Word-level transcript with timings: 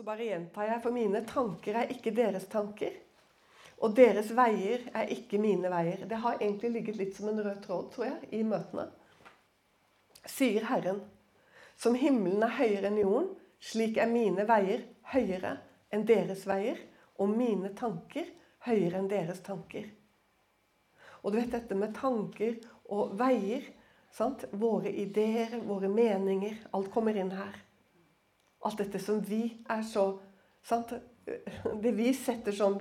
Så 0.00 0.04
bare 0.04 0.24
gjentar 0.24 0.64
jeg, 0.64 0.80
for 0.80 0.96
mine 0.96 1.20
tanker 1.28 1.76
er 1.76 1.90
ikke 1.92 2.14
deres 2.16 2.46
tanker. 2.48 2.94
Og 3.84 3.92
deres 3.98 4.30
veier 4.32 4.86
er 4.96 5.12
ikke 5.12 5.36
mine 5.36 5.68
veier. 5.68 6.06
Det 6.08 6.16
har 6.22 6.38
egentlig 6.38 6.70
ligget 6.72 6.96
litt 6.96 7.12
som 7.18 7.28
en 7.28 7.42
rød 7.44 7.58
tråd, 7.66 7.90
tror 7.92 8.06
jeg, 8.06 8.30
i 8.32 8.40
møtene. 8.40 8.86
Sier 10.24 10.64
Herren, 10.70 11.02
som 11.76 12.00
himmelen 12.00 12.48
er 12.48 12.56
høyere 12.62 12.88
enn 12.88 12.96
jorden, 13.02 13.28
slik 13.60 14.00
er 14.00 14.08
mine 14.08 14.48
veier 14.48 14.88
høyere 15.12 15.58
enn 15.92 16.08
deres 16.08 16.48
veier, 16.48 16.80
og 17.20 17.36
mine 17.36 17.76
tanker 17.76 18.32
høyere 18.70 19.02
enn 19.04 19.12
deres 19.12 19.44
tanker. 19.44 19.84
Og 21.20 21.34
du 21.34 21.42
vet 21.42 21.52
dette 21.58 21.76
med 21.76 21.92
tanker 22.00 22.56
og 22.88 23.18
veier. 23.20 23.68
Sant? 24.16 24.48
Våre 24.56 24.96
ideer, 25.04 25.60
våre 25.60 25.92
meninger. 25.92 26.56
Alt 26.72 26.88
kommer 26.88 27.20
inn 27.20 27.36
her. 27.36 27.66
Alt 28.66 28.82
dette 28.82 29.00
som 29.02 29.20
vi 29.24 29.44
er 29.70 29.82
så 29.86 30.12
sant? 30.66 30.92
Det 31.24 31.92
vi 31.96 32.12
setter 32.16 32.54
som 32.56 32.78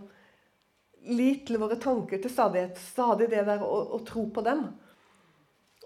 lit 1.08 1.46
til 1.48 1.60
våre 1.62 1.78
tanker 1.80 2.20
til 2.22 2.32
stadighet. 2.32 2.80
Stadig 2.80 3.30
det 3.32 3.46
der 3.48 3.64
å, 3.64 3.82
å 3.96 4.02
tro 4.08 4.26
på 4.34 4.44
dem. 4.46 4.66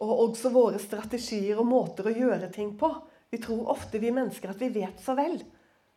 Og 0.01 0.13
også 0.27 0.51
våre 0.53 0.81
strategier 0.81 1.59
og 1.61 1.69
måter 1.69 2.09
å 2.09 2.15
gjøre 2.15 2.49
ting 2.53 2.73
på. 2.79 2.89
Vi 3.33 3.39
tror 3.41 3.69
ofte, 3.73 4.01
vi 4.01 4.13
mennesker, 4.13 4.53
at 4.53 4.61
vi 4.61 4.71
vet 4.73 5.01
så 5.01 5.15
vel. 5.17 5.39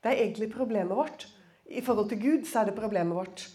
Det 0.01 0.13
er 0.13 0.23
egentlig 0.23 0.53
problemet 0.53 0.97
vårt. 0.97 1.27
I 1.67 1.83
forhold 1.85 2.11
til 2.13 2.21
Gud 2.23 2.49
så 2.49 2.63
er 2.63 2.71
det 2.71 2.79
problemet 2.79 3.17
vårt. 3.17 3.47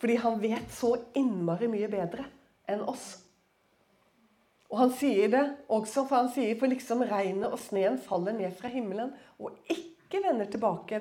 Fordi 0.00 0.18
han 0.20 0.40
vet 0.42 0.74
så 0.74 0.96
innmari 1.16 1.70
mye 1.70 1.88
bedre 1.90 2.26
enn 2.70 2.82
oss. 2.90 3.06
Og 4.74 4.80
han 4.80 4.92
sier 4.96 5.30
det 5.30 5.42
også, 5.70 6.02
for 6.02 6.18
han 6.18 6.30
sier 6.34 6.56
for 6.58 6.70
liksom 6.70 7.04
regnet 7.06 7.52
og 7.52 7.60
sneen 7.62 8.00
faller 8.02 8.34
ned 8.34 8.56
fra 8.58 8.70
himmelen 8.72 9.12
og 9.38 9.54
ikke 9.70 9.93
vender 10.22 10.48
tilbake 10.50 11.00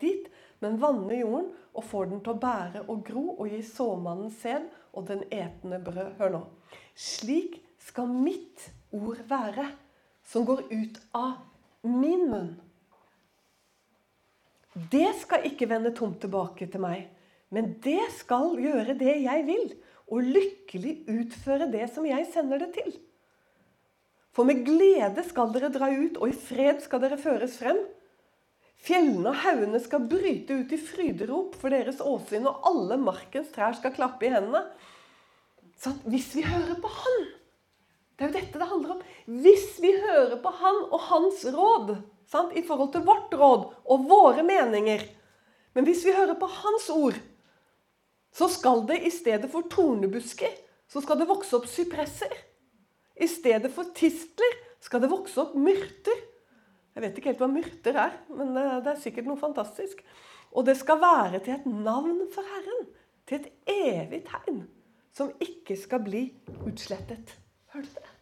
dit, 0.00 0.28
men 0.62 0.78
vanner 0.80 1.18
jorden 1.18 1.50
og 1.74 1.86
får 1.90 2.10
den 2.10 2.22
til 2.24 2.34
å 2.34 2.40
bære 2.40 2.84
og 2.88 3.02
gro 3.06 3.24
og 3.34 3.50
gi 3.50 3.60
såmannen 3.66 4.32
sæd 4.32 4.68
og 4.94 5.08
den 5.10 5.24
etende 5.28 5.80
brød. 5.84 6.14
Hør 6.18 6.36
nå. 6.36 6.42
Slik 6.94 7.58
skal 7.82 8.08
mitt 8.08 8.68
ord 8.94 9.20
være, 9.28 9.68
som 10.24 10.46
går 10.48 10.64
ut 10.70 11.00
av 11.16 11.34
min 11.84 12.28
munn. 12.30 12.52
Det 14.74 15.10
skal 15.20 15.44
ikke 15.46 15.68
vende 15.70 15.92
tomt 15.94 16.20
tilbake 16.22 16.66
til 16.70 16.82
meg, 16.82 17.06
men 17.54 17.76
det 17.84 18.08
skal 18.16 18.56
gjøre 18.58 18.96
det 18.98 19.18
jeg 19.22 19.44
vil, 19.46 19.68
og 20.10 20.30
lykkelig 20.34 20.94
utføre 21.08 21.68
det 21.72 21.86
som 21.94 22.06
jeg 22.08 22.26
sender 22.32 22.64
det 22.64 22.72
til. 22.76 22.96
For 24.34 24.46
med 24.48 24.64
glede 24.66 25.22
skal 25.28 25.52
dere 25.54 25.70
dra 25.72 25.88
ut, 25.92 26.18
og 26.18 26.26
i 26.30 26.34
fred 26.34 26.82
skal 26.82 27.04
dere 27.04 27.20
føres 27.20 27.54
frem. 27.60 27.78
Fjellene 28.84 29.30
og 29.30 29.40
haugene 29.40 29.80
skal 29.80 30.04
bryte 30.10 30.58
ut 30.60 30.72
i 30.74 30.80
fryderop 30.80 31.54
for 31.60 31.72
deres 31.72 32.02
åsyn, 32.04 32.44
og 32.50 32.66
alle 32.68 32.98
markens 33.00 33.52
trær 33.54 33.76
skal 33.78 33.94
klappe 33.96 34.28
i 34.28 34.32
hendene. 34.34 34.64
Sånn, 35.80 35.96
hvis 36.08 36.30
vi 36.36 36.44
hører 36.46 36.76
på 36.80 36.90
Han 36.92 37.24
Det 38.14 38.24
er 38.24 38.28
jo 38.28 38.34
dette 38.36 38.60
det 38.60 38.68
handler 38.70 38.92
om. 38.94 39.00
Hvis 39.42 39.78
vi 39.82 39.90
hører 39.98 40.36
på 40.42 40.52
Han 40.60 40.82
og 40.84 41.00
Hans 41.08 41.42
råd 41.50 41.96
sant, 42.30 42.52
i 42.54 42.62
forhold 42.62 42.92
til 42.94 43.06
vårt 43.08 43.32
råd 43.34 43.64
og 43.90 44.04
våre 44.08 44.44
meninger 44.46 45.02
Men 45.74 45.88
hvis 45.88 46.04
vi 46.06 46.14
hører 46.14 46.38
på 46.38 46.46
Hans 46.46 46.86
ord, 46.94 47.16
så 48.34 48.46
skal 48.50 48.84
det 48.86 49.00
i 49.02 49.10
stedet 49.10 49.50
for 49.50 49.66
tornebusker 49.70 50.52
så 50.90 51.02
skal 51.02 51.18
det 51.18 51.26
vokse 51.26 51.56
opp 51.56 51.66
sypresser. 51.70 52.30
I 53.18 53.26
stedet 53.30 53.70
for 53.74 53.90
tistler 53.96 54.58
skal 54.82 55.02
det 55.02 55.10
vokse 55.10 55.40
opp 55.42 55.56
myrter. 55.58 56.20
Jeg 56.94 57.02
vet 57.02 57.18
ikke 57.18 57.32
helt 57.32 57.42
hva 57.42 57.50
myrter 57.50 57.98
er, 57.98 58.14
men 58.30 58.54
eh, 58.60 58.78
det 58.84 58.92
er 58.92 59.02
sikkert 59.02 59.26
noe 59.26 59.40
fantastisk. 59.40 60.04
Og 60.54 60.66
det 60.68 60.76
skal 60.78 61.00
være 61.02 61.40
til 61.42 61.56
et 61.56 61.66
navn 61.66 62.22
for 62.34 62.46
Herren. 62.46 62.86
Til 63.26 63.40
et 63.40 63.52
evig 63.70 64.22
tegn 64.28 64.62
som 65.14 65.30
ikke 65.42 65.76
skal 65.78 66.02
bli 66.04 66.24
utslettet. 66.66 67.34
Hørte 67.74 67.88
du 67.88 68.00
det? 68.02 68.12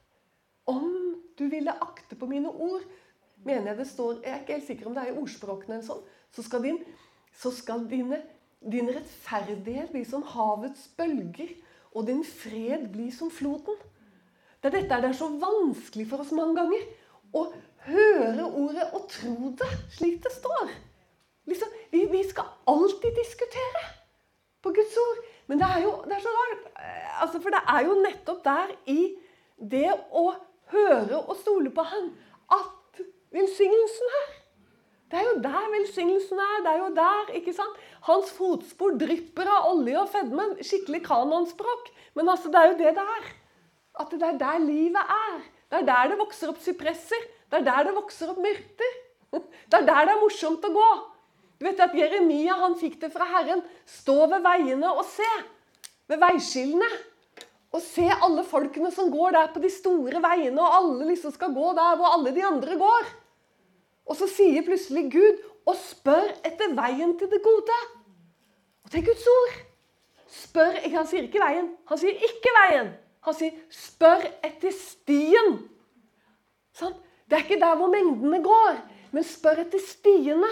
Om 0.72 0.90
du 1.38 1.46
ville 1.50 1.74
akte 1.84 2.16
på 2.16 2.28
mine 2.30 2.48
ord, 2.48 2.84
mener 3.44 3.72
jeg 3.72 3.78
det 3.80 3.88
står 3.90 4.20
Jeg 4.22 4.32
er 4.32 4.40
ikke 4.40 4.56
helt 4.56 4.66
sikker 4.66 4.88
om 4.88 4.94
det 4.94 5.02
er 5.02 5.12
i 5.12 5.18
ordspråkene 5.18 5.78
eller 5.78 5.86
sånn. 5.86 6.04
Så 6.32 6.44
skal, 6.46 6.64
din, 6.64 6.78
så 7.36 7.52
skal 7.52 7.84
dine, 7.90 8.22
din 8.60 8.88
rettferdighet 8.92 9.92
bli 9.92 10.04
som 10.08 10.24
havets 10.32 10.86
bølger, 10.96 11.50
og 11.92 12.06
din 12.08 12.22
fred 12.24 12.86
bli 12.92 13.10
som 13.12 13.28
floden. 13.32 13.76
Det 14.62 14.70
er 14.70 14.78
dette 14.78 15.00
det 15.02 15.10
er 15.10 15.18
så 15.18 15.28
vanskelig 15.42 16.06
for 16.08 16.22
oss 16.24 16.32
mange 16.36 16.56
ganger. 16.60 16.86
Å 17.36 17.42
høre 17.86 18.46
ordet 18.46 18.88
og 18.92 19.06
tro 19.10 19.52
det 19.58 19.70
slik 19.96 20.22
det 20.24 20.32
står. 20.34 20.72
Liksom, 21.50 21.68
vi, 21.90 22.04
vi, 22.12 22.22
skal 22.28 22.50
alltid 22.70 23.16
diskutere 23.18 23.84
på 24.62 24.70
Guds 24.74 24.96
ord. 25.02 25.24
Men 25.50 25.58
det 25.58 25.68
er 25.74 25.82
jo 25.84 25.96
det 26.06 26.16
er 26.16 26.22
så 26.22 26.34
rart. 26.36 26.68
Altså, 27.22 27.40
for 27.42 27.54
det 27.54 27.62
er 27.74 27.88
jo 27.88 27.98
nettopp 28.02 28.44
der 28.44 28.76
i 28.90 29.00
det 29.58 29.90
å 30.10 30.28
høre 30.72 31.18
og 31.18 31.34
stole 31.40 31.72
på 31.74 31.84
Han 31.86 32.12
at 32.54 33.02
velsignelsen 33.34 34.14
er. 34.20 34.30
Det 35.12 35.20
er 35.20 35.26
jo 35.28 35.40
der 35.44 35.66
velsignelsen 35.74 36.40
er. 36.40 36.62
Det 36.64 36.70
er 36.72 36.78
jo 36.80 36.92
der, 36.96 37.34
ikke 37.36 37.52
sant? 37.56 37.80
Hans 38.08 38.30
fotspor 38.32 38.94
drypper 39.00 39.50
av 39.50 39.68
olje 39.74 39.98
og 40.00 40.08
fedme. 40.14 40.46
Skikkelig 40.64 41.02
kanonspråk. 41.04 41.90
Men 42.16 42.32
altså, 42.32 42.48
det 42.52 42.60
er 42.60 42.70
jo 42.70 42.78
det 42.78 42.94
det 42.96 43.04
er. 43.18 43.28
At 44.00 44.14
det 44.14 44.28
er 44.30 44.40
der 44.40 44.62
livet 44.62 45.12
er. 45.18 45.42
Det 45.68 45.82
er 45.82 45.88
der 45.90 46.12
det 46.12 46.18
vokser 46.22 46.52
opp 46.52 46.62
sypresser. 46.64 47.28
Det 47.52 47.58
er 47.60 47.64
der 47.66 47.88
det 47.90 47.96
vokser 47.98 48.30
opp 48.32 48.40
myrter. 48.40 48.92
Det 49.68 49.78
er 49.78 49.84
der 49.88 50.06
det 50.08 50.12
er 50.12 50.20
morsomt 50.20 50.64
å 50.64 50.70
gå. 50.72 50.88
Du 51.60 51.64
vet 51.64 51.80
at 51.80 51.94
Jeremia 51.96 52.56
han 52.60 52.74
fikk 52.80 52.98
det 53.00 53.08
fra 53.12 53.24
Herren. 53.28 53.60
Stå 53.88 54.26
ved 54.28 54.40
veiene 54.44 54.88
og 54.92 55.04
se. 55.08 55.28
Ved 56.08 56.20
veiskillene. 56.20 56.88
Og 57.72 57.80
se 57.84 58.04
alle 58.12 58.44
folkene 58.44 58.90
som 58.92 59.12
går 59.12 59.36
der 59.36 59.52
på 59.52 59.62
de 59.62 59.70
store 59.72 60.20
veiene, 60.20 60.60
og 60.60 60.76
alle 60.76 61.06
liksom 61.08 61.32
skal 61.32 61.54
gå 61.56 61.70
der 61.76 61.94
hvor 61.96 62.16
alle 62.16 62.32
de 62.36 62.44
andre 62.44 62.76
går. 62.80 63.12
Og 64.08 64.18
så 64.18 64.28
sier 64.28 64.64
plutselig 64.66 65.06
Gud 65.12 65.44
og 65.68 65.78
spør 65.80 66.32
etter 66.44 66.74
veien 66.76 67.14
til 67.20 67.30
det 67.32 67.40
gode. 67.44 67.78
Og 68.84 68.92
det 68.92 69.00
er 69.00 69.06
Guds 69.06 69.28
ord. 69.36 69.54
Spør, 70.32 70.80
Han 70.96 71.08
sier 71.08 71.28
ikke 71.28 71.40
veien. 71.40 71.72
Han 71.88 72.00
sier 72.00 72.28
ikke 72.28 72.52
veien. 72.58 72.92
Han 73.22 73.34
sier 73.38 73.54
'spør 73.70 74.24
etter 74.42 74.72
stien'. 74.74 75.60
Sånn? 76.74 76.96
Det 77.32 77.38
er 77.38 77.46
ikke 77.46 77.62
der 77.62 77.78
hvor 77.80 77.88
mengdene 77.88 78.42
går, 78.44 78.74
men 79.16 79.24
spør 79.24 79.62
etter 79.62 79.80
stiene. 79.80 80.50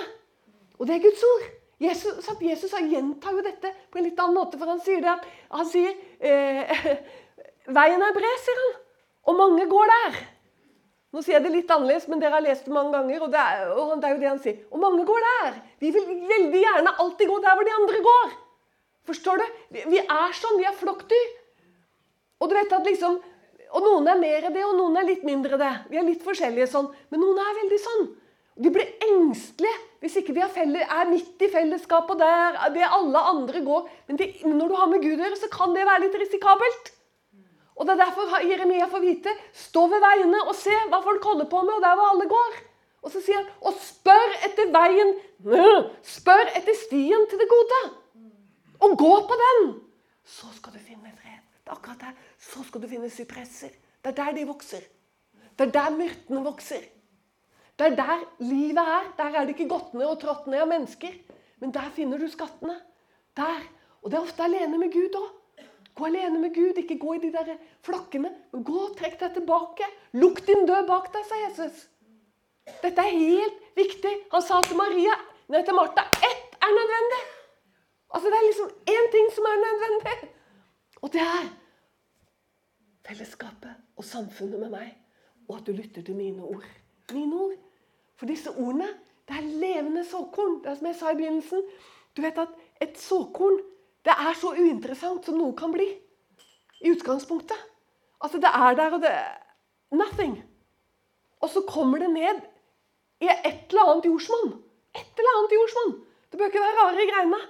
Og 0.79 0.87
det 0.89 0.95
er 0.95 1.03
Guds 1.05 1.25
ord. 1.29 1.43
Jesus, 1.81 2.29
Jesus 2.41 2.73
gjentar 2.73 3.37
jo 3.37 3.43
dette 3.45 3.69
på 3.93 4.01
en 4.01 4.07
litt 4.07 4.21
annen 4.21 4.39
måte, 4.39 4.57
for 4.57 4.73
han 4.73 4.81
sier 4.81 5.03
det 5.05 5.11
at 5.13 5.27
han 5.53 5.69
sier 5.69 5.93
eh, 6.25 6.95
Veien 7.77 8.01
er 8.01 8.17
bred, 8.17 8.41
sier 8.47 8.63
han, 8.63 8.73
og 9.29 9.37
mange 9.37 9.67
går 9.69 9.93
der. 9.93 10.17
Nå 11.13 11.21
sier 11.21 11.37
jeg 11.37 11.45
det 11.45 11.53
litt 11.53 11.75
annerledes, 11.77 12.09
men 12.09 12.23
dere 12.23 12.39
har 12.39 12.47
lest 12.47 12.65
det 12.65 12.73
mange 12.73 12.95
ganger. 12.97 13.27
Og 13.27 13.33
det 13.35 13.43
er, 13.45 13.73
og 13.77 13.93
det 14.01 14.09
er 14.09 14.15
jo 14.15 14.23
det 14.23 14.31
han 14.31 14.41
sier. 14.41 14.63
Og 14.73 14.81
mange 14.81 15.05
går 15.05 15.27
der. 15.27 15.59
Vi 15.85 15.91
vil 15.93 16.07
veldig 16.33 16.63
gjerne 16.65 16.95
alltid 17.05 17.29
gå 17.29 17.39
der 17.45 17.59
hvor 17.59 17.69
de 17.69 17.75
andre 17.77 18.03
går. 18.09 18.33
Forstår 19.11 19.43
du? 19.43 19.47
Vi 19.93 20.01
er 20.01 20.37
sånn. 20.39 20.57
Vi 20.63 20.69
er 20.71 20.81
flokkdyr. 20.81 21.33
Og 22.41 22.49
du 22.49 22.57
vet 22.57 22.73
at 22.73 22.87
liksom, 22.89 23.19
og 23.71 23.85
noen 23.85 24.09
er 24.11 24.19
mer 24.19 24.49
det, 24.51 24.65
og 24.67 24.75
noen 24.79 24.99
er 24.99 25.07
litt 25.07 25.23
mindre 25.27 25.59
det. 25.61 25.71
Vi 25.93 25.99
er 26.01 26.07
litt 26.07 26.25
forskjellige 26.27 26.71
sånn. 26.73 26.89
Men 27.13 27.23
noen 27.23 27.39
er 27.39 27.59
veldig 27.61 27.79
sånn. 27.85 28.09
De 28.61 28.73
blir 28.75 28.89
engstelige 29.07 29.77
hvis 30.01 30.17
ikke 30.17 30.33
de 30.33 30.43
er 30.43 31.11
midt 31.11 31.43
i 31.45 31.51
fellesskapet 31.53 32.19
der 32.21 32.57
det 32.75 32.87
alle 32.89 33.21
andre 33.31 33.61
går. 33.65 33.85
Men 34.09 34.19
det, 34.21 34.31
når 34.49 34.73
du 34.73 34.77
har 34.79 34.89
med 34.89 35.05
Gud 35.05 35.21
å 35.21 35.27
gjøre, 35.27 35.39
så 35.43 35.51
kan 35.53 35.77
det 35.77 35.85
være 35.85 36.07
litt 36.07 36.17
risikabelt. 36.23 36.91
Og 37.81 37.87
Det 37.87 37.95
er 37.95 38.01
derfor 38.03 38.43
Jeremia 38.45 38.89
får 38.93 39.01
vite 39.01 39.33
stå 39.57 39.87
ved 39.89 40.03
veiene 40.05 40.43
og 40.45 40.57
se 40.57 40.75
hva 40.91 41.01
folk 41.05 41.25
holder 41.25 41.49
på 41.49 41.63
med, 41.65 41.79
og 41.79 41.85
der 41.85 41.97
hvor 41.97 42.11
alle 42.13 42.27
går. 42.29 42.59
Og 43.01 43.13
så 43.15 43.23
sier 43.25 43.39
han 43.41 43.49
og 43.65 43.79
spør 43.81 44.35
etter 44.49 44.73
veien 44.75 45.15
Spør 46.17 46.51
etter 46.59 46.77
stien 46.77 47.25
til 47.31 47.41
det 47.41 47.49
gode. 47.49 47.81
Og 48.85 48.99
gå 49.01 49.15
på 49.29 49.41
den. 49.45 49.73
Så 50.25 50.49
skal 50.59 50.77
du 50.77 50.81
finne. 50.81 51.20
Er 51.71 51.77
akkurat 51.77 52.01
der. 52.01 52.15
Så 52.39 52.65
skal 52.67 52.83
du 52.83 52.89
finne 52.91 53.11
sypresser. 53.11 53.71
Det 54.03 54.11
er 54.11 54.17
der 54.25 54.33
de 54.33 54.47
vokser. 54.49 54.83
Det 55.59 55.69
er 55.69 55.73
der 55.77 55.91
myrtene 55.95 56.43
vokser. 56.45 56.83
Det 57.79 57.87
er 57.87 57.97
der 57.97 58.25
livet 58.43 58.79
er. 58.79 59.13
Der 59.19 59.37
er 59.39 59.45
det 59.45 59.55
ikke 59.55 59.69
gått 59.71 59.95
ned 59.95 60.07
og 60.07 60.19
trådt 60.21 60.49
ned 60.51 60.65
av 60.65 60.69
mennesker. 60.69 61.15
Men 61.61 61.75
der 61.75 61.93
finner 61.95 62.19
du 62.19 62.27
skattene. 62.29 62.75
Der. 63.37 63.63
Og 64.03 64.11
det 64.11 64.19
er 64.19 64.27
ofte 64.27 64.43
alene 64.43 64.79
med 64.79 64.91
Gud 64.93 65.15
òg. 65.15 65.29
Gå 65.95 66.07
alene 66.07 66.39
med 66.41 66.55
Gud, 66.55 66.79
ikke 66.81 66.99
gå 66.99 67.15
i 67.15 67.23
de 67.23 67.31
der 67.35 67.55
flokkene. 67.87 68.31
Men 68.53 68.65
gå 68.65 68.89
trekk 68.99 69.19
deg 69.21 69.35
tilbake. 69.37 69.87
Lukk 70.17 70.43
din 70.47 70.67
død 70.67 70.87
bak 70.89 71.11
deg, 71.15 71.27
sa 71.29 71.41
Jesus. 71.45 71.87
Dette 72.83 73.05
er 73.05 73.19
helt 73.19 73.63
viktig. 73.77 74.15
Han 74.33 74.43
sa 74.43 74.63
til 74.65 74.79
Maria, 74.79 75.15
nei, 75.51 75.63
til 75.67 75.77
Martha 75.77 76.07
ett 76.19 76.59
er 76.63 76.77
nødvendig. 76.79 77.23
Altså, 78.15 78.29
Det 78.29 78.39
er 78.39 78.47
liksom 78.49 78.71
én 78.97 79.11
ting 79.15 79.33
som 79.35 79.45
er 79.45 79.59
nødvendig. 79.67 80.31
Og 81.03 81.13
det 81.13 81.21
er 81.21 81.60
fellesskapet 83.07 83.75
og 83.97 84.05
samfunnet 84.05 84.61
med 84.61 84.73
meg, 84.75 84.95
og 85.49 85.59
at 85.59 85.67
du 85.67 85.73
lytter 85.73 86.05
til 86.07 86.17
mine 86.19 86.43
ord. 86.43 86.67
Mine 87.13 87.37
ord. 87.37 87.59
For 88.17 88.29
disse 88.29 88.53
ordene 88.53 88.89
Det 89.31 89.37
er 89.39 89.47
levende 89.63 90.03
såkorn. 90.05 90.57
Det 90.65 90.71
er 90.73 90.75
som 90.75 90.87
jeg 90.89 90.97
sa 90.99 91.11
i 91.13 91.15
begynnelsen. 91.15 91.61
Du 92.17 92.23
vet 92.23 92.39
at 92.39 92.49
et 92.83 92.97
såkorn 92.99 93.61
det 94.05 94.15
er 94.17 94.35
så 94.35 94.55
uinteressant 94.57 95.27
som 95.29 95.37
noe 95.39 95.55
kan 95.57 95.71
bli. 95.71 95.87
I 96.81 96.91
utgangspunktet. 96.91 97.59
Altså, 98.21 98.41
det 98.41 98.51
er 98.51 98.75
der, 98.75 98.97
og 98.97 99.03
det 99.05 99.13
Nothing. 99.91 100.37
Og 101.41 101.51
så 101.51 101.63
kommer 101.69 101.99
det 101.99 102.11
ned 102.11 102.43
i 103.21 103.29
et 103.29 103.71
eller 103.71 103.93
annet 103.93 104.07
jordsmonn. 104.09 104.53
Et 104.95 105.19
eller 105.19 105.39
annet 105.39 105.57
jordsmonn. 105.57 105.95
Det 106.31 106.39
bør 106.39 106.51
ikke 106.51 106.63
være 106.63 106.79
rare 106.79 107.07
greiene. 107.13 107.41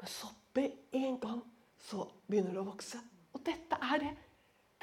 Men 0.00 0.08
så 0.08 0.30
med 0.54 0.70
en 0.92 1.18
gang 1.20 1.40
så 1.88 2.06
begynner 2.28 2.54
det 2.54 2.62
å 2.62 2.68
vokse. 2.70 3.00
Dette 3.46 3.78
er 3.78 4.02
det. 4.02 4.12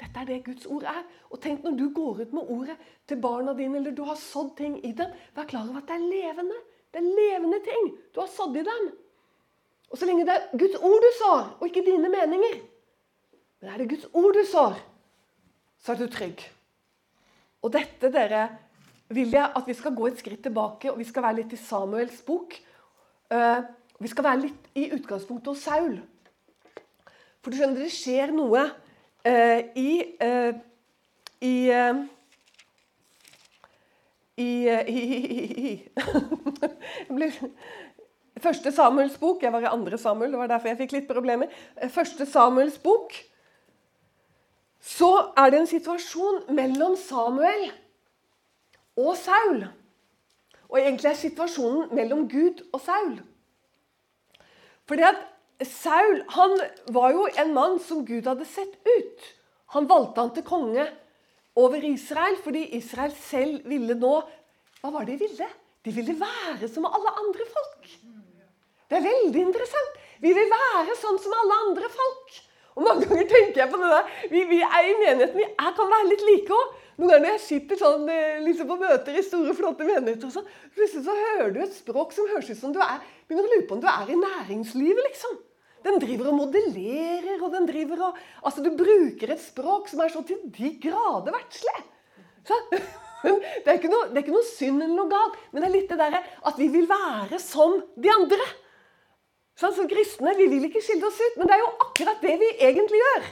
Dette 0.00 0.22
er 0.22 0.28
det 0.28 0.40
Guds 0.46 0.66
ord 0.66 0.86
er. 0.88 1.02
Og 1.28 1.40
tenk 1.42 1.64
når 1.64 1.76
du 1.76 1.86
går 1.96 2.22
ut 2.24 2.34
med 2.36 2.52
ordet 2.54 2.76
til 3.08 3.20
barna 3.20 3.54
dine, 3.56 3.78
eller 3.80 3.94
du 3.96 4.02
har 4.08 4.18
sådd 4.18 4.54
ting 4.58 4.78
i 4.86 4.92
dem, 4.96 5.12
vær 5.36 5.48
klar 5.50 5.68
over 5.68 5.82
at 5.82 5.90
det 5.90 5.98
er 5.98 6.06
levende. 6.08 6.60
Det 6.90 7.02
er 7.02 7.10
levende 7.20 7.60
ting 7.64 7.92
du 8.14 8.22
har 8.22 8.30
sådd 8.32 8.56
i 8.60 8.66
dem. 8.66 8.88
Og 9.90 9.98
så 9.98 10.06
lenge 10.06 10.24
det 10.26 10.36
er 10.36 10.58
Guds 10.58 10.78
ord 10.78 11.02
du 11.02 11.10
sår, 11.18 11.42
og 11.58 11.66
ikke 11.66 11.84
dine 11.86 12.08
meninger 12.08 12.60
Men 13.60 13.72
er 13.72 13.78
det 13.78 13.90
Guds 13.90 14.06
ord 14.16 14.32
du 14.32 14.44
sår, 14.48 14.78
så 15.84 15.92
er 15.92 15.98
du 16.00 16.06
trygg. 16.08 16.40
Og 17.60 17.72
dette, 17.74 18.08
dere, 18.08 18.46
vil 19.12 19.34
jeg 19.34 19.52
at 19.56 19.66
vi 19.66 19.74
skal 19.76 19.92
gå 19.92 20.06
et 20.08 20.22
skritt 20.22 20.40
tilbake, 20.46 20.88
og 20.88 20.96
vi 20.98 21.04
skal 21.04 21.26
være 21.26 21.42
litt 21.42 21.52
i 21.52 21.58
Samuels 21.60 22.22
bok. 22.24 22.56
Uh, 23.28 23.60
vi 24.00 24.08
skal 24.08 24.24
være 24.24 24.42
litt 24.46 24.70
i 24.80 24.86
utgangspunktet 24.96 25.52
hos 25.52 25.66
Saul. 25.66 25.98
For 27.40 27.52
du 27.52 27.56
skjønner, 27.56 27.80
det 27.80 27.94
skjer 27.94 28.34
noe 28.36 28.66
eh, 29.24 29.70
i 29.78 29.90
eh, 30.20 30.52
i, 31.40 31.70
i, 34.36 34.48
i, 34.92 34.98
i 35.70 35.80
Første 38.40 38.72
Samuels 38.72 39.16
bok 39.20 39.42
Jeg 39.42 39.52
var 39.52 39.64
i 39.64 39.72
andre 39.72 39.98
Samuel, 39.98 40.30
det 40.32 40.40
var 40.40 40.50
derfor 40.52 40.68
jeg 40.70 40.80
fikk 40.82 40.94
litt 40.96 41.08
problemer. 41.08 41.48
Første 41.92 42.26
Samuels 42.28 42.78
bok 42.80 43.16
så 44.80 45.10
er 45.36 45.50
det 45.52 45.58
en 45.60 45.68
situasjon 45.68 46.54
mellom 46.56 46.94
Samuel 46.96 47.66
og 48.96 49.12
Saul. 49.20 49.66
Og 50.70 50.78
egentlig 50.80 51.10
er 51.10 51.18
situasjonen 51.20 51.90
mellom 51.92 52.24
Gud 52.30 52.62
og 52.72 52.80
Saul. 52.80 53.18
Fordi 54.88 55.04
at 55.04 55.20
Saul 55.66 56.22
han 56.36 56.56
var 56.94 57.12
jo 57.12 57.26
en 57.36 57.54
mann 57.54 57.78
som 57.84 58.04
Gud 58.08 58.28
hadde 58.28 58.46
sett 58.48 58.76
ut. 58.86 59.24
Han 59.76 59.88
valgte 59.90 60.22
han 60.22 60.34
til 60.34 60.46
konge 60.46 60.86
over 61.60 61.84
Israel 61.84 62.38
fordi 62.44 62.64
Israel 62.78 63.12
selv 63.16 63.66
ville 63.68 63.96
nå 63.98 64.14
Hva 64.80 64.92
var 64.94 65.04
det 65.04 65.18
de 65.18 65.26
ville? 65.28 65.48
De 65.84 65.92
ville 65.92 66.14
være 66.16 66.68
som 66.72 66.86
alle 66.88 67.12
andre 67.22 67.46
folk. 67.48 67.90
Det 68.90 68.98
er 68.98 69.04
veldig 69.04 69.42
interessant. 69.46 69.98
Vi 70.20 70.32
vil 70.36 70.48
være 70.50 70.96
sånn 70.98 71.18
som 71.20 71.34
alle 71.36 71.58
andre 71.66 71.90
folk. 71.92 72.38
Og 72.76 72.86
Mange 72.86 73.06
ganger 73.08 73.28
tenker 73.28 73.62
jeg 73.62 73.70
på 73.72 73.80
det 73.80 73.90
der. 73.92 74.10
Vi, 74.32 74.42
vi 74.50 74.60
er 74.64 74.88
i 74.88 74.96
menigheten, 74.98 75.36
vi 75.36 75.46
er, 75.46 75.72
kan 75.76 75.92
være 75.92 76.08
litt 76.08 76.24
like 76.26 76.56
òg. 76.56 76.74
Noen 77.00 77.12
ganger 77.12 77.24
når 77.24 77.34
jeg 77.34 77.42
sitter 77.44 77.80
sånn, 77.80 78.08
eh, 78.12 78.40
liksom 78.44 78.68
på 78.68 78.76
møter 78.80 79.16
i 79.16 79.24
store, 79.24 79.54
flotte 79.56 79.86
menigheter, 79.88 80.28
og 80.28 80.34
sånn, 80.34 80.48
plutselig 80.76 81.06
så 81.06 81.16
hører 81.16 81.54
du 81.54 81.60
et 81.64 81.76
språk 81.76 82.12
som 82.16 82.28
høres 82.28 82.50
ut 82.52 82.60
som 82.60 82.74
du 82.74 82.80
er 82.84 82.98
begynner 83.28 83.46
å 83.46 83.54
lure 83.54 83.68
på 83.68 83.78
om 83.78 83.84
du 83.84 83.88
er 83.90 84.12
i 84.12 84.18
næringslivet. 84.20 85.06
liksom. 85.08 85.38
Den 85.84 86.00
driver 86.02 86.30
og 86.30 86.38
modellerer, 86.42 87.38
og 87.40 87.52
den 87.54 87.68
driver 87.68 88.08
og 88.08 88.18
Altså, 88.44 88.64
du 88.64 88.70
bruker 88.76 89.32
et 89.32 89.42
språk 89.42 89.88
som 89.88 90.02
er 90.04 90.12
så 90.12 90.22
til 90.26 90.42
de 90.44 90.74
grader 90.82 91.32
verdslig. 91.36 91.78
Det 93.20 93.32
det 93.60 93.68
er 93.68 94.22
ikke 94.22 94.32
noe 94.32 94.46
synd 94.48 94.80
eller 94.80 94.96
noe 94.96 95.10
galt, 95.10 95.34
men 95.52 95.60
det 95.60 95.66
er 95.68 95.74
litt 95.74 95.90
det 95.92 95.98
derre 96.00 96.22
at 96.48 96.56
vi 96.56 96.70
vil 96.72 96.86
være 96.88 97.36
som 97.42 97.74
de 98.00 98.08
andre. 98.08 98.46
Sånn 99.60 99.74
som 99.76 99.88
kristne, 99.90 100.32
Vi 100.38 100.46
vil 100.48 100.64
ikke 100.64 100.80
skille 100.80 101.04
oss 101.04 101.20
ut, 101.20 101.36
men 101.36 101.50
det 101.50 101.58
er 101.58 101.60
jo 101.60 101.72
akkurat 101.84 102.22
det 102.24 102.38
vi 102.40 102.48
egentlig 102.64 103.00
gjør. 103.02 103.26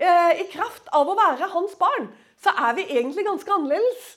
Eh, 0.00 0.40
I 0.40 0.46
kraft 0.48 0.88
av 0.96 1.10
å 1.12 1.16
være 1.18 1.50
hans 1.52 1.74
barn, 1.76 2.08
så 2.40 2.54
er 2.56 2.78
vi 2.78 2.88
egentlig 2.88 3.26
ganske 3.26 3.52
annerledes. 3.52 4.14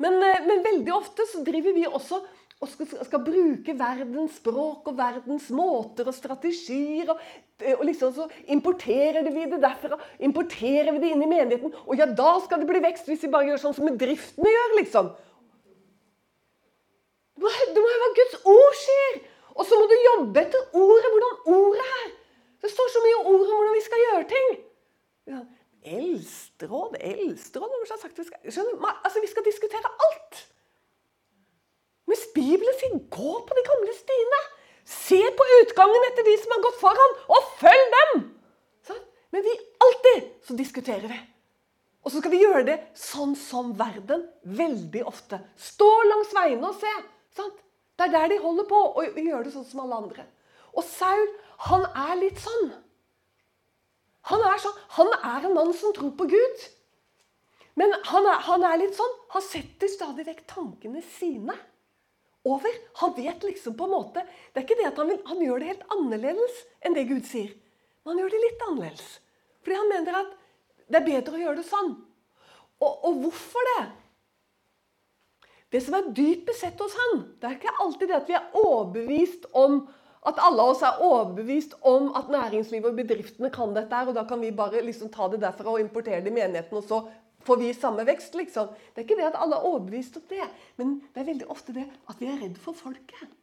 Men, 0.00 0.16
eh, 0.22 0.46
men 0.48 0.64
veldig 0.64 0.94
ofte 0.96 1.28
så 1.28 1.44
driver 1.44 1.76
vi 1.76 1.84
også 1.84 2.22
og 2.60 2.68
skal, 2.68 2.90
skal, 3.08 3.22
bruke 3.24 3.72
verdens 3.72 4.34
språk 4.36 4.90
og 4.90 4.96
verdens 4.98 5.46
måter 5.56 6.10
og 6.10 6.16
strategier. 6.16 7.08
Og, 7.08 7.22
og 7.78 7.86
liksom 7.88 8.12
så 8.18 8.26
importerer 8.52 9.24
vi 9.32 9.46
det 9.48 9.62
derfra. 9.62 9.96
Importerer 10.20 10.92
vi 10.92 11.00
det 11.00 11.14
inn 11.14 11.24
i 11.24 11.30
menigheten. 11.30 11.72
Og 11.86 11.96
ja, 11.96 12.04
da 12.04 12.34
skal 12.44 12.60
det 12.60 12.68
bli 12.68 12.82
vekst 12.84 13.08
hvis 13.08 13.24
vi 13.24 13.32
bare 13.32 13.48
gjør 13.48 13.62
sånn 13.64 13.78
som 13.78 13.88
bedriftene 13.88 14.52
gjør, 14.52 14.76
liksom. 14.82 15.10
Det 17.40 17.80
må 17.80 17.88
jo 17.88 18.02
være 18.04 18.16
Guds 18.20 18.36
ord 18.52 18.80
skjer! 18.82 19.20
Og 19.56 19.66
så 19.66 19.76
må 19.76 19.88
du 19.88 19.96
jobbe 19.96 20.44
etter 20.44 20.76
ordet, 20.76 21.08
hvordan 21.14 21.40
ordet 21.56 21.88
er. 21.96 22.12
Det 22.60 22.68
står 22.72 22.92
så 22.92 23.02
mye 23.06 23.18
ord 23.22 23.40
om 23.40 23.56
hvordan 23.56 23.76
vi 23.76 23.82
skal 23.88 24.04
gjøre 24.04 24.28
ting. 24.36 24.54
Eldsteråd, 25.80 27.00
eldsteråd 27.00 27.76
har 27.80 28.00
sagt 28.04 28.20
vi 28.20 28.28
skal, 28.28 28.40
skjønner, 28.52 28.96
altså, 29.00 29.24
vi 29.24 29.32
skal 29.32 29.46
diskutere 29.48 29.96
alt. 30.10 30.42
Mens 32.10 32.26
Bibelen 32.34 32.74
sier 32.80 32.96
'gå 32.98 33.32
på 33.46 33.56
de 33.56 33.62
gamle 33.70 33.92
stiene'. 33.94 34.42
Se 34.90 35.18
på 35.38 35.44
utgangen 35.60 36.06
etter 36.08 36.26
de 36.26 36.36
som 36.42 36.54
har 36.56 36.62
gått 36.64 36.80
foran, 36.80 37.12
og 37.30 37.50
følg 37.60 37.92
dem! 37.96 38.24
Sånn? 38.88 39.04
Men 39.30 39.44
vi 39.46 39.52
alltid 39.86 40.24
så 40.48 40.56
diskuterer 40.58 41.06
vi. 41.12 41.18
Og 42.02 42.10
så 42.10 42.18
skal 42.18 42.32
vi 42.34 42.40
gjøre 42.42 42.64
det 42.66 42.76
sånn 42.98 43.36
som 43.38 43.70
verden 43.78 44.24
veldig 44.42 45.04
ofte. 45.06 45.38
Stå 45.54 45.88
langs 46.08 46.34
veiene 46.34 46.72
og 46.72 46.82
se. 46.82 46.92
Sant? 47.36 47.62
Det 47.94 48.08
er 48.08 48.14
der 48.16 48.32
de 48.32 48.42
holder 48.42 48.66
på, 48.66 48.82
og 48.96 49.22
gjør 49.22 49.46
det 49.46 49.54
sånn 49.54 49.68
som 49.68 49.84
alle 49.84 50.02
andre. 50.02 50.26
Og 50.74 50.82
Saul, 50.88 51.26
han 51.70 51.86
er 52.08 52.14
litt 52.24 52.42
sånn. 52.42 52.70
Han 54.32 54.42
er, 54.50 54.58
sånn, 54.62 54.78
han 54.96 55.14
er 55.20 55.46
en 55.46 55.58
mann 55.60 55.74
som 55.76 55.94
tror 55.94 56.16
på 56.18 56.26
Gud. 56.32 56.68
Men 57.78 57.94
han 58.10 58.26
er, 58.26 58.40
han 58.48 58.64
er 58.66 58.80
litt 58.80 58.96
sånn 58.98 59.12
Han 59.32 59.44
setter 59.46 59.88
stadig 59.88 60.24
vekk 60.26 60.40
tankene 60.50 61.00
sine 61.16 61.54
over. 62.48 62.76
Han 63.02 63.14
vet 63.16 63.42
liksom 63.42 63.76
på 63.76 63.84
en 63.84 63.94
måte 63.94 64.22
Det 64.24 64.60
er 64.60 64.66
ikke 64.66 64.78
det 64.78 64.88
at 64.88 65.00
han, 65.00 65.10
vil, 65.12 65.20
han 65.28 65.42
gjør 65.44 65.60
det 65.60 65.72
helt 65.72 65.96
annerledes 65.96 66.60
enn 66.80 66.96
det 66.96 67.08
Gud 67.10 67.26
sier. 67.28 67.52
Men 68.02 68.14
han 68.14 68.22
gjør 68.22 68.34
det 68.34 68.44
litt 68.44 68.66
annerledes. 68.68 69.08
Fordi 69.60 69.80
han 69.80 69.90
mener 69.92 70.20
at 70.22 70.36
det 70.90 71.00
er 71.00 71.06
bedre 71.06 71.36
å 71.36 71.42
gjøre 71.44 71.60
det 71.60 71.68
sånn. 71.68 71.90
Og, 72.80 72.92
og 73.06 73.24
hvorfor 73.24 73.72
det? 73.74 73.82
Det 75.70 75.82
som 75.84 75.94
er 75.94 76.10
dypest 76.16 76.64
sett 76.64 76.80
hos 76.82 76.96
han, 76.98 77.20
det 77.38 77.46
er 77.46 77.58
ikke 77.58 77.76
alltid 77.84 78.10
det 78.10 78.16
at 78.16 78.30
vi 78.30 78.34
er 78.34 78.56
overbevist 78.58 79.44
om 79.54 79.84
at 80.26 80.40
alle 80.42 80.64
av 80.64 80.72
oss 80.74 80.82
er 80.84 80.98
overbevist 81.04 81.76
om 81.86 82.10
at 82.18 82.28
næringslivet 82.32 82.90
og 82.90 82.98
bedriftene 82.98 83.52
kan 83.54 83.70
dette, 83.76 83.94
her, 83.94 84.10
og 84.10 84.16
da 84.18 84.26
kan 84.28 84.42
vi 84.42 84.50
bare 84.52 84.82
liksom 84.84 85.12
ta 85.12 85.30
det 85.32 85.40
derfra 85.40 85.76
og 85.76 85.80
importere 85.80 86.20
det 86.24 86.32
i 86.32 86.36
menigheten, 86.36 86.76
og 86.76 86.84
så 86.84 87.04
får 87.46 87.60
vi 87.60 87.74
samme 87.74 88.04
vekst. 88.08 88.34
liksom. 88.34 88.72
Det 88.94 89.02
er 89.02 89.08
ikke 89.08 89.18
det 89.20 89.28
at 89.30 89.38
alle 89.40 89.58
er 89.58 89.68
overbevist 89.68 90.16
om 90.20 90.26
det, 90.28 90.48
men 90.76 90.98
det 91.14 91.22
er 91.22 91.30
veldig 91.32 91.50
ofte 91.52 91.76
det 91.76 91.86
at 92.08 92.20
vi 92.20 92.28
er 92.30 92.40
redd 92.42 92.58
for 92.60 92.76
folket. 92.76 93.38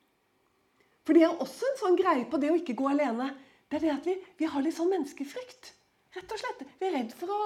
For 1.08 1.16
det 1.16 1.24
er 1.24 1.39
også 1.39 1.66
en 1.70 1.82
sånn 1.82 1.98
greie 2.00 2.27
på 2.27 2.39
det 2.42 2.51
å 2.51 2.60
ikke 2.60 2.75
gå 2.77 2.89
alene. 2.92 3.32
Det 3.68 3.80
er 3.80 3.86
det 3.86 3.96
at 3.96 4.08
vi, 4.08 4.16
vi 4.39 4.50
har 4.51 4.63
litt 4.63 4.75
sånn 4.75 4.92
menneskefrykt. 4.92 5.74
Rett 6.18 6.32
og 6.34 6.39
slett. 6.39 6.63
Vi 6.80 6.88
er, 6.88 6.96
redd 6.96 7.12
for 7.16 7.30
å, 7.30 7.38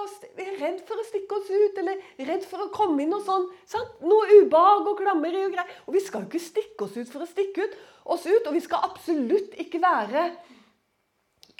for 0.88 1.00
å 1.00 1.04
stikke 1.04 1.36
oss 1.36 1.50
ut, 1.50 1.78
eller 1.82 2.00
redd 2.28 2.46
for 2.48 2.64
å 2.64 2.70
komme 2.74 3.04
inn 3.04 3.12
og 3.12 3.24
sånn. 3.26 3.48
Sant? 3.68 3.98
Noe 4.06 4.38
ubehag 4.40 4.88
og 4.88 5.02
klammeri 5.02 5.44
og 5.44 5.54
greier. 5.54 5.74
Og 5.86 5.96
vi 5.96 6.02
skal 6.04 6.24
jo 6.24 6.30
ikke 6.30 6.42
stikke 6.42 6.86
oss 6.86 6.96
ut 6.96 7.10
for 7.12 7.24
å 7.24 7.28
stikke 7.28 7.66
ut, 7.66 7.76
oss 8.16 8.24
ut. 8.26 8.46
Og 8.46 8.56
vi 8.56 8.62
skal 8.64 8.86
absolutt 8.88 9.58
ikke 9.60 9.82
være 9.82 10.24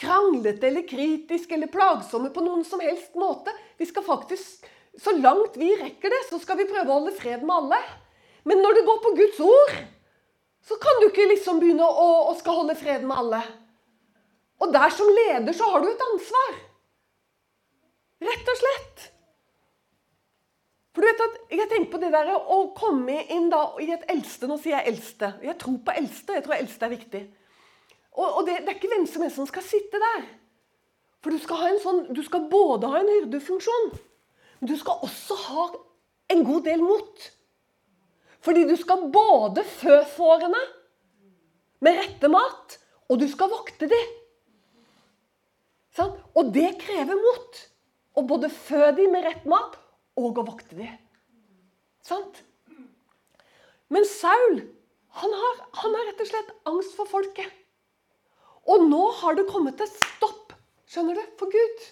kranglete 0.03 0.71
eller 0.71 0.87
kritiske 0.89 1.55
eller 1.55 1.71
plagsomme 1.71 2.33
på 2.35 2.45
noen 2.45 2.65
som 2.67 2.81
helst 2.83 3.19
måte. 3.19 3.53
Vi 3.79 3.87
skal 3.91 4.07
faktisk, 4.07 4.65
Så 5.01 5.15
langt 5.17 5.57
vi 5.57 5.71
rekker 5.79 6.13
det, 6.13 6.21
så 6.29 6.39
skal 6.43 6.59
vi 6.61 6.69
prøve 6.69 6.91
å 6.91 6.99
holde 6.99 7.15
fred 7.17 7.45
med 7.47 7.55
alle. 7.55 7.81
Men 8.49 8.61
når 8.61 8.77
det 8.77 8.87
går 8.89 9.01
på 9.05 9.15
Guds 9.17 9.41
ord, 9.45 9.75
så 10.67 10.77
kan 10.83 11.01
du 11.01 11.09
ikke 11.09 11.31
liksom 11.31 11.63
begynne 11.63 11.87
å, 11.87 12.09
å 12.31 12.35
skal 12.39 12.61
holde 12.61 12.77
fred 12.79 13.07
med 13.07 13.17
alle. 13.19 13.41
Og 14.63 14.71
der 14.75 14.93
som 14.95 15.09
leder 15.11 15.57
så 15.57 15.71
har 15.73 15.83
du 15.83 15.89
et 15.91 16.05
ansvar. 16.07 16.61
Rett 18.23 18.53
og 18.53 18.61
slett. 18.61 19.09
For 20.93 21.03
du 21.03 21.09
vet 21.09 21.23
at 21.25 21.39
Jeg 21.57 21.69
tenker 21.71 21.91
på 21.95 22.01
det 22.03 22.11
der 22.13 22.29
å 22.37 22.59
komme 22.77 23.23
inn 23.33 23.49
da 23.53 23.63
i 23.81 23.89
et 23.95 24.05
eldste 24.13 24.49
Nå 24.49 24.59
sier 24.61 24.77
jeg 24.77 24.93
eldste. 24.93 25.33
Jeg 25.43 25.57
tror 25.61 25.81
på 25.87 25.97
eldste. 25.97 26.37
Jeg 26.37 26.45
tror 26.45 26.59
eldste 26.59 26.87
er 26.87 26.93
viktig. 26.93 27.23
Og, 28.13 28.27
og 28.29 28.41
det, 28.47 28.61
det, 28.61 28.69
er 28.69 28.77
ikke 28.77 28.93
hvem 28.93 29.07
som 29.09 29.25
helst 29.25 29.41
som 29.41 29.49
skal 29.49 29.65
sitte 29.65 30.01
der. 30.01 30.27
For 31.25 31.33
du 31.33 31.41
skal, 31.41 31.79
sånn, 31.81 32.03
du 32.13 32.21
skal 32.27 32.45
både 32.51 32.91
ha 32.93 33.01
en 33.01 33.09
hyrdefunksjon, 33.09 33.93
men 34.62 34.71
du 34.71 34.76
skal 34.78 35.00
også 35.02 35.35
ha 35.49 35.62
en 36.31 36.45
god 36.47 36.62
del 36.69 36.83
mot. 36.87 37.23
Fordi 38.47 38.62
du 38.69 38.76
skal 38.78 39.09
både 39.11 39.64
fø 39.66 39.97
fårene 40.14 40.61
med 41.83 41.97
rette 41.99 42.28
mat, 42.31 42.76
og 43.11 43.19
du 43.19 43.25
skal 43.26 43.50
vokte 43.50 43.88
dem. 43.90 44.12
Sånn? 45.99 46.12
Og 46.38 46.52
det 46.54 46.76
krever 46.78 47.19
mot. 47.19 47.59
Å 48.14 48.23
både 48.28 48.52
fø 48.54 48.92
dem 48.95 49.11
med 49.16 49.26
rett 49.26 49.49
mat 49.50 49.75
og 50.21 50.38
å 50.38 50.45
vokte 50.47 50.78
dem. 50.78 50.95
Sant? 52.07 52.45
Men 53.90 54.07
Saul 54.07 54.61
han 55.23 55.35
har, 55.40 55.59
han 55.83 55.97
har 55.99 56.07
rett 56.07 56.23
og 56.23 56.31
slett 56.31 56.54
angst 56.71 56.95
for 56.97 57.11
folket. 57.11 57.50
Og 58.71 58.87
nå 58.87 59.02
har 59.25 59.35
det 59.35 59.49
kommet 59.50 59.83
et 59.83 59.99
stopp, 60.07 60.54
skjønner 60.87 61.19
du, 61.19 61.35
for 61.40 61.50
Gud. 61.50 61.83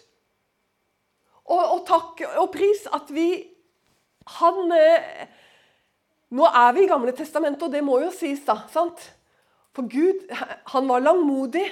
Og, 1.51 1.61
og 1.61 1.81
takk 1.89 2.23
og 2.39 2.51
pris 2.55 2.85
at 2.95 3.11
vi 3.15 3.29
Han 4.39 4.71
eh, 4.77 5.23
Nå 6.31 6.47
er 6.47 6.75
vi 6.77 6.85
i 6.85 6.91
Gamle 6.91 7.11
testamentet, 7.17 7.65
og 7.67 7.73
det 7.75 7.81
må 7.83 7.97
jo 8.05 8.13
sies, 8.15 8.45
da. 8.47 8.61
sant? 8.71 9.01
For 9.75 9.83
Gud, 9.91 10.29
han 10.71 10.87
var 10.87 11.03
langmodig 11.03 11.65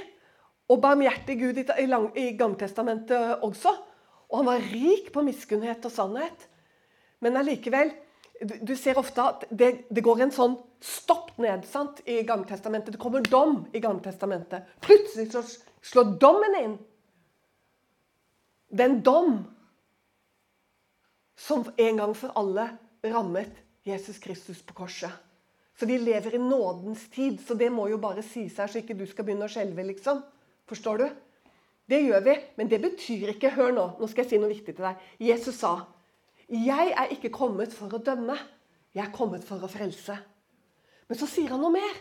og 0.66 0.80
barmhjertig 0.82 1.36
Gud 1.38 1.60
i, 1.62 1.64
i, 1.78 1.86
i 2.18 2.24
Gamletestamentet 2.34 3.44
også. 3.46 3.70
Og 4.28 4.40
han 4.40 4.48
var 4.50 4.66
rik 4.72 5.12
på 5.14 5.22
miskunnhet 5.22 5.86
og 5.86 5.94
sannhet. 5.94 6.48
Men 7.22 7.38
allikevel 7.38 7.92
du, 8.42 8.74
ser 8.78 8.98
ofte 8.98 9.22
at 9.22 9.46
det, 9.50 9.70
det, 9.90 10.02
går 10.04 10.24
en 10.26 10.34
sånn 10.34 10.56
stopp 10.84 11.32
ned 11.42 11.64
sant, 11.66 12.02
i 12.06 12.20
Gamletestamentet. 12.26 12.94
Det 12.94 13.02
kommer 13.02 13.24
dom 13.24 13.64
i 13.74 13.82
Gamletestamentet. 13.82 14.76
Plutselig 14.84 15.30
så 15.32 15.42
slår 15.86 16.12
dommen 16.22 16.58
inn. 16.60 16.76
Det 18.68 18.84
er 18.84 18.92
en 18.92 19.00
dom 19.02 19.32
som 21.38 21.64
en 21.76 22.00
gang 22.00 22.14
for 22.18 22.34
alle 22.38 22.66
rammet 23.06 23.54
Jesus 23.86 24.18
Kristus 24.18 24.62
på 24.62 24.74
korset. 24.74 25.12
Så 25.78 25.86
vi 25.86 25.98
lever 25.98 26.34
i 26.34 26.38
nådens 26.38 27.06
tid, 27.14 27.38
så 27.46 27.54
det 27.54 27.70
må 27.70 27.86
jo 27.88 28.00
bare 28.02 28.24
sies 28.26 28.56
her, 28.58 28.66
så 28.66 28.80
ikke 28.80 28.96
du 28.98 29.04
skal 29.06 29.28
begynne 29.28 29.46
å 29.46 29.52
skjelve, 29.52 29.84
liksom. 29.86 30.24
Forstår 30.66 30.98
du? 30.98 31.06
Det 31.88 32.00
gjør 32.02 32.24
vi, 32.26 32.34
men 32.58 32.68
det 32.68 32.80
betyr 32.82 33.30
ikke 33.32 33.54
Hør 33.54 33.70
nå, 33.72 33.84
nå 34.00 34.08
skal 34.10 34.24
jeg 34.24 34.32
si 34.32 34.40
noe 34.42 34.50
viktig 34.50 34.74
til 34.74 34.88
deg. 34.88 35.04
Jesus 35.22 35.62
sa, 35.62 35.86
'Jeg 36.48 36.92
er 36.96 37.12
ikke 37.12 37.30
kommet 37.30 37.72
for 37.72 37.92
å 37.92 38.02
dømme, 38.02 38.36
jeg 38.94 39.04
er 39.06 39.12
kommet 39.12 39.44
for 39.44 39.62
å 39.62 39.68
frelse'. 39.68 40.18
Men 41.08 41.18
så 41.18 41.26
sier 41.26 41.48
han 41.48 41.60
noe 41.60 41.70
mer. 41.70 41.94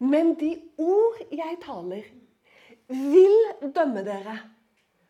'Men 0.00 0.34
de 0.34 0.62
ord 0.78 1.18
jeg 1.30 1.58
taler, 1.60 2.04
vil 2.88 3.70
dømme 3.74 4.04
dere 4.04 4.40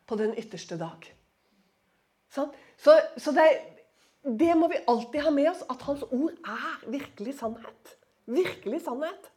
på 0.06 0.16
den 0.16 0.34
ytterste 0.34 0.76
dag'. 0.76 1.15
Sånn? 2.36 2.52
Så, 2.80 2.94
så 3.20 3.32
det, 3.36 3.46
det, 4.26 4.52
må 4.58 4.68
vi 4.72 4.82
alltid 4.90 5.24
ha 5.24 5.32
med 5.32 5.48
oss, 5.52 5.64
at 5.72 5.84
hans 5.88 6.04
ord 6.10 6.34
er 6.44 6.84
virkelig 6.92 7.38
sannhet. 7.40 7.96
Virkelig 8.28 8.82
sannhet. 8.84 9.30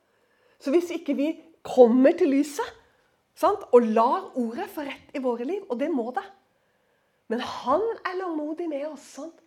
Så 0.60 0.74
hvis 0.76 0.92
ikke 0.92 1.16
vi 1.16 1.30
kommer 1.64 2.16
til 2.20 2.34
lyset 2.36 2.76
sant? 3.40 3.64
og 3.72 3.86
lar 3.96 4.34
ordet 4.40 4.68
få 4.74 4.84
rett 4.88 5.16
i 5.16 5.24
våre 5.24 5.48
liv, 5.48 5.64
og 5.70 5.80
det 5.80 5.88
må 5.94 6.10
det 6.16 6.26
Men 7.32 7.40
han 7.46 7.84
er 8.04 8.18
langmodig 8.20 8.68
med 8.68 8.88
oss 8.90 9.06
sant? 9.20 9.46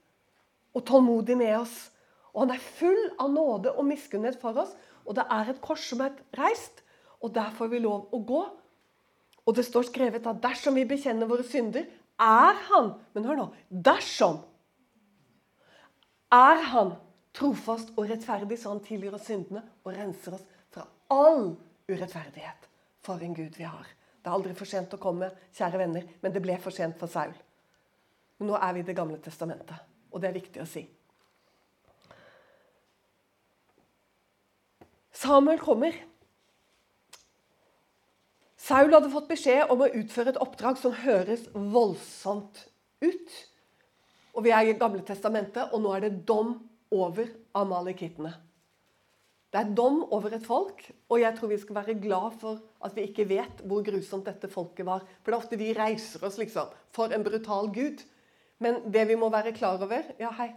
og 0.73 0.87
tålmodig 0.89 1.37
med 1.37 1.53
oss. 1.59 1.91
Og 2.33 2.47
han 2.47 2.55
er 2.55 2.63
full 2.79 3.01
av 3.21 3.29
nåde 3.29 3.75
og 3.77 3.85
miskunnhet 3.85 4.39
for 4.41 4.57
oss. 4.63 4.71
Og 5.05 5.19
det 5.19 5.27
er 5.29 5.51
et 5.53 5.61
kors 5.61 5.85
som 5.91 6.01
er 6.01 6.15
reist, 6.39 6.81
og 7.21 7.35
der 7.35 7.51
får 7.59 7.69
vi 7.75 7.83
lov 7.83 8.09
å 8.09 8.21
gå. 8.25 8.43
Og 9.43 9.57
det 9.57 9.67
står 9.67 9.89
skrevet 9.91 10.27
at 10.27 10.41
dersom 10.41 10.79
vi 10.79 10.87
bekjenner 10.89 11.29
våre 11.29 11.45
synder, 11.47 11.85
er 12.21 12.59
han 12.69 12.95
Men 13.15 13.29
hør 13.29 13.39
nå. 13.39 13.47
Dersom 13.69 14.41
er 16.33 16.63
han 16.73 16.95
trofast 17.37 17.93
og 17.97 18.09
rettferdig, 18.09 18.59
så 18.61 18.73
han 18.73 18.81
tilgir 18.85 19.15
oss 19.17 19.27
syndene 19.29 19.63
og 19.85 19.93
renser 19.97 20.37
oss 20.37 20.45
fra 20.73 20.87
all 21.13 21.55
urettferdighet. 21.89 22.69
For 23.05 23.21
en 23.25 23.35
Gud 23.37 23.57
vi 23.59 23.67
har. 23.67 23.89
Det 24.23 24.31
er 24.31 24.37
aldri 24.37 24.55
for 24.57 24.71
sent 24.71 24.93
å 24.95 25.01
komme, 25.03 25.29
kjære 25.57 25.81
venner, 25.81 26.05
men 26.23 26.33
det 26.33 26.43
ble 26.45 26.57
for 26.63 26.75
sent 26.75 26.99
for 27.01 27.11
Saul. 27.11 27.35
Men 28.39 28.53
nå 28.53 28.57
er 28.57 28.77
vi 28.77 28.83
i 28.85 28.87
Det 28.87 28.97
gamle 28.97 29.19
testamentet, 29.19 29.77
og 30.13 30.23
det 30.23 30.29
er 30.31 30.39
viktig 30.39 30.63
å 30.63 30.69
si. 30.69 30.85
Samuel 35.13 35.61
kommer. 35.61 35.97
Saul 38.63 38.93
hadde 38.95 39.11
fått 39.11 39.31
beskjed 39.31 39.73
om 39.75 39.81
å 39.83 39.91
utføre 39.91 40.31
et 40.31 40.39
oppdrag 40.43 40.77
som 40.79 40.95
høres 40.95 41.49
voldsomt 41.53 42.61
ut. 43.03 43.33
Og 44.37 44.45
Vi 44.47 44.53
er 44.55 44.71
i 44.71 44.77
Gamle 44.79 45.03
testamentet, 45.03 45.73
og 45.75 45.83
nå 45.83 45.91
er 45.97 46.05
det 46.05 46.23
dom 46.29 46.55
over 46.95 47.27
amalekittene. 47.59 48.31
Det 49.53 49.61
er 49.61 49.73
dom 49.77 49.99
over 50.15 50.33
et 50.33 50.47
folk, 50.47 50.81
og 51.11 51.19
jeg 51.21 51.37
tror 51.37 51.51
vi 51.51 51.59
skal 51.61 51.77
være 51.81 51.99
glad 52.01 52.39
for 52.41 52.63
at 52.87 52.95
vi 52.97 53.05
ikke 53.05 53.27
vet 53.29 53.59
hvor 53.69 53.83
grusomt 53.85 54.31
dette 54.31 54.49
folket 54.49 54.87
var. 54.89 55.03
For 55.21 55.29
det 55.29 55.35
er 55.35 55.43
ofte 55.43 55.59
vi 55.61 55.75
reiser 55.77 56.23
oss 56.25 56.39
liksom 56.41 56.71
for 56.95 57.13
en 57.13 57.27
brutal 57.27 57.69
gud. 57.75 58.01
Men 58.63 58.79
det 58.95 59.09
vi 59.11 59.19
må 59.19 59.29
være 59.33 59.53
klar 59.53 59.83
over 59.83 60.07
Ja, 60.23 60.31
hei. 60.39 60.53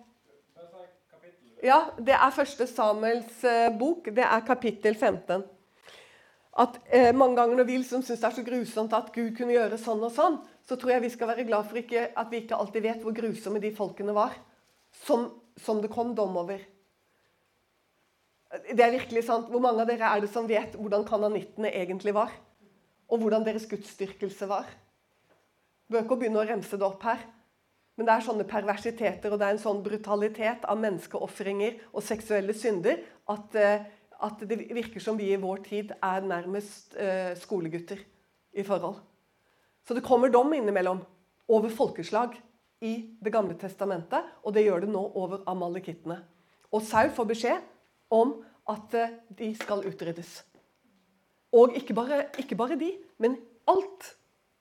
Ja, 1.64 1.90
Det 1.98 2.14
er 2.14 2.32
første 2.32 2.68
Samuels 2.70 3.44
eh, 3.44 3.74
bok. 3.74 4.06
Det 4.14 4.24
er 4.24 4.48
kapittel 4.48 4.96
15 4.96 5.44
at 6.56 6.78
eh, 6.88 7.12
mange 7.16 7.36
ganger 7.36 7.60
når 7.60 7.68
vi 7.68 7.80
liksom 7.82 8.04
syns 8.06 8.22
det 8.22 8.30
er 8.30 8.36
så 8.38 8.44
grusomt 8.48 8.94
at 8.96 9.10
Gud 9.16 9.34
kunne 9.36 9.56
gjøre 9.56 9.80
sånn 9.80 10.04
og 10.08 10.14
sånn, 10.16 10.38
så 10.66 10.78
tror 10.80 10.96
jeg 10.96 11.04
vi 11.04 11.12
skal 11.14 11.30
være 11.34 11.46
glad 11.48 11.68
for 11.68 11.82
ikke, 11.82 12.08
at 12.16 12.32
vi 12.32 12.42
ikke 12.44 12.58
alltid 12.58 12.86
vet 12.86 13.04
hvor 13.04 13.16
grusomme 13.18 13.60
de 13.64 13.74
folkene 13.76 14.16
var 14.16 14.38
som, 15.04 15.28
som, 15.60 15.82
det 15.84 15.92
kom 15.92 16.14
dom 16.16 16.38
over. 16.40 16.64
Det 18.72 18.80
er 18.80 18.96
virkelig 18.96 19.26
sant. 19.28 19.50
Hvor 19.52 19.60
mange 19.60 19.84
av 19.84 19.90
dere 19.90 20.08
er 20.08 20.24
det 20.24 20.32
som 20.32 20.48
vet 20.48 20.78
hvordan 20.80 21.04
kananittene 21.08 21.74
egentlig 21.76 22.16
var? 22.16 22.32
Og 23.12 23.22
hvordan 23.22 23.44
deres 23.46 23.68
gudsdyrkelse 23.70 24.48
var? 24.50 24.70
Bør 25.92 26.06
ikke 26.06 26.22
begynne 26.22 26.40
å 26.42 26.48
remse 26.48 26.80
det 26.80 26.88
opp 26.88 27.04
her. 27.06 27.20
Men 27.96 28.08
det 28.08 28.16
er 28.16 28.26
sånne 28.26 28.48
perversiteter 28.48 29.32
og 29.32 29.40
det 29.40 29.48
er 29.48 29.56
en 29.56 29.62
sånn 29.62 29.84
brutalitet 29.84 30.66
av 30.68 30.80
menneskeofringer 30.80 31.78
og 31.92 32.04
seksuelle 32.04 32.56
synder 32.58 33.04
at 33.32 33.60
eh, 33.60 33.86
at 34.24 34.41
det 34.48 34.60
virker 34.75 35.03
som 35.03 35.17
vi 35.19 35.31
i 35.34 35.39
vår 35.41 35.63
tid 35.65 35.91
er 35.98 36.25
nærmest 36.25 36.95
eh, 36.95 37.34
skolegutter 37.39 38.00
i 38.55 38.63
forhold. 38.63 39.01
Så 39.86 39.93
det 39.93 40.05
kommer 40.05 40.31
dom 40.34 40.53
innimellom 40.53 41.03
over 41.48 41.69
folkeslag 41.69 42.38
i 42.81 43.17
Det 43.24 43.31
gamle 43.31 43.55
testamentet, 43.57 44.25
og 44.43 44.53
det 44.53 44.65
gjør 44.65 44.84
det 44.84 44.91
nå 44.91 45.01
over 45.15 45.45
amalekittene. 45.50 46.19
Og 46.75 46.84
Saul 46.84 47.10
får 47.15 47.27
beskjed 47.29 47.63
om 48.13 48.36
at 48.69 48.93
eh, 48.98 49.15
de 49.29 49.53
skal 49.57 49.86
utryddes. 49.88 50.43
Og 51.55 51.75
ikke 51.77 51.95
bare, 51.95 52.25
ikke 52.41 52.57
bare 52.60 52.77
de, 52.79 52.91
men 53.17 53.38
alt. 53.67 54.12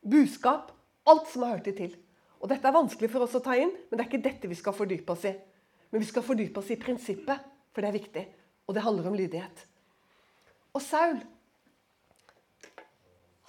Buskap. 0.04 0.70
Alt 1.06 1.28
som 1.32 1.42
har 1.44 1.56
hørt 1.56 1.66
de 1.66 1.72
til. 1.76 1.96
Og 2.40 2.48
Dette 2.48 2.68
er 2.68 2.76
vanskelig 2.76 3.10
for 3.12 3.24
oss 3.24 3.34
å 3.36 3.42
ta 3.44 3.56
inn, 3.56 3.72
men 3.72 3.96
det 3.98 4.04
er 4.04 4.08
ikke 4.08 4.24
dette 4.24 4.48
vi 4.48 4.56
skal 4.56 4.76
fordype 4.76 5.12
oss 5.12 5.26
i. 5.28 5.32
Men 5.92 6.02
vi 6.02 6.08
skal 6.08 6.24
fordype 6.24 6.60
oss 6.60 6.70
i 6.72 6.78
prinsippet, 6.80 7.44
for 7.72 7.84
det 7.84 7.90
er 7.90 7.96
viktig. 7.96 8.24
Og 8.66 8.74
det 8.74 8.82
handler 8.82 9.08
om 9.10 9.16
lydighet. 9.18 9.66
Og 10.74 10.82
Saul 10.82 11.20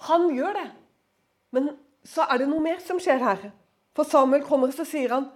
Han 0.06 0.28
gjør 0.34 0.52
det. 0.52 0.66
Men 1.50 1.70
så 2.04 2.26
er 2.30 2.38
det 2.38 2.48
noe 2.50 2.62
mer 2.62 2.82
som 2.84 3.00
skjer 3.02 3.22
her. 3.22 3.48
For 3.96 4.04
Samuel 4.04 4.44
kommer, 4.44 4.70
så 4.76 4.84
sier 4.86 5.14
han 5.14 5.30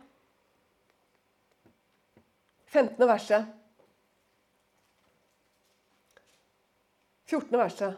15. 2.71 3.01
verset 3.09 3.49
14. 7.31 7.57
verset 7.59 7.97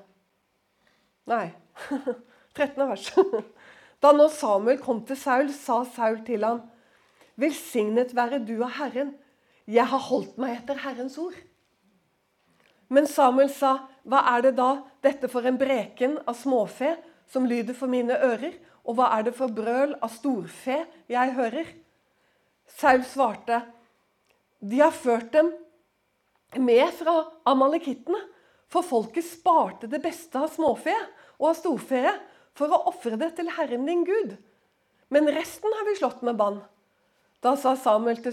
Nei 1.29 1.51
13. 2.57 2.89
verset. 2.89 3.35
Da 4.03 4.11
nå 4.13 4.27
Samuel 4.33 4.81
kom 4.83 5.01
til 5.09 5.17
Saul, 5.17 5.53
sa 5.57 5.83
Saul 5.89 6.19
til 6.27 6.45
ham, 6.45 6.61
Velsignet 7.41 8.13
være 8.17 8.43
du 8.45 8.59
av 8.61 8.75
Herren. 8.77 9.15
Jeg 9.65 9.87
har 9.89 10.03
holdt 10.11 10.37
meg 10.43 10.59
etter 10.59 10.83
Herrens 10.83 11.17
ord. 11.23 11.39
Men 12.93 13.07
Samuel 13.09 13.49
sa, 13.49 13.89
'Hva 14.05 14.21
er 14.37 14.43
det 14.43 14.57
da 14.59 14.83
dette 15.01 15.29
for 15.33 15.47
en 15.49 15.57
breken 15.57 16.19
av 16.29 16.37
småfe 16.37 16.97
som 17.27 17.47
lyder 17.49 17.75
for 17.75 17.89
mine 17.89 18.13
ører?' 18.13 18.59
'Og 18.85 18.97
hva 18.99 19.07
er 19.17 19.23
det 19.23 19.35
for 19.35 19.49
brøl 19.49 19.95
av 20.03 20.11
storfe 20.11 20.85
jeg 21.09 21.35
hører?' 21.39 21.73
Saul 22.67 23.05
svarte, 23.05 23.63
'De 24.61 24.81
har 24.81 24.93
ført 24.93 25.33
dem 25.33 25.53
med 26.59 26.93
fra 26.93 27.33
amalekittene.' 27.47 28.29
For 28.73 28.83
folket 28.83 29.25
sparte 29.25 29.87
det 29.87 30.01
beste 30.01 30.41
av 30.41 30.49
småfe 30.49 30.95
og 31.39 31.51
av 31.51 31.57
storfe 31.59 32.13
for 32.57 32.73
å 32.73 32.87
ofre 32.89 33.19
det 33.21 33.35
til 33.37 33.51
Herren 33.53 33.85
din 33.85 34.05
Gud. 34.05 34.37
Men 35.13 35.29
resten 35.29 35.69
har 35.77 35.85
vi 35.85 35.97
slått 35.99 36.23
med 36.25 36.39
bann. 36.41 36.63
Da 37.45 37.53
sa 37.57 37.75
Samuel 37.77 38.23
til 38.23 38.33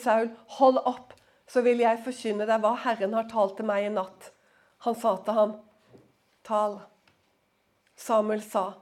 Saul, 0.00 0.30
'Hold 0.56 0.80
opp, 0.84 1.12
så 1.50 1.62
vil 1.62 1.82
jeg 1.82 2.02
forkynne 2.04 2.46
deg 2.48 2.62
hva 2.62 2.74
Herren 2.82 3.14
har 3.16 3.28
talt 3.30 3.56
til 3.58 3.68
meg 3.68 3.86
i 3.86 3.92
natt. 3.94 4.32
Han 4.86 4.98
sa 4.98 5.16
til 5.24 5.38
ham, 5.38 5.54
tal. 6.46 6.80
Samuel 7.96 8.42
sa, 8.44 8.74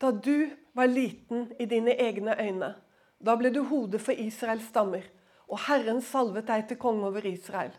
da 0.00 0.12
du 0.12 0.48
var 0.72 0.88
liten 0.88 1.50
i 1.60 1.66
dine 1.68 1.94
egne 2.00 2.36
øyne, 2.38 2.74
da 3.22 3.36
ble 3.38 3.52
du 3.54 3.62
hodet 3.68 4.00
for 4.02 4.18
Israels 4.18 4.70
stammer, 4.72 5.04
og 5.46 5.60
Herren 5.68 6.00
salvet 6.02 6.48
deg 6.48 6.66
til 6.68 6.80
konge 6.80 7.10
over 7.10 7.26
Israel. 7.28 7.74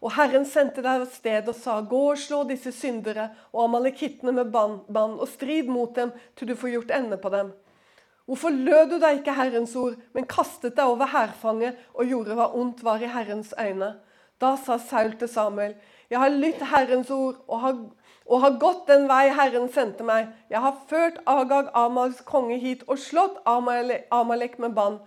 Og 0.00 0.14
Herren 0.16 0.46
sendte 0.48 0.80
deg 0.84 1.02
av 1.02 1.08
sted 1.12 1.48
og 1.48 1.56
sa, 1.56 1.80
gå 1.84 2.02
og 2.12 2.20
slå 2.20 2.42
disse 2.48 2.72
syndere 2.72 3.30
og 3.52 3.66
amalekittene 3.66 4.32
med 4.36 4.52
bann, 4.52 5.16
og 5.18 5.26
strid 5.28 5.68
mot 5.68 5.92
dem 5.96 6.12
til 6.38 6.52
du 6.52 6.54
får 6.56 6.74
gjort 6.76 6.94
ende 6.96 7.18
på 7.20 7.32
dem. 7.32 7.52
Hvorfor 8.30 8.54
lød 8.54 8.92
du 8.92 9.00
deg 9.02 9.16
ikke 9.18 9.32
Herrens 9.34 9.72
ord, 9.74 9.96
men 10.14 10.28
kastet 10.30 10.76
deg 10.76 10.86
over 10.86 11.08
hærfanget 11.10 11.78
og 11.98 12.06
gjorde 12.06 12.36
hva 12.38 12.44
ondt 12.54 12.84
var 12.86 13.02
i 13.02 13.08
Herrens 13.10 13.50
øyne? 13.58 13.88
Da 14.38 14.52
sa 14.54 14.76
Saul 14.78 15.16
til 15.18 15.28
Samuel, 15.28 15.74
'Jeg 16.10 16.18
har 16.18 16.28
lytt 16.28 16.62
Herrens 16.62 17.10
ord 17.10 17.40
og 17.48 17.60
har, 17.60 17.74
og 18.26 18.40
har 18.40 18.58
gått 18.60 18.86
den 18.86 19.08
vei 19.08 19.32
Herren 19.34 19.66
sendte 19.72 20.04
meg.' 20.04 20.28
'Jeg 20.50 20.60
har 20.60 20.76
ført 20.86 21.18
Agag, 21.26 21.68
Amals 21.74 22.20
konge, 22.20 22.58
hit 22.58 22.84
og 22.86 22.98
slått 22.98 23.42
Amalek 24.10 24.58
med 24.58 24.74
bann.' 24.74 25.00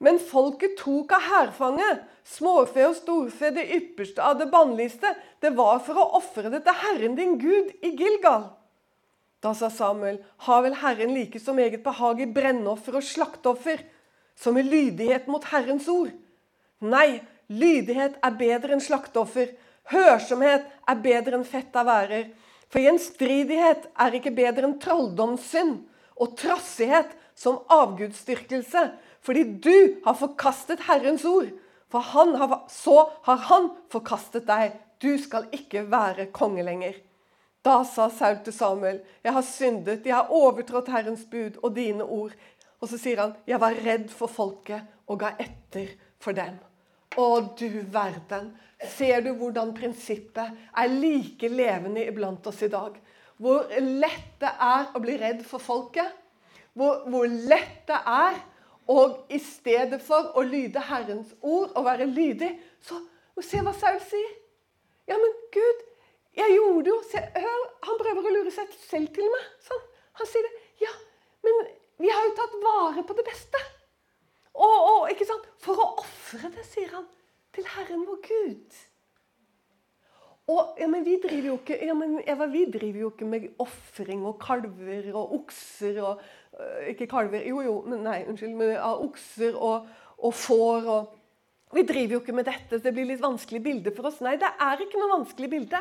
Men 0.00 0.18
folket 0.18 0.78
tok 0.78 1.12
av 1.12 1.20
hærfanget, 1.20 2.00
småfe 2.24 2.88
og 2.88 2.96
storfe, 2.96 3.50
det 3.50 3.68
ypperste 3.76 4.22
av 4.22 4.38
det 4.38 4.50
bannlyste. 4.50 5.14
Det 5.42 5.56
var 5.56 5.78
for 5.78 5.94
å 5.94 6.16
ofre 6.16 6.50
det 6.50 6.64
til 6.64 6.72
Herren 6.72 7.14
din 7.14 7.38
Gud 7.38 7.70
i 7.82 7.92
Gilgal. 7.96 8.61
Da 9.42 9.54
sa 9.58 9.70
Samuel, 9.70 10.20
har 10.46 10.62
vel 10.62 10.76
Herren 10.78 11.14
like 11.16 11.40
som 11.42 11.58
eget 11.58 11.82
behag 11.82 12.20
i 12.22 12.28
brennoffer 12.30 13.00
og 13.00 13.06
slakteoffer 13.06 13.82
som 14.38 14.58
i 14.58 14.62
lydighet 14.62 15.26
mot 15.30 15.44
Herrens 15.50 15.88
ord? 15.90 16.12
Nei, 16.82 17.22
lydighet 17.50 18.20
er 18.22 18.38
bedre 18.38 18.76
enn 18.76 18.84
slakteoffer. 18.84 19.50
Hørsomhet 19.90 20.68
er 20.86 21.02
bedre 21.02 21.40
enn 21.40 21.48
fett 21.48 21.74
av 21.74 21.90
værer. 21.90 22.30
For 22.70 22.80
gjenstridighet 22.80 23.90
er 24.00 24.14
ikke 24.16 24.34
bedre 24.36 24.68
enn 24.68 24.78
trolldomssynd 24.82 25.80
og 26.22 26.36
trassighet 26.38 27.10
som 27.34 27.64
avgudsdyrkelse 27.72 28.86
fordi 29.22 29.42
du 29.62 30.02
har 30.06 30.16
forkastet 30.18 30.82
Herrens 30.88 31.26
ord. 31.26 31.50
For 31.90 32.02
har, 32.02 32.56
så 32.70 32.96
har 33.26 33.42
han 33.50 33.68
forkastet 33.92 34.48
deg. 34.48 34.78
Du 35.02 35.14
skal 35.20 35.46
ikke 35.54 35.84
være 35.90 36.30
konge 36.34 36.64
lenger. 36.66 36.96
Da 37.62 37.84
sa 37.86 38.08
Saul 38.10 38.40
til 38.44 38.52
Samuel, 38.52 39.00
'Jeg 39.24 39.32
har 39.32 39.42
syndet, 39.42 40.06
jeg 40.06 40.14
har 40.14 40.30
overtrådt 40.30 40.88
Herrens 40.88 41.26
bud 41.30 41.60
og 41.62 41.76
dine 41.76 42.04
ord.' 42.04 42.34
Og 42.80 42.88
så 42.88 42.98
sier 42.98 43.20
han, 43.20 43.34
'Jeg 43.46 43.60
var 43.60 43.78
redd 43.86 44.08
for 44.10 44.26
folket 44.26 44.82
og 45.06 45.18
ga 45.18 45.34
etter 45.38 45.94
for 46.18 46.32
dem.' 46.32 46.58
Å, 47.16 47.40
du 47.58 47.82
verden. 47.92 48.58
Ser 48.96 49.20
du 49.20 49.34
hvordan 49.34 49.74
prinsippet 49.74 50.50
er 50.76 50.88
like 50.88 51.48
levende 51.48 52.06
iblant 52.06 52.46
oss 52.46 52.62
i 52.62 52.68
dag? 52.68 52.96
Hvor 53.36 53.68
lett 53.80 54.40
det 54.40 54.48
er 54.48 54.88
å 54.94 55.00
bli 55.00 55.16
redd 55.20 55.44
for 55.44 55.58
folket. 55.58 56.08
Hvor, 56.72 57.04
hvor 57.10 57.26
lett 57.26 57.86
det 57.86 58.00
er 58.06 58.40
og 58.88 59.30
i 59.30 59.38
stedet 59.38 60.00
for 60.02 60.32
å 60.34 60.42
lyde 60.42 60.80
Herrens 60.80 61.34
ord 61.40 61.70
og 61.76 61.84
være 61.84 62.06
lydig, 62.06 62.50
så 62.80 62.98
Se 63.40 63.62
hva 63.64 63.72
Saul 63.72 63.96
sier. 64.04 64.32
Ja, 65.08 65.16
men 65.16 65.32
Gud, 65.54 65.78
jeg 66.36 66.54
gjorde 66.56 66.88
jo 66.88 66.98
se, 67.04 67.20
hør, 67.20 67.64
Han 67.86 67.98
prøver 68.00 68.28
å 68.28 68.34
lure 68.38 68.52
seg 68.54 68.70
selv 68.86 69.12
til 69.16 69.28
meg. 69.32 69.48
Sånn. 69.66 69.82
Han 70.20 70.28
sier 70.28 70.46
det. 70.46 70.52
Ja, 70.84 70.92
men 71.44 71.66
vi 72.02 72.10
har 72.12 72.28
jo 72.28 72.36
tatt 72.38 72.54
vare 72.62 73.04
på 73.06 73.16
det 73.18 73.26
beste. 73.26 73.60
Og, 74.52 74.72
og 74.92 75.10
ikke 75.12 75.26
sant? 75.28 75.44
For 75.62 75.80
å 75.80 75.92
ofre 76.02 76.50
det, 76.52 76.64
sier 76.68 76.90
han, 76.92 77.06
til 77.56 77.68
Herren 77.74 78.04
vår 78.08 78.20
Gud. 78.26 78.80
Og, 80.50 80.74
ja, 80.80 80.88
men 80.90 81.04
vi 81.06 81.16
driver 81.22 81.52
jo 81.52 81.56
ikke, 81.60 81.78
ja, 81.86 81.94
men 81.94 82.16
Eva, 82.26 82.48
vi 82.50 82.64
driver 82.66 83.04
jo 83.04 83.10
ikke 83.12 83.28
med 83.30 83.44
ofring 83.62 84.24
og 84.26 84.40
kalver 84.42 85.06
og 85.14 85.36
okser 85.38 86.00
og 86.02 86.22
øh, 86.58 86.88
Ikke 86.90 87.06
kalver, 87.06 87.44
jo 87.46 87.62
jo, 87.62 87.76
men 87.86 88.02
nei, 88.08 88.18
unnskyld. 88.26 88.56
Men 88.58 88.74
av 88.82 89.04
okser 89.06 89.54
og, 89.54 89.86
og 90.18 90.34
får 90.34 90.88
og 90.96 91.18
Vi 91.72 91.86
driver 91.88 92.18
jo 92.18 92.20
ikke 92.20 92.34
med 92.36 92.44
dette. 92.50 92.82
Det 92.84 92.92
blir 92.92 93.06
litt 93.08 93.22
vanskelig 93.22 93.62
bilde 93.64 93.94
for 93.96 94.10
oss. 94.10 94.18
Nei, 94.20 94.34
det 94.40 94.50
er 94.60 94.82
ikke 94.82 94.98
noe 95.00 95.14
vanskelig 95.14 95.48
bilde. 95.54 95.80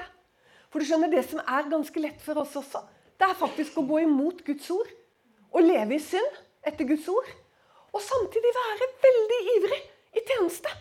For 0.71 0.79
du 0.79 0.87
skjønner, 0.87 1.11
det 1.11 1.25
som 1.27 1.43
er 1.43 1.69
ganske 1.71 2.03
lett 2.03 2.23
for 2.23 2.39
oss 2.41 2.55
også, 2.59 2.81
det 3.19 3.27
er 3.27 3.37
faktisk 3.37 3.77
å 3.77 3.85
gå 3.85 4.01
imot 4.05 4.41
Guds 4.47 4.69
ord. 4.73 4.87
Og 5.51 5.65
leve 5.67 5.97
i 5.97 6.01
synd 6.01 6.37
etter 6.65 6.87
Guds 6.87 7.07
ord. 7.11 7.27
Og 7.91 8.01
samtidig 8.01 8.53
være 8.55 8.87
veldig 9.03 9.39
ivrig 9.57 9.79
i 10.15 10.23
tjeneste. 10.23 10.71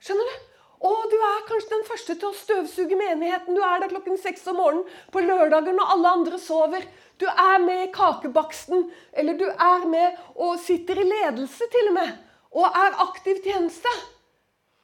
Skjønner 0.00 0.30
du? 0.30 0.44
Og 0.86 1.08
du 1.10 1.16
er 1.16 1.44
kanskje 1.48 1.72
den 1.72 1.84
første 1.88 2.14
til 2.14 2.28
å 2.28 2.36
støvsuge 2.36 2.98
menigheten. 2.98 3.56
Du 3.56 3.62
er 3.64 3.80
der 3.80 3.92
klokken 3.92 4.18
seks 4.20 4.44
om 4.50 4.58
morgenen 4.60 4.88
på 5.12 5.22
lørdager 5.24 5.76
når 5.76 5.92
alle 5.94 6.14
andre 6.18 6.40
sover. 6.40 6.84
Du 7.20 7.24
er 7.28 7.62
med 7.64 7.86
i 7.86 7.92
kakebaksten, 7.94 8.88
eller 9.16 9.38
du 9.40 9.46
er 9.48 9.86
med 9.88 10.18
og 10.34 10.58
sitter 10.60 11.00
i 11.00 11.06
ledelse 11.08 11.68
til 11.72 11.92
og 11.92 11.96
med. 11.96 12.10
Og 12.56 12.66
er 12.68 13.00
aktiv 13.04 13.40
tjeneste. 13.44 13.92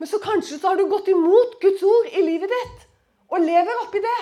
Men 0.00 0.10
så 0.10 0.20
kanskje 0.22 0.58
så 0.58 0.72
har 0.72 0.80
du 0.80 0.88
gått 0.90 1.12
imot 1.12 1.58
Guds 1.62 1.84
ord 1.86 2.08
i 2.12 2.24
livet 2.24 2.52
ditt. 2.52 2.86
Og 3.32 3.44
lever 3.44 3.84
oppi 3.84 4.00
det. 4.02 4.20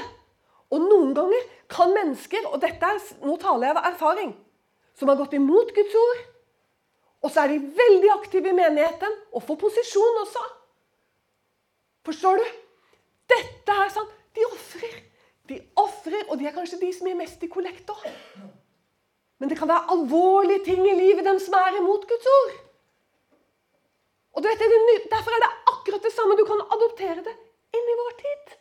Og 0.70 0.83
noen 0.85 1.14
ganger 1.16 1.46
kan 1.70 1.92
mennesker, 1.94 2.46
og 2.50 2.61
dette 2.62 2.87
er, 2.87 3.00
nå 3.26 3.37
taler 3.42 3.68
jeg 3.68 3.76
av 3.76 3.88
erfaring, 3.90 4.35
som 4.98 5.11
har 5.11 5.18
gått 5.18 5.35
imot 5.38 5.72
Guds 5.74 5.96
ord, 5.98 6.22
og 7.20 7.33
så 7.33 7.42
er 7.42 7.52
de 7.52 7.74
veldig 7.76 8.11
aktive 8.14 8.52
i 8.52 8.56
menigheten 8.56 9.16
og 9.35 9.44
får 9.44 9.59
posisjon 9.61 10.22
også. 10.22 10.44
Forstår 12.09 12.40
du? 12.40 12.46
Dette 13.30 13.76
er 13.85 13.92
sant. 13.92 14.14
De 14.35 14.46
ofrer. 14.46 14.94
De 15.50 15.59
ofrer, 15.83 16.22
og 16.30 16.38
de 16.38 16.46
er 16.48 16.54
kanskje 16.54 16.78
de 16.80 16.88
som 16.94 17.09
gir 17.11 17.18
mest 17.18 17.42
i 17.44 17.50
kollekt 17.50 17.90
òg. 17.92 18.06
Men 19.40 19.50
det 19.50 19.59
kan 19.59 19.68
være 19.68 19.92
alvorlige 19.94 20.64
ting 20.68 20.80
i 20.87 20.96
livet 20.96 21.26
dem 21.26 21.40
som 21.42 21.56
er 21.59 21.76
imot 21.80 22.06
Guds 22.09 22.30
ord. 22.37 22.56
Og 24.37 24.42
du 24.42 24.48
vet, 24.48 24.62
Derfor 25.11 25.35
er 25.35 25.42
det 25.42 25.52
akkurat 25.74 26.02
det 26.06 26.12
samme. 26.14 26.37
Du 26.38 26.44
kan 26.46 26.61
adoptere 26.76 27.20
det 27.26 27.37
inn 27.76 27.88
i 27.92 27.98
vår 28.00 28.16
tid. 28.20 28.59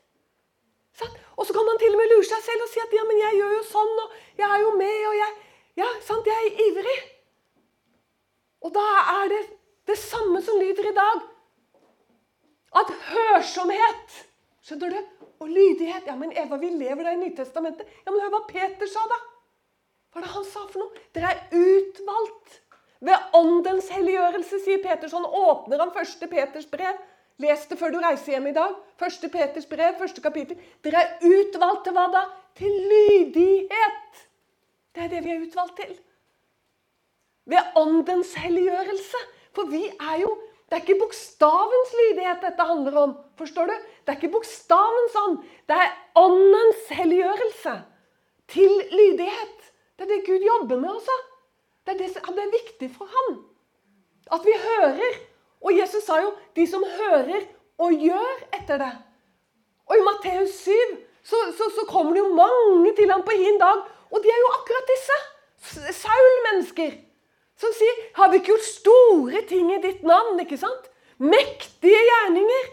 Og 1.39 1.47
så 1.47 1.56
kan 1.56 1.69
han 1.71 1.80
til 1.80 1.95
og 1.95 2.02
med 2.02 2.12
lure 2.12 2.28
seg 2.28 2.41
selv 2.43 2.65
og 2.65 2.71
si 2.71 2.82
at 2.84 2.93
ja, 2.93 3.06
men 3.08 3.21
jeg 3.21 3.38
gjør 3.39 3.54
jo 3.56 3.62
sånn, 3.69 3.93
og 4.04 4.41
jeg 4.41 4.47
er 4.49 4.63
jo 4.65 4.73
med, 4.75 4.97
og 5.08 5.15
jeg, 5.15 5.36
ja, 5.80 5.88
sant, 6.04 6.28
jeg 6.28 6.49
er 6.49 6.63
ivrig. 6.65 6.97
Og 8.67 8.73
da 8.75 8.88
er 9.15 9.32
det 9.32 9.43
det 9.88 9.95
samme 10.02 10.41
som 10.43 10.60
lyder 10.60 10.89
i 10.89 10.97
dag. 10.97 11.21
At 12.80 12.91
hørsomhet 13.08 14.17
skjønner 14.67 14.97
du, 14.97 14.99
og 15.39 15.47
lydighet 15.49 16.10
Ja, 16.10 16.15
men 16.19 16.34
Eva, 16.38 16.60
vi 16.60 16.73
lever 16.75 17.08
da 17.08 17.13
i 17.15 17.21
Nytestamentet. 17.21 17.88
Ja, 18.04 18.12
men 18.12 18.19
Hør 18.21 18.34
hva 18.36 18.41
Peter 18.49 18.89
sa, 18.91 19.06
da. 19.08 19.19
Hva 20.12 20.19
er 20.19 20.25
det 20.25 20.34
han 20.34 20.47
sa 20.49 20.65
for 20.67 20.84
noe? 20.84 21.06
Dere 21.15 21.32
er 21.32 21.56
utvalgt. 21.56 22.60
Ved 23.08 23.36
åndens 23.39 23.88
helliggjørelse, 23.95 24.60
sier 24.65 24.82
Peter. 24.84 25.08
Sånn 25.08 25.23
åpner 25.23 25.80
han 25.86 25.95
første 25.95 26.28
Peters 26.28 26.67
brev. 26.69 26.99
Les 27.39 27.65
det 27.69 27.78
før 27.80 27.93
du 27.93 28.02
reiser 28.04 28.36
hjem 28.36 28.49
i 28.52 28.56
dag. 28.56 28.75
Første 28.99 29.30
Peters 29.32 29.67
brev, 29.69 29.95
første 29.99 30.21
kapittel. 30.21 30.60
Dere 30.84 31.06
er 31.06 31.23
utvalgt 31.23 31.86
til 31.88 31.95
hva 31.95 32.10
da? 32.12 32.25
Til 32.60 32.73
lydighet. 32.91 34.23
Det 34.95 35.06
er 35.06 35.12
det 35.13 35.23
vi 35.23 35.34
er 35.36 35.45
utvalgt 35.45 35.80
til. 35.80 35.93
Ved 37.49 37.80
åndens 37.80 38.34
helliggjørelse. 38.41 39.23
For 39.56 39.71
vi 39.71 39.86
er 39.88 40.19
jo 40.25 40.36
det 40.69 40.78
er 40.78 40.84
ikke 40.84 40.99
bokstavens 41.02 41.93
lydighet 41.97 42.43
dette 42.45 42.65
handler 42.69 42.97
om. 43.02 43.13
Forstår 43.39 43.71
du? 43.71 43.78
Det 44.06 44.13
er 44.13 44.19
ikke 44.19 44.36
bokstavens 44.36 45.15
ånd. 45.17 45.39
Det 45.65 45.78
er 45.82 45.95
åndens 46.19 46.84
helliggjørelse 46.93 47.73
til 48.54 48.75
lydighet. 48.91 49.71
Det 49.97 50.06
er 50.06 50.12
det 50.12 50.28
Gud 50.28 50.45
jobber 50.45 50.78
med 50.78 50.91
også. 50.91 51.15
Det 51.88 51.97
det, 51.97 52.12
det 52.13 52.43
er 52.43 52.54
viktig 52.54 52.91
for 52.93 53.10
ham. 53.15 53.39
At 54.30 54.45
vi 54.45 54.54
hører. 54.67 55.17
Og 55.62 55.78
Jesus 55.78 56.04
sa 56.04 56.22
jo 56.22 56.34
'de 56.56 56.67
som 56.67 56.84
hører 56.84 57.41
og 57.78 57.91
gjør 57.91 58.36
etter 58.54 58.78
det'. 58.78 58.98
Og 59.86 59.98
i 59.98 60.06
Matteus 60.08 60.50
7 60.50 60.72
så, 61.24 61.36
så, 61.58 61.65
så 61.76 61.86
kommer 61.88 62.13
det 62.13 62.19
jo 62.19 62.34
mange 62.34 62.95
til 62.95 63.12
ham 63.12 63.24
på 63.24 63.32
hin 63.32 63.60
dag. 63.60 63.78
Og 64.12 64.24
de 64.24 64.30
er 64.30 64.39
jo 64.39 64.50
akkurat 64.58 64.91
disse. 64.93 65.17
Saul-mennesker 66.02 66.91
som 67.60 67.74
sier 67.74 67.95
'Har 68.15 68.30
vi 68.30 68.36
ikke 68.36 68.45
gjort 68.45 68.63
store 68.63 69.41
ting 69.48 69.72
i 69.74 69.82
ditt 69.88 70.04
navn?' 70.04 70.39
ikke 70.39 70.58
sant? 70.58 70.89
Mektige 71.17 72.02
gjerninger. 72.10 72.65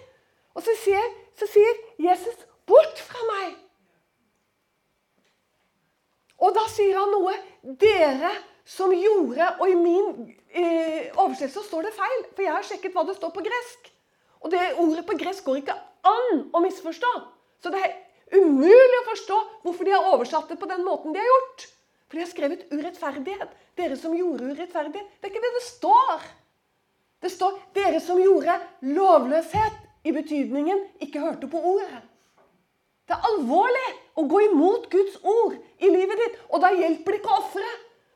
Og 0.55 0.63
så 0.63 0.71
sier, 0.85 1.07
så 1.39 1.47
sier 1.47 1.73
Jesus 1.99 2.47
'Bort 2.67 2.99
fra 2.99 3.19
meg'. 3.19 3.57
Og 6.39 6.55
da 6.55 6.69
sier 6.69 6.99
han 6.99 7.11
noe. 7.11 7.35
Dere 7.81 8.31
som 8.67 8.91
gjorde 8.91 9.47
Og 9.61 9.69
i 9.71 9.77
min 9.79 10.09
eh, 10.51 11.13
oversettelse 11.15 11.63
står 11.69 11.87
det 11.87 11.95
feil, 11.95 12.25
for 12.35 12.43
jeg 12.43 12.55
har 12.55 12.67
sjekket 12.67 12.97
hva 12.97 13.05
det 13.07 13.15
står 13.19 13.33
på 13.35 13.45
gresk. 13.47 13.93
Og 14.43 14.51
det 14.53 14.65
ordet 14.83 15.07
på 15.07 15.17
gresk 15.19 15.47
går 15.47 15.63
ikke 15.63 15.77
an 16.07 16.43
å 16.55 16.63
misforstå. 16.65 17.13
Så 17.63 17.73
det 17.73 17.83
er 17.83 17.95
umulig 18.37 19.01
å 19.01 19.07
forstå 19.11 19.39
hvorfor 19.65 19.87
de 19.87 19.95
har 19.95 20.11
oversatt 20.13 20.51
det 20.51 20.59
på 20.61 20.69
den 20.71 20.85
måten 20.87 21.15
de 21.15 21.23
har 21.23 21.31
gjort. 21.31 21.69
For 22.07 22.19
de 22.19 22.25
har 22.25 22.31
skrevet 22.31 22.67
urettferdighet. 22.73 23.55
Dere 23.79 23.97
som 24.01 24.15
gjorde 24.17 24.51
urettferdighet. 24.53 25.15
Det 25.21 25.29
er 25.29 25.35
ikke 25.35 25.47
det 25.47 25.55
det 25.57 25.65
står. 25.67 26.27
Det 27.23 27.33
står 27.33 27.57
'dere 27.75 28.01
som 28.01 28.21
gjorde 28.21 28.61
lovløshet', 28.83 29.83
i 30.05 30.13
betydningen 30.13 30.85
'ikke 31.01 31.21
hørte 31.21 31.49
på 31.51 31.59
ordet'. 31.59 32.05
Det 33.09 33.15
er 33.17 33.27
alvorlig 33.31 33.89
å 34.19 34.23
gå 34.29 34.41
imot 34.51 34.91
Guds 34.91 35.17
ord 35.23 35.57
i 35.79 35.89
livet 35.91 36.19
ditt. 36.23 36.39
Og 36.51 36.61
da 36.61 36.71
hjelper 36.75 37.13
det 37.13 37.21
ikke 37.21 37.35
å 37.35 37.41
ofre. 37.41 37.71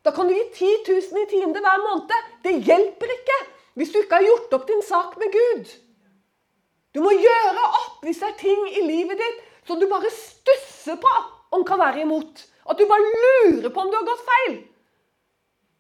Da 0.05 0.13
kan 0.17 0.29
du 0.29 0.35
gi 0.35 0.45
10 0.55 0.69
000 0.89 1.23
i 1.23 1.29
tiende 1.31 1.61
hver 1.61 1.83
måned. 1.85 2.29
Det 2.45 2.57
hjelper 2.65 3.17
ikke 3.17 3.39
hvis 3.79 3.93
du 3.93 4.01
ikke 4.01 4.19
har 4.19 4.27
gjort 4.27 4.55
opp 4.57 4.67
din 4.69 4.83
sak 4.83 5.17
med 5.21 5.33
Gud. 5.33 5.75
Du 6.95 7.03
må 7.05 7.13
gjøre 7.15 7.67
opp 7.67 8.07
hvis 8.07 8.23
det 8.23 8.31
er 8.31 8.41
ting 8.41 8.65
i 8.73 8.87
livet 8.87 9.21
ditt 9.21 9.45
som 9.69 9.79
du 9.79 9.87
bare 9.91 10.11
stusser 10.15 10.99
på 11.01 11.13
om 11.55 11.65
kan 11.67 11.79
være 11.79 12.03
imot. 12.03 12.47
At 12.71 12.79
du 12.79 12.87
bare 12.89 13.13
lurer 13.13 13.71
på 13.71 13.83
om 13.83 13.91
du 13.91 13.99
har 13.99 14.09
gått 14.09 14.27
feil. 14.27 14.57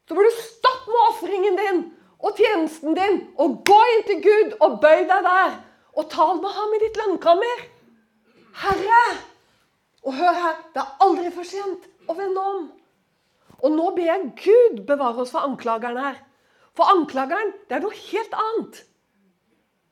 Så 0.08 0.14
må 0.14 0.22
du 0.26 0.30
stoppe 0.36 0.92
med 0.92 1.08
ofringen 1.08 1.58
din 1.58 1.82
og 2.20 2.36
tjenesten 2.36 2.96
din 2.98 3.20
og 3.40 3.60
gå 3.66 3.80
inn 3.94 4.06
til 4.08 4.22
Gud 4.24 4.56
og 4.60 4.80
bøy 4.82 5.06
deg 5.08 5.26
der. 5.26 5.58
og 5.92 6.10
tal 6.10 6.36
med 6.40 6.52
ham 6.54 6.74
i 6.74 6.78
ditt 6.84 6.96
lønnkammer. 6.96 7.62
Herre! 8.62 9.00
Og 10.02 10.14
hør 10.14 10.32
her, 10.32 10.56
det 10.74 10.80
er 10.82 11.02
aldri 11.04 11.32
for 11.34 11.44
sent 11.44 11.88
å 12.08 12.14
vende 12.14 12.40
om. 12.40 12.60
Og 13.60 13.74
nå 13.74 13.90
ber 13.96 14.08
jeg 14.08 14.30
Gud 14.40 14.82
bevare 14.88 15.24
oss 15.24 15.32
for 15.34 15.44
anklageren 15.44 16.00
her. 16.00 16.20
For 16.76 16.88
anklageren, 16.92 17.52
det 17.68 17.76
er 17.76 17.84
noe 17.84 17.96
helt 17.96 18.36
annet. 18.44 18.84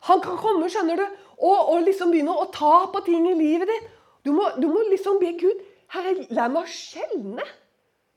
Han 0.08 0.22
kan 0.24 0.38
komme 0.40 0.68
skjønner 0.70 1.00
du, 1.00 1.06
og, 1.38 1.72
og 1.72 1.86
liksom 1.86 2.12
begynne 2.14 2.34
å 2.34 2.48
ta 2.54 2.86
på 2.92 3.02
ting 3.06 3.26
i 3.28 3.36
livet 3.38 3.70
ditt. 3.70 3.90
Du 4.26 4.32
må, 4.34 4.46
du 4.58 4.68
må 4.70 4.84
liksom 4.90 5.18
be 5.22 5.32
Gud 5.40 5.64
Herre, 5.92 6.26
lær 6.36 6.50
meg 6.52 6.68
skjelne 6.68 7.44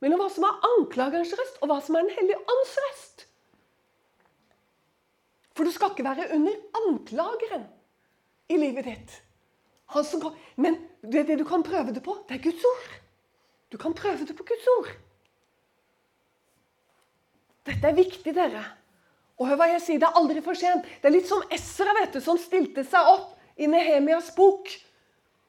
mellom 0.04 0.20
hva 0.20 0.28
som 0.34 0.44
er 0.48 0.66
anklagerens 0.74 1.34
røst, 1.38 1.60
og 1.62 1.70
hva 1.72 1.78
som 1.84 1.96
er 1.96 2.08
Den 2.08 2.16
hellige 2.18 2.40
ånds 2.52 2.74
røst. 2.86 3.26
For 5.56 5.68
du 5.68 5.72
skal 5.72 5.94
ikke 5.94 6.08
være 6.08 6.32
under 6.36 6.58
anklageren 6.82 7.68
i 8.52 8.58
livet 8.60 8.88
ditt. 8.90 9.14
Kan, 9.92 10.36
men 10.56 10.80
det, 11.04 11.26
det 11.28 11.38
du 11.40 11.46
kan 11.48 11.64
prøve 11.64 11.94
det 11.96 12.04
på, 12.04 12.16
det 12.28 12.38
er 12.38 12.44
Guds 12.44 12.66
ord. 12.66 12.92
Du 13.72 13.78
kan 13.80 13.96
prøve 13.96 14.28
det 14.28 14.36
på 14.36 14.48
Guds 14.48 14.68
ord. 14.78 14.92
Dette 17.68 17.90
er 17.90 17.98
viktig, 17.98 18.34
dere. 18.36 18.64
Og 19.42 19.50
hør 19.50 19.60
hva 19.60 19.68
jeg 19.72 19.82
sier, 19.82 20.00
Det 20.00 20.08
er 20.08 20.20
aldri 20.20 20.42
for 20.46 20.58
sent. 20.58 20.86
Det 21.02 21.10
er 21.10 21.16
litt 21.16 21.30
som 21.30 21.44
Esra 21.50 21.94
vet 21.98 22.14
du, 22.14 22.22
som 22.22 22.38
stilte 22.38 22.84
seg 22.86 23.10
opp 23.10 23.36
i 23.58 23.68
Nehemias 23.70 24.32
bok. 24.36 24.70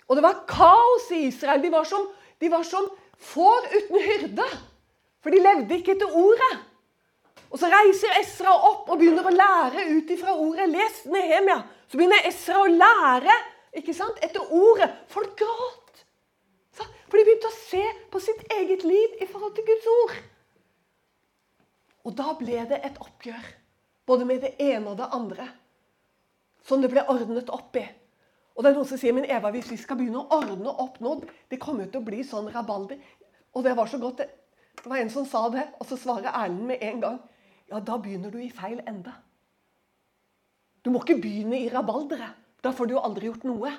Og 0.08 0.16
det 0.16 0.24
var 0.24 0.42
kaos 0.48 1.08
i 1.12 1.26
Israel. 1.28 1.62
De 1.62 1.70
var 1.72 1.84
som, 1.88 2.04
de 2.40 2.50
var 2.52 2.64
som 2.68 2.88
får 3.32 3.68
uten 3.76 4.04
hyrde. 4.04 4.48
For 5.22 5.32
de 5.32 5.40
levde 5.40 5.78
ikke 5.78 5.94
etter 5.96 6.16
ordet. 6.18 6.52
Og 7.52 7.60
Så 7.60 7.68
reiser 7.68 8.16
Esra 8.16 8.52
opp 8.56 8.88
og 8.88 8.98
begynner 8.98 9.28
å 9.28 9.34
lære 9.34 9.84
ut 9.92 10.10
ifra 10.10 10.34
ordet. 10.34 10.70
Les 10.72 11.04
Nehemia. 11.12 11.60
Så 11.88 12.00
begynner 12.00 12.28
Esra 12.28 12.64
å 12.64 12.70
lære 12.72 13.36
ikke 13.76 13.94
sant? 13.96 14.20
etter 14.24 14.40
ordet. 14.52 14.88
Folk 15.12 15.36
gråt. 15.36 16.04
For 16.72 17.20
de 17.20 17.26
begynte 17.28 17.50
å 17.50 17.58
se 17.68 17.82
på 18.08 18.20
sitt 18.24 18.40
eget 18.56 18.86
liv 18.88 19.20
i 19.20 19.28
forhold 19.28 19.52
til 19.56 19.66
Guds 19.68 19.88
ord. 20.00 20.14
Og 22.06 22.14
da 22.18 22.34
ble 22.38 22.64
det 22.70 22.80
et 22.82 23.00
oppgjør. 23.02 23.48
Både 24.06 24.26
med 24.26 24.42
det 24.42 24.56
ene 24.60 24.92
og 24.92 24.98
det 24.98 25.08
andre. 25.14 25.48
Som 26.66 26.82
det 26.82 26.90
ble 26.92 27.04
ordnet 27.10 27.50
opp 27.54 27.76
i. 27.78 27.84
Og 28.52 28.64
det 28.64 28.72
er 28.72 28.76
noen 28.76 28.88
som 28.88 29.00
sier 29.00 29.14
men 29.16 29.28
Eva, 29.30 29.50
hvis 29.54 29.70
vi 29.72 29.78
skal 29.80 29.96
begynne 29.98 30.20
å 30.20 30.38
ordne 30.40 30.72
opp 30.82 30.98
nå 31.00 31.14
Det 31.48 31.60
kommer 31.62 31.88
til 31.88 32.02
å 32.02 32.06
bli 32.06 32.20
sånn 32.26 32.50
rabalder. 32.52 33.00
Og 33.54 33.64
det 33.64 33.76
var 33.78 33.88
så 33.88 34.00
godt. 34.02 34.24
Det 34.82 34.90
var 34.90 34.98
en 34.98 35.12
som 35.12 35.26
sa 35.28 35.46
det, 35.52 35.66
og 35.78 35.86
så 35.86 35.98
svarer 36.00 36.32
Erlend 36.32 36.66
med 36.68 36.82
en 36.82 37.00
gang. 37.00 37.18
Ja, 37.70 37.80
da 37.80 37.96
begynner 38.00 38.32
du 38.32 38.40
i 38.42 38.50
feil 38.52 38.82
ende. 38.86 39.12
Du 40.82 40.90
må 40.90 41.02
ikke 41.02 41.20
begynne 41.22 41.60
i 41.60 41.70
rabalderet. 41.72 42.38
Da 42.62 42.72
får 42.74 42.88
du 42.88 42.94
jo 42.96 43.02
aldri 43.02 43.28
gjort 43.28 43.46
noe. 43.46 43.72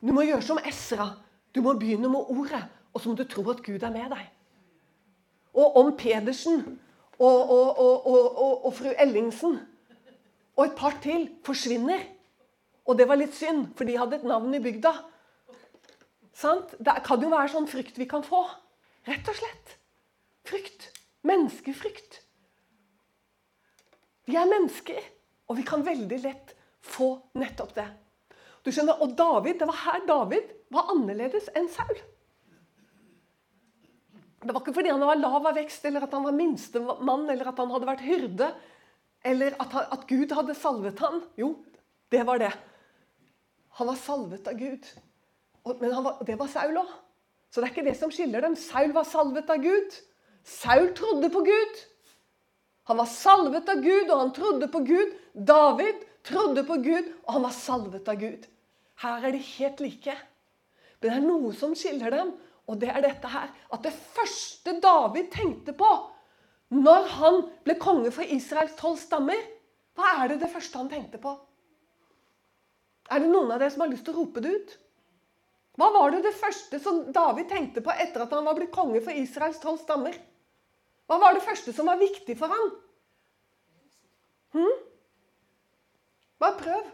Du 0.00 0.12
må 0.16 0.24
gjøre 0.24 0.44
som 0.44 0.60
Esra. 0.64 1.10
Du 1.52 1.60
må 1.64 1.74
begynne 1.78 2.08
med 2.10 2.30
ordet, 2.32 2.62
og 2.92 3.02
så 3.02 3.10
må 3.10 3.18
du 3.18 3.24
tro 3.28 3.44
at 3.52 3.62
Gud 3.64 3.82
er 3.82 3.92
med 3.94 4.10
deg. 4.12 4.26
Og 5.56 5.76
om 5.80 5.90
Pedersen 5.98 6.62
og, 7.20 7.50
og, 7.76 8.06
og, 8.08 8.64
og 8.66 8.72
fru 8.74 8.92
Ellingsen 8.96 9.58
og 10.56 10.66
et 10.66 10.76
par 10.76 10.96
til 11.02 11.28
forsvinner 11.46 12.02
Og 12.88 12.96
det 12.98 13.06
var 13.06 13.20
litt 13.20 13.36
synd, 13.36 13.68
for 13.76 13.86
de 13.86 13.94
hadde 14.00 14.16
et 14.16 14.24
navn 14.26 14.54
i 14.56 14.58
bygda. 14.58 14.90
Sant? 16.34 16.72
Det 16.80 16.94
kan 17.06 17.22
jo 17.22 17.28
være 17.30 17.52
sånn 17.52 17.68
frykt 17.70 18.00
vi 18.00 18.06
kan 18.08 18.24
få. 18.26 18.40
Rett 19.06 19.28
og 19.30 19.36
slett. 19.36 19.74
Frykt. 20.48 20.88
Menneskefrykt. 21.28 22.18
Vi 24.26 24.34
er 24.40 24.48
mennesker, 24.48 24.98
og 25.46 25.60
vi 25.60 25.66
kan 25.68 25.84
veldig 25.86 26.18
lett 26.24 26.54
få 26.82 27.12
nettopp 27.38 27.76
det. 27.78 27.86
Du 28.64 28.72
skjønner, 28.72 28.98
Og 29.04 29.14
David, 29.14 29.60
det 29.60 29.68
var 29.70 29.84
her 29.84 30.06
David 30.08 30.50
var 30.72 30.90
annerledes 30.96 31.46
enn 31.54 31.68
Saul. 31.70 31.94
Det 34.40 34.54
var 34.54 34.62
ikke 34.62 34.76
fordi 34.78 34.92
han 34.92 35.02
var 35.04 35.20
lav 35.20 35.46
av 35.50 35.56
vekst, 35.58 35.84
eller 35.84 36.06
at 36.06 36.14
han 36.16 36.24
var 36.24 36.36
minstemann, 36.36 37.26
eller 37.28 37.50
at 37.50 37.58
han 37.60 37.72
hadde 37.74 37.88
vært 37.90 38.04
hyrde, 38.06 38.48
eller 39.28 39.56
at, 39.60 39.74
han, 39.76 39.88
at 39.92 40.06
Gud 40.08 40.32
hadde 40.32 40.56
salvet 40.56 41.02
han. 41.04 41.20
Jo, 41.36 41.52
det 42.12 42.24
var 42.28 42.40
det. 42.40 42.54
Han 43.80 43.90
var 43.90 43.98
salvet 44.00 44.48
av 44.48 44.56
Gud. 44.56 44.88
Men 45.82 45.92
var, 46.06 46.22
det 46.24 46.38
var 46.40 46.48
Saul 46.48 46.80
òg. 46.80 46.96
Så 47.50 47.60
det 47.60 47.68
er 47.68 47.74
ikke 47.74 47.86
det 47.90 47.96
som 47.98 48.12
skiller 48.14 48.44
dem. 48.44 48.56
Saul 48.56 48.94
var 48.96 49.04
salvet 49.08 49.50
av 49.52 49.60
Gud. 49.60 49.96
Saul 50.46 50.88
trodde 50.96 51.28
på 51.34 51.42
Gud. 51.44 51.80
Han 52.88 52.98
var 52.98 53.10
salvet 53.10 53.68
av 53.68 53.82
Gud, 53.84 54.08
og 54.08 54.16
han 54.16 54.32
trodde 54.34 54.68
på 54.72 54.80
Gud. 54.86 55.12
David 55.34 56.00
trodde 56.26 56.64
på 56.66 56.78
Gud, 56.80 57.12
og 57.26 57.36
han 57.36 57.44
var 57.44 57.54
salvet 57.54 58.08
av 58.08 58.20
Gud. 58.22 58.46
Her 59.04 59.26
er 59.26 59.34
de 59.36 59.42
helt 59.56 59.82
like. 59.84 60.16
Men 61.00 61.10
det 61.10 61.16
er 61.16 61.26
noe 61.26 61.52
som 61.56 61.76
skiller 61.76 62.12
dem, 62.12 62.32
og 62.70 62.78
det 62.80 62.90
er 62.92 63.02
dette 63.04 63.30
her. 63.30 63.50
At 63.74 63.84
det 63.84 63.92
første 64.14 64.76
David 64.82 65.30
tenkte 65.34 65.74
på 65.76 65.90
når 66.70 67.08
han 67.16 67.40
ble 67.66 67.74
konge 67.82 68.12
for 68.14 68.22
Israels 68.30 68.76
tolv 68.78 68.98
stammer, 69.00 69.38
hva 69.98 70.12
er 70.20 70.30
det 70.30 70.44
det 70.44 70.52
første 70.52 70.78
han 70.78 70.90
tenkte 70.90 71.18
på? 71.18 71.32
Er 73.10 73.24
det 73.24 73.30
noen 73.32 73.50
av 73.50 73.58
dere 73.58 73.72
som 73.74 73.82
har 73.82 73.90
lyst 73.90 74.06
til 74.06 74.14
å 74.14 74.20
rope 74.22 74.42
det 74.44 74.52
ut? 74.54 74.76
Hva 75.80 75.88
var 75.96 76.14
det 76.14 76.22
det 76.28 76.36
første 76.38 76.78
som 76.82 77.02
David 77.14 77.48
tenkte 77.50 77.82
på 77.82 77.90
etter 77.90 78.22
at 78.22 78.36
han 78.36 78.46
var 78.46 78.54
blitt 78.58 78.74
konge 78.74 79.02
for 79.02 79.16
Israels 79.16 79.58
tolv 79.62 79.80
stammer? 79.82 80.14
Hva 81.10 81.18
var 81.18 81.34
det 81.34 81.42
første 81.42 81.74
som 81.74 81.90
var 81.90 81.98
viktig 81.98 82.36
for 82.38 82.54
ham? 82.54 82.70
Hm? 84.54 84.78
Bare 86.38 86.58
prøv. 86.60 86.90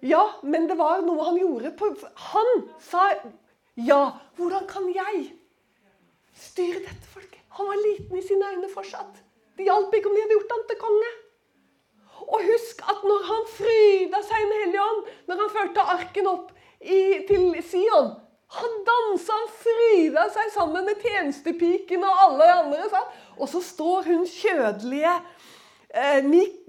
Ja, 0.00 0.22
men 0.42 0.68
det 0.68 0.78
var 0.78 1.02
noe 1.04 1.24
han 1.28 1.38
gjorde. 1.40 1.72
På, 1.76 1.90
han 2.32 2.52
sa 2.80 3.10
ja. 3.74 4.02
Hvordan 4.36 4.66
kan 4.68 4.88
jeg 4.92 5.26
styre 6.36 6.84
dette 6.84 7.10
folket? 7.12 7.42
Han 7.58 7.68
var 7.68 7.82
liten 7.82 8.16
i 8.18 8.24
sine 8.24 8.54
øyne 8.54 8.70
fortsatt. 8.72 9.20
Det 9.56 9.66
hjalp 9.68 9.92
ikke 9.94 10.08
om 10.08 10.16
de 10.16 10.22
hadde 10.24 10.38
gjort 10.38 10.54
ham 10.54 10.64
til 10.68 10.80
konge. 10.80 11.10
Og 12.30 12.46
husk 12.46 12.82
at 12.88 13.04
når 13.04 13.28
han 13.28 13.46
fryda 13.50 14.20
seg 14.24 14.40
i 14.40 14.48
Den 14.48 14.58
hellige 14.62 14.86
ånd, 14.86 15.06
når 15.28 15.40
han 15.42 15.54
førte 15.54 15.86
arken 15.94 16.28
opp 16.30 16.50
i, 16.80 17.00
til 17.28 17.46
Sion 17.66 18.12
Han 18.56 18.76
dansa, 18.86 19.34
han 19.36 19.50
fryda 19.62 20.26
seg 20.34 20.52
sammen 20.54 20.86
med 20.88 21.02
tjenestepiken 21.04 22.04
og 22.06 22.22
alle 22.24 22.48
andre. 22.54 22.88
Sant? 22.90 23.18
Og 23.38 23.48
så 23.48 23.60
står 23.62 24.08
hun 24.10 24.24
kjødelige 24.26 25.12
eh, 25.94 26.24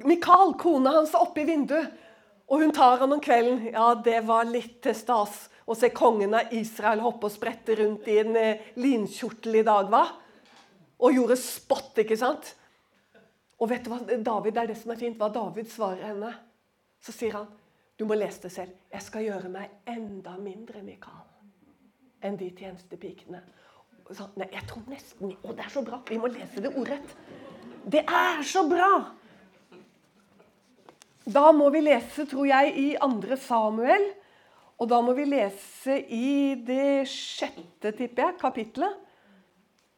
Mikael, 0.06 0.54
kona 0.62 0.94
hans, 1.00 1.15
oppe 1.17 1.41
i 1.41 1.48
vinduet. 1.50 1.89
Og 2.52 2.60
hun 2.60 2.74
tar 2.76 3.00
han 3.00 3.16
om 3.16 3.22
kvelden. 3.24 3.70
Ja, 3.72 3.94
det 3.96 4.26
var 4.28 4.50
litt 4.50 4.82
til 4.84 4.96
stas 4.98 5.46
å 5.64 5.76
se 5.78 5.92
kongen 5.96 6.36
av 6.36 6.52
Israel 6.56 7.00
hoppe 7.06 7.30
og 7.30 7.34
sprette 7.34 7.78
rundt 7.80 8.10
i 8.12 8.18
en 8.20 8.36
eh, 8.36 8.66
linkjortel 8.82 9.62
i 9.62 9.64
dag, 9.64 9.88
hva? 9.92 10.04
Og 11.02 11.16
gjorde 11.16 11.38
spott, 11.40 12.02
ikke 12.04 12.18
sant? 12.20 12.52
Og 13.62 13.70
vet 13.72 13.86
du 13.86 13.92
hva 13.94 14.02
David, 14.04 14.56
det 14.56 14.64
er 14.64 14.72
det 14.74 14.78
som 14.82 14.92
er 14.92 15.00
fint, 15.00 15.18
hva 15.22 15.30
David 15.32 15.70
svarer 15.72 16.10
henne. 16.10 16.34
Så 17.02 17.16
sier 17.16 17.38
han, 17.40 17.48
du 17.98 18.04
må 18.10 18.18
lese 18.18 18.44
det 18.48 18.52
selv. 18.54 18.76
Jeg 18.92 19.06
skal 19.06 19.26
gjøre 19.28 19.50
meg 19.54 19.90
enda 19.90 20.36
mindre, 20.42 20.82
Mikael, 20.84 21.24
enn 22.26 22.38
de 22.40 22.50
tjenestepikene. 22.58 23.42
Så, 24.12 24.28
nei, 24.36 24.50
jeg 24.52 24.66
tror 24.68 24.84
nesten 24.92 25.32
Å, 25.40 25.54
det 25.56 25.64
er 25.64 25.72
så 25.72 25.86
bra! 25.88 26.02
Vi 26.10 26.18
må 26.20 26.28
lese 26.34 26.60
det 26.60 26.74
ordrett. 26.74 27.14
Det 27.88 28.02
er 28.04 28.42
så 28.44 28.66
bra! 28.68 29.21
Da 31.32 31.52
må 31.56 31.70
vi 31.72 31.84
lese, 31.86 32.26
tror 32.28 32.48
jeg, 32.50 32.72
i 32.76 32.88
2. 33.00 33.38
Samuel. 33.39 34.08
Og 34.82 34.89
da 34.89 34.98
må 35.06 35.13
vi 35.15 35.28
lese 35.30 36.00
i 36.12 36.56
det 36.65 37.06
sjette, 37.08 37.94
tipper 37.94 38.26
jeg, 38.26 38.38
kapitlet. 38.41 38.98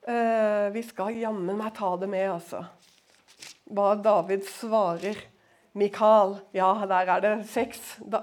Uh, 0.03 0.67
vi 0.75 0.83
skal 0.83 1.15
jammen 1.15 1.55
meg 1.57 1.71
ta 1.77 1.93
det 1.97 2.09
med, 2.11 2.25
altså. 2.35 2.65
Hva 3.71 3.93
David 4.03 4.43
svarer 4.49 5.21
Mikael. 5.79 6.35
Ja, 6.53 6.73
der 6.91 7.13
er 7.15 7.23
det 7.23 7.33
seks. 7.49 7.95
Da, 8.03 8.21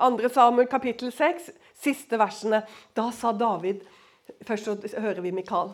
uh, 0.00 0.08
2. 0.16 0.32
Samuel 0.32 0.70
kapittel 0.72 1.12
seks, 1.14 1.52
siste 1.78 2.18
versene. 2.18 2.64
Da 2.96 3.10
sa 3.14 3.34
David 3.36 3.86
Først 4.46 4.68
så 4.68 5.00
hører 5.02 5.24
vi 5.24 5.32
Mikael. 5.34 5.72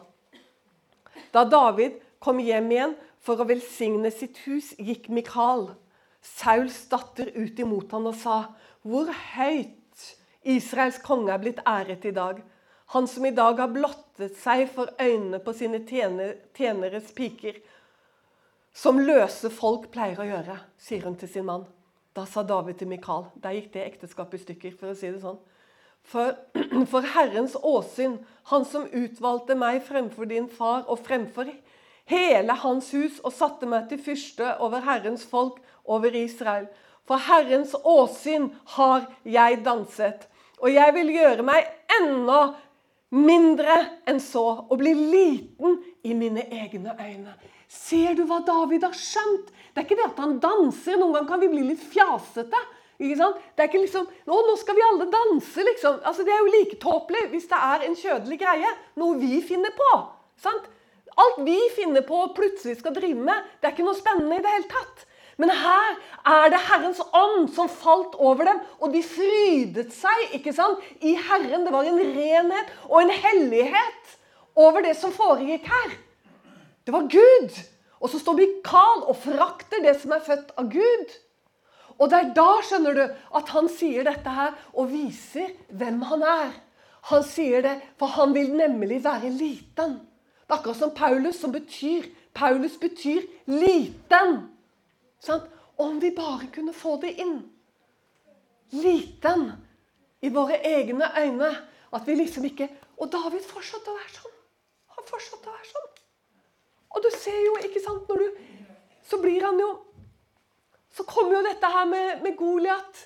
Da 1.29 1.43
David 1.45 1.99
kom 2.25 2.39
hjem 2.41 2.71
igjen 2.73 2.95
for 3.21 3.37
å 3.37 3.45
velsigne 3.45 4.09
sitt 4.09 4.39
hus, 4.47 4.71
gikk 4.81 5.11
Mikael 5.13 5.75
Sauls 6.27 6.83
datter 6.91 7.31
ut 7.37 7.59
imot 7.63 7.93
han 7.95 8.11
og 8.11 8.17
sa, 8.19 8.37
'Hvor 8.83 9.13
høyt 9.37 10.03
Israels 10.43 10.99
konge 11.03 11.33
er 11.33 11.43
blitt 11.43 11.63
æret 11.67 12.05
i 12.05 12.15
dag.' 12.15 12.43
'Han 12.87 13.07
som 13.07 13.25
i 13.27 13.35
dag 13.35 13.59
har 13.59 13.73
blottet 13.75 14.37
seg 14.39 14.69
for 14.71 14.91
øynene 15.01 15.41
på 15.43 15.53
sine 15.53 15.83
tjener, 15.87 16.37
tjeneres 16.55 17.13
piker.' 17.15 17.63
'Som 18.75 18.99
løse 18.99 19.51
folk 19.51 19.91
pleier 19.91 20.21
å 20.21 20.29
gjøre', 20.29 20.61
sier 20.79 21.05
hun 21.05 21.17
til 21.17 21.29
sin 21.29 21.47
mann. 21.47 21.67
Da 22.17 22.25
sa 22.25 22.43
David 22.43 22.79
til 22.79 22.89
Mikael 22.89 23.27
Der 23.43 23.53
gikk 23.53 23.73
det 23.73 23.85
ekteskapet 23.87 24.41
i 24.41 24.43
stykker, 24.45 24.77
for 24.79 24.91
å 24.91 24.97
si 24.97 25.11
det 25.11 25.21
sånn. 25.21 25.39
For, 26.07 26.37
for 26.93 27.03
Herrens 27.03 27.57
åsyn, 27.63 28.19
han 28.51 28.65
som 28.65 28.87
utvalgte 28.87 29.57
meg 29.59 29.83
fremfor 29.85 30.29
din 30.31 30.49
far 30.49 30.85
og 30.87 31.03
fremfor 31.07 31.51
hele 32.07 32.55
hans 32.63 32.93
hus 32.95 33.19
og 33.25 33.35
satte 33.35 33.67
meg 33.67 33.89
til 33.91 33.99
fyrste 34.03 34.53
over 34.63 34.85
Herrens 34.87 35.27
folk, 35.27 35.59
over 35.87 36.15
Israel. 36.17 36.69
For 37.07 37.23
Herrens 37.23 37.75
åsyn 37.85 38.51
har 38.77 39.07
jeg 39.23 39.61
danset, 39.65 40.27
og 40.59 40.73
jeg 40.73 40.95
vil 40.97 41.13
gjøre 41.15 41.45
meg 41.47 41.69
enda 42.01 42.41
mindre 43.15 43.77
enn 44.09 44.19
så, 44.23 44.45
og 44.67 44.81
bli 44.81 44.95
liten 44.97 45.79
i 46.03 46.17
mine 46.19 46.49
egne 46.51 46.97
øyne. 46.99 47.37
Ser 47.71 48.17
du 48.19 48.25
hva 48.27 48.41
David 48.47 48.87
har 48.87 48.97
skjønt? 48.97 49.53
Det 49.75 49.83
er 49.83 49.87
ikke 49.87 49.99
det 49.99 50.09
at 50.09 50.21
han 50.23 50.39
danser. 50.43 50.99
Noen 50.99 51.15
ganger 51.15 51.31
kan 51.31 51.43
vi 51.43 51.51
bli 51.53 51.65
litt 51.67 51.83
fjasete. 51.83 52.61
Ikke 52.97 53.19
sant? 53.19 53.41
Det 53.53 53.65
er 53.65 53.69
ikke 53.69 53.83
liksom 53.83 54.07
Nå, 54.29 54.37
nå 54.47 54.55
skal 54.57 54.79
vi 54.79 54.85
alle 54.87 55.09
danse, 55.13 55.65
liksom. 55.69 55.99
Altså, 56.07 56.25
det 56.25 56.33
er 56.33 56.41
jo 56.41 56.55
like 56.55 56.79
tåpelig 56.81 57.27
hvis 57.35 57.49
det 57.51 57.59
er 57.69 57.85
en 57.87 57.99
kjødelig 57.99 58.39
greie. 58.41 58.73
Noe 59.03 59.19
vi 59.21 59.43
finner 59.45 59.75
på. 59.77 59.91
Sant? 60.41 60.71
Alt 61.17 61.43
vi 61.45 61.59
finner 61.77 62.05
på 62.07 62.23
og 62.27 62.35
plutselig 62.37 62.79
skal 62.81 62.95
drive 62.97 63.23
med, 63.25 63.45
det 63.61 63.69
er 63.69 63.75
ikke 63.75 63.87
noe 63.87 63.97
spennende 63.97 64.37
i 64.37 64.45
det 64.45 64.53
hele 64.53 64.69
tatt. 64.69 65.06
Men 65.37 65.53
her 65.53 65.97
er 66.25 66.49
det 66.53 66.63
Herrens 66.65 67.01
ånd 67.13 67.51
som 67.53 67.69
falt 67.69 68.17
over 68.17 68.49
dem, 68.49 68.61
og 68.81 68.95
de 68.95 69.03
frydet 69.05 69.93
seg 69.93 70.37
ikke 70.39 70.55
sant? 70.57 70.81
i 71.05 71.13
Herren. 71.13 71.67
Det 71.67 71.75
var 71.75 71.85
en 71.85 72.01
renhet 72.01 72.73
og 72.89 73.03
en 73.03 73.13
hellighet 73.13 74.17
over 74.57 74.81
det 74.87 74.97
som 74.97 75.13
foregikk 75.13 75.69
her. 75.69 75.95
Det 76.87 76.95
var 76.95 77.11
Gud. 77.13 77.61
Og 78.01 78.11
så 78.13 78.21
står 78.21 78.39
Mikael 78.41 79.05
og 79.09 79.17
frakter 79.21 79.85
det 79.85 79.97
som 80.01 80.15
er 80.17 80.25
født 80.25 80.53
av 80.57 80.69
Gud. 80.73 81.15
Og 81.97 82.11
det 82.13 82.19
er 82.19 82.35
da 82.37 82.51
skjønner 82.65 82.97
du, 82.97 83.05
at 83.09 83.53
han 83.57 83.69
sier 83.73 84.05
dette 84.05 84.33
her 84.33 84.57
og 84.77 84.91
viser 84.93 85.53
hvem 85.69 86.03
han 86.11 86.25
er. 86.29 86.53
Han 87.13 87.25
sier 87.25 87.63
det, 87.65 87.77
for 88.01 88.13
han 88.17 88.35
vil 88.35 88.53
nemlig 88.57 89.03
være 89.05 89.31
liten. 89.33 89.99
Det 90.47 90.53
er 90.53 90.59
akkurat 90.59 90.81
som 90.81 90.93
Paulus, 90.97 91.39
som 91.41 91.53
betyr 91.55 92.09
Paulus 92.37 92.77
betyr 92.77 93.25
liten. 93.49 94.37
Sant? 95.23 95.47
Om 95.77 95.99
vi 96.01 96.11
bare 96.17 96.49
kunne 96.53 96.73
få 96.73 96.97
det 97.03 97.13
inn. 97.21 97.39
Liten 98.73 99.51
i 100.25 100.31
våre 100.33 100.59
egne 100.65 101.11
øyne. 101.17 101.51
At 101.93 102.07
vi 102.07 102.17
liksom 102.19 102.45
ikke 102.45 102.69
Og 102.97 103.11
David 103.13 103.45
fortsatte 103.45 103.93
å 103.93 103.97
være 103.97 104.13
sånn. 104.15 104.37
Han 104.97 105.05
fortsatte 105.05 105.51
å 105.51 105.53
være 105.53 105.69
sånn. 105.69 105.91
Og 106.97 107.03
du 107.05 107.11
ser 107.13 107.37
jo, 107.45 107.59
ikke 107.61 107.83
sant, 107.85 108.09
når 108.09 108.23
du 108.23 108.39
Så 109.05 109.21
blir 109.21 109.45
han 109.45 109.61
jo 109.61 109.69
så 110.97 111.05
kommer 111.05 111.37
jo 111.37 111.45
dette 111.45 111.69
her 111.69 111.85
med, 111.85 112.23
med 112.25 112.37
Goliat. 112.39 113.01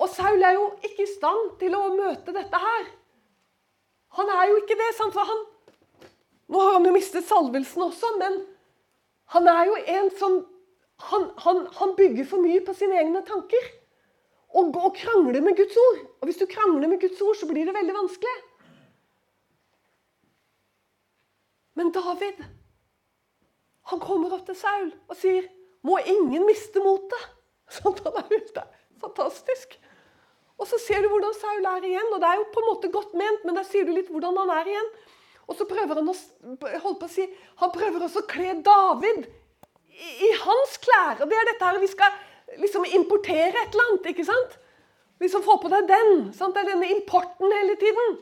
Og 0.00 0.08
Saul 0.08 0.42
er 0.42 0.56
jo 0.56 0.68
ikke 0.80 1.04
i 1.04 1.10
stand 1.10 1.56
til 1.60 1.74
å 1.76 1.90
møte 1.92 2.32
dette 2.32 2.60
her. 2.62 2.86
Han 4.16 4.30
er 4.32 4.46
jo 4.48 4.60
ikke 4.62 4.78
det. 4.80 4.88
sant? 4.96 5.12
For 5.12 5.28
han, 5.28 5.42
nå 6.48 6.62
har 6.62 6.78
han 6.78 6.88
jo 6.88 6.94
mistet 6.94 7.28
salvelsen 7.28 7.84
også, 7.84 8.14
men 8.20 8.40
han 9.34 9.48
er 9.52 9.68
jo 9.68 9.76
en 9.98 10.08
som 10.16 10.38
han, 11.10 11.30
han, 11.44 11.66
han 11.78 11.94
bygger 11.98 12.26
for 12.28 12.44
mye 12.44 12.62
på 12.64 12.74
sine 12.76 12.98
egne 13.00 13.22
tanker. 13.26 13.68
Og, 14.52 14.74
og 14.76 14.94
krangler 14.96 15.40
med 15.44 15.56
Guds 15.56 15.76
ord. 15.80 16.00
Og 16.20 16.28
hvis 16.28 16.40
du 16.40 16.46
krangler 16.50 16.90
med 16.90 17.00
Guds 17.00 17.20
ord, 17.24 17.36
så 17.40 17.48
blir 17.48 17.66
det 17.66 17.74
veldig 17.76 17.94
vanskelig. 17.96 18.34
Men 21.80 21.88
David, 21.94 22.42
han 23.90 24.02
kommer 24.02 24.34
opp 24.36 24.44
til 24.46 24.58
Saul 24.60 24.90
og 25.08 25.16
sier 25.16 25.48
må 25.82 25.96
ingen 26.04 26.44
miste 26.46 26.82
motet. 26.84 27.30
Sånn 27.72 27.96
han 28.04 28.20
er 28.20 28.34
ute. 28.36 28.66
Fantastisk. 29.02 29.78
Og 30.60 30.68
så 30.68 30.78
ser 30.78 31.02
du 31.02 31.08
hvordan 31.10 31.32
Saul 31.34 31.64
er 31.72 31.86
igjen. 31.88 32.12
og 32.12 32.20
Det 32.22 32.28
er 32.28 32.38
jo 32.38 32.50
på 32.52 32.62
en 32.62 32.68
måte 32.68 32.92
godt 32.92 33.16
ment, 33.18 33.46
men 33.48 33.56
der 33.56 33.66
sier 33.66 33.88
du 33.88 33.94
litt 33.96 34.12
hvordan 34.12 34.36
han 34.44 34.52
er 34.60 34.68
igjen. 34.74 34.90
Og 35.48 35.56
så 35.58 35.66
prøver 35.66 35.98
han 35.98 36.10
å, 36.12 36.14
holdt 36.84 37.00
på 37.00 37.08
å 37.08 37.10
si, 37.10 37.24
han 37.58 37.72
prøver 37.74 38.04
også 38.04 38.22
å 38.22 38.28
kle 38.30 38.52
David 38.62 39.24
i, 39.92 40.32
hans 40.44 40.76
klær. 40.82 41.20
Og 41.20 41.30
det 41.30 41.38
er 41.38 41.48
dette 41.52 41.68
her 41.68 41.80
vi 41.82 41.90
skal 41.90 42.12
liksom 42.62 42.84
importere 42.98 43.52
et 43.52 43.72
eller 43.72 43.88
annet. 43.90 44.10
ikke 44.12 44.26
sant? 44.28 44.58
Liksom 45.22 45.44
få 45.46 45.58
på 45.62 45.70
deg 45.72 45.88
den. 45.90 46.12
Sant? 46.36 46.54
Det 46.56 46.64
er 46.64 46.72
denne 46.74 46.90
importen 46.94 47.52
hele 47.58 47.78
tiden. 47.80 48.18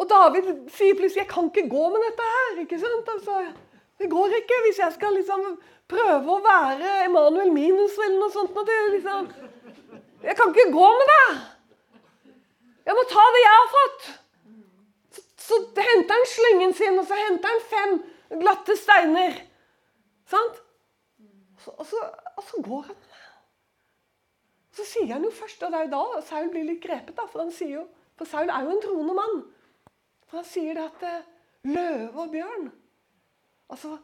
Og 0.00 0.08
David 0.08 0.46
sier 0.72 0.96
plutselig 0.96 1.22
'Jeg 1.22 1.28
kan 1.28 1.50
ikke 1.50 1.68
gå 1.68 1.88
med 1.92 2.00
dette 2.06 2.24
her'. 2.34 2.60
ikke 2.60 2.80
sant? 2.80 3.08
Altså, 3.14 3.52
det 3.98 4.10
går 4.10 4.26
ikke 4.26 4.62
hvis 4.64 4.78
jeg 4.78 4.92
skal 4.92 5.12
liksom 5.12 5.60
prøve 5.88 6.30
å 6.36 6.44
være 6.44 7.04
Emanuel 7.04 7.52
Minus 7.52 7.98
eller 7.98 8.18
noe 8.18 8.32
sånt. 8.32 8.54
Det, 8.68 8.78
liksom. 8.96 9.28
Jeg 10.22 10.36
kan 10.36 10.48
ikke 10.48 10.72
gå 10.72 10.88
med 11.00 11.06
det! 11.14 11.40
Jeg 12.86 12.96
må 12.96 13.02
ta 13.10 13.24
det 13.34 13.42
jeg 13.44 13.56
har 13.58 13.70
fått. 13.74 14.08
Så, 15.12 15.22
så 15.74 15.84
henter 15.90 16.14
han 16.14 16.26
slyngen 16.26 16.74
sin, 16.74 16.98
og 16.98 17.06
så 17.06 17.14
henter 17.14 17.48
han 17.48 17.62
fem 17.74 17.92
glatte 18.40 18.76
steiner. 18.76 19.36
Sant? 20.30 20.60
Så, 21.60 21.72
og, 21.76 21.86
så, 21.86 22.02
og, 22.36 22.44
så, 22.46 22.60
går 22.64 22.86
han. 22.88 23.00
Så 24.76 24.86
sier 24.88 25.12
han 25.12 25.24
jo 25.26 25.32
først, 25.34 25.62
og 25.66 25.72
det 25.72 25.80
er 25.80 25.88
jo 25.88 25.94
da 25.96 26.20
Saul 26.28 26.50
blir 26.52 26.68
litt 26.68 26.82
grepet, 26.84 27.16
da, 27.16 27.26
for, 27.28 27.42
han 27.44 27.52
sier 27.54 27.80
jo, 27.80 27.86
for 28.16 28.28
Saul 28.28 28.52
er 28.52 28.66
jo 28.66 28.74
en 28.74 28.84
troende 28.84 29.16
mann. 29.18 29.42
For 30.30 30.40
han 30.40 30.48
sier 30.48 30.78
det 30.78 30.86
at 30.86 31.04
eh, 31.08 31.26
løve 31.68 32.26
og 32.26 32.30
bjørn 32.32 32.70
Altså, 33.70 33.96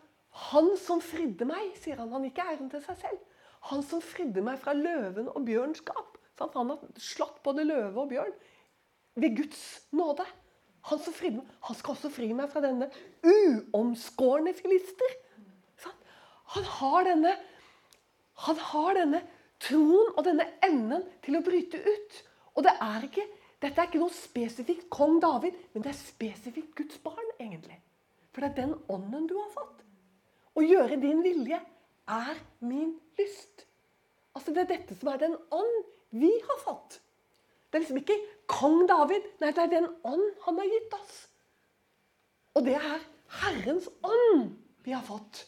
han 0.46 0.68
som 0.78 1.00
fridde 1.02 1.46
meg, 1.48 1.72
sier 1.82 1.98
han. 1.98 2.12
Han 2.14 2.22
gikk 2.28 2.38
æren 2.44 2.68
til 2.70 2.82
seg 2.84 3.00
selv. 3.00 3.22
Han 3.70 3.82
som 3.82 4.02
fridde 4.04 4.44
meg 4.46 4.60
fra 4.62 4.76
løven 4.76 5.26
og 5.32 5.42
bjørns 5.46 5.82
gap. 5.86 6.20
Han 6.38 6.70
har 6.70 6.84
slått 7.00 7.40
både 7.42 7.64
løve 7.66 8.04
og 8.04 8.12
bjørn 8.12 8.34
ved 9.18 9.38
Guds 9.40 9.62
nåde. 9.96 10.26
Han 10.86 11.00
som 11.02 11.16
fridde 11.16 11.42
han 11.66 11.78
skal 11.78 11.96
også 11.96 12.12
fri 12.14 12.28
meg 12.36 12.50
fra 12.52 12.62
denne 12.62 12.90
uomskårne 13.26 14.52
filister. 14.54 15.16
Han 16.54 16.68
har 16.78 17.08
denne, 17.08 17.32
han 18.46 18.60
har 18.70 18.94
denne 18.98 19.22
troen 19.62 20.12
og 20.14 20.22
denne 20.26 20.46
evnen 20.64 21.04
til 21.24 21.38
å 21.38 21.44
bryte 21.44 21.80
ut. 21.82 22.20
Og 22.56 22.64
det 22.66 22.76
er 22.82 23.06
ikke, 23.08 23.24
dette 23.62 23.80
er 23.80 23.88
ikke 23.88 24.02
noe 24.02 24.14
spesifikt 24.14 24.88
kong 24.92 25.18
David, 25.22 25.56
men 25.72 25.84
det 25.84 25.92
er 25.92 25.98
spesifikt 25.98 26.76
Guds 26.78 27.00
barn, 27.04 27.32
egentlig. 27.40 27.78
For 28.32 28.44
det 28.44 28.52
er 28.52 28.60
den 28.62 28.76
ånden 28.92 29.26
du 29.30 29.36
har 29.38 29.50
fått. 29.54 29.82
Å 30.56 30.64
gjøre 30.64 31.00
din 31.00 31.22
vilje 31.24 31.58
er 32.12 32.38
min 32.64 32.94
lyst. 33.18 33.66
Altså 34.36 34.52
Det 34.52 34.64
er 34.64 34.72
dette 34.74 34.96
som 34.96 35.08
er 35.08 35.20
den 35.20 35.36
ånd 35.52 35.76
vi 36.16 36.30
har 36.30 36.58
fått. 36.62 37.00
Det 37.70 37.78
er 37.78 37.84
liksom 37.84 38.00
ikke 38.00 38.18
kong 38.48 38.84
David. 38.88 39.24
Nei, 39.40 39.52
det 39.56 39.64
er 39.64 39.72
den 39.72 39.88
ånd 40.06 40.26
han 40.44 40.60
har 40.60 40.68
gitt 40.70 40.96
oss. 40.96 41.16
Og 42.56 42.64
det 42.68 42.76
er 42.78 43.02
Herrens 43.40 43.88
ånd 44.04 44.52
vi 44.84 44.94
har 44.94 45.04
fått. 45.04 45.46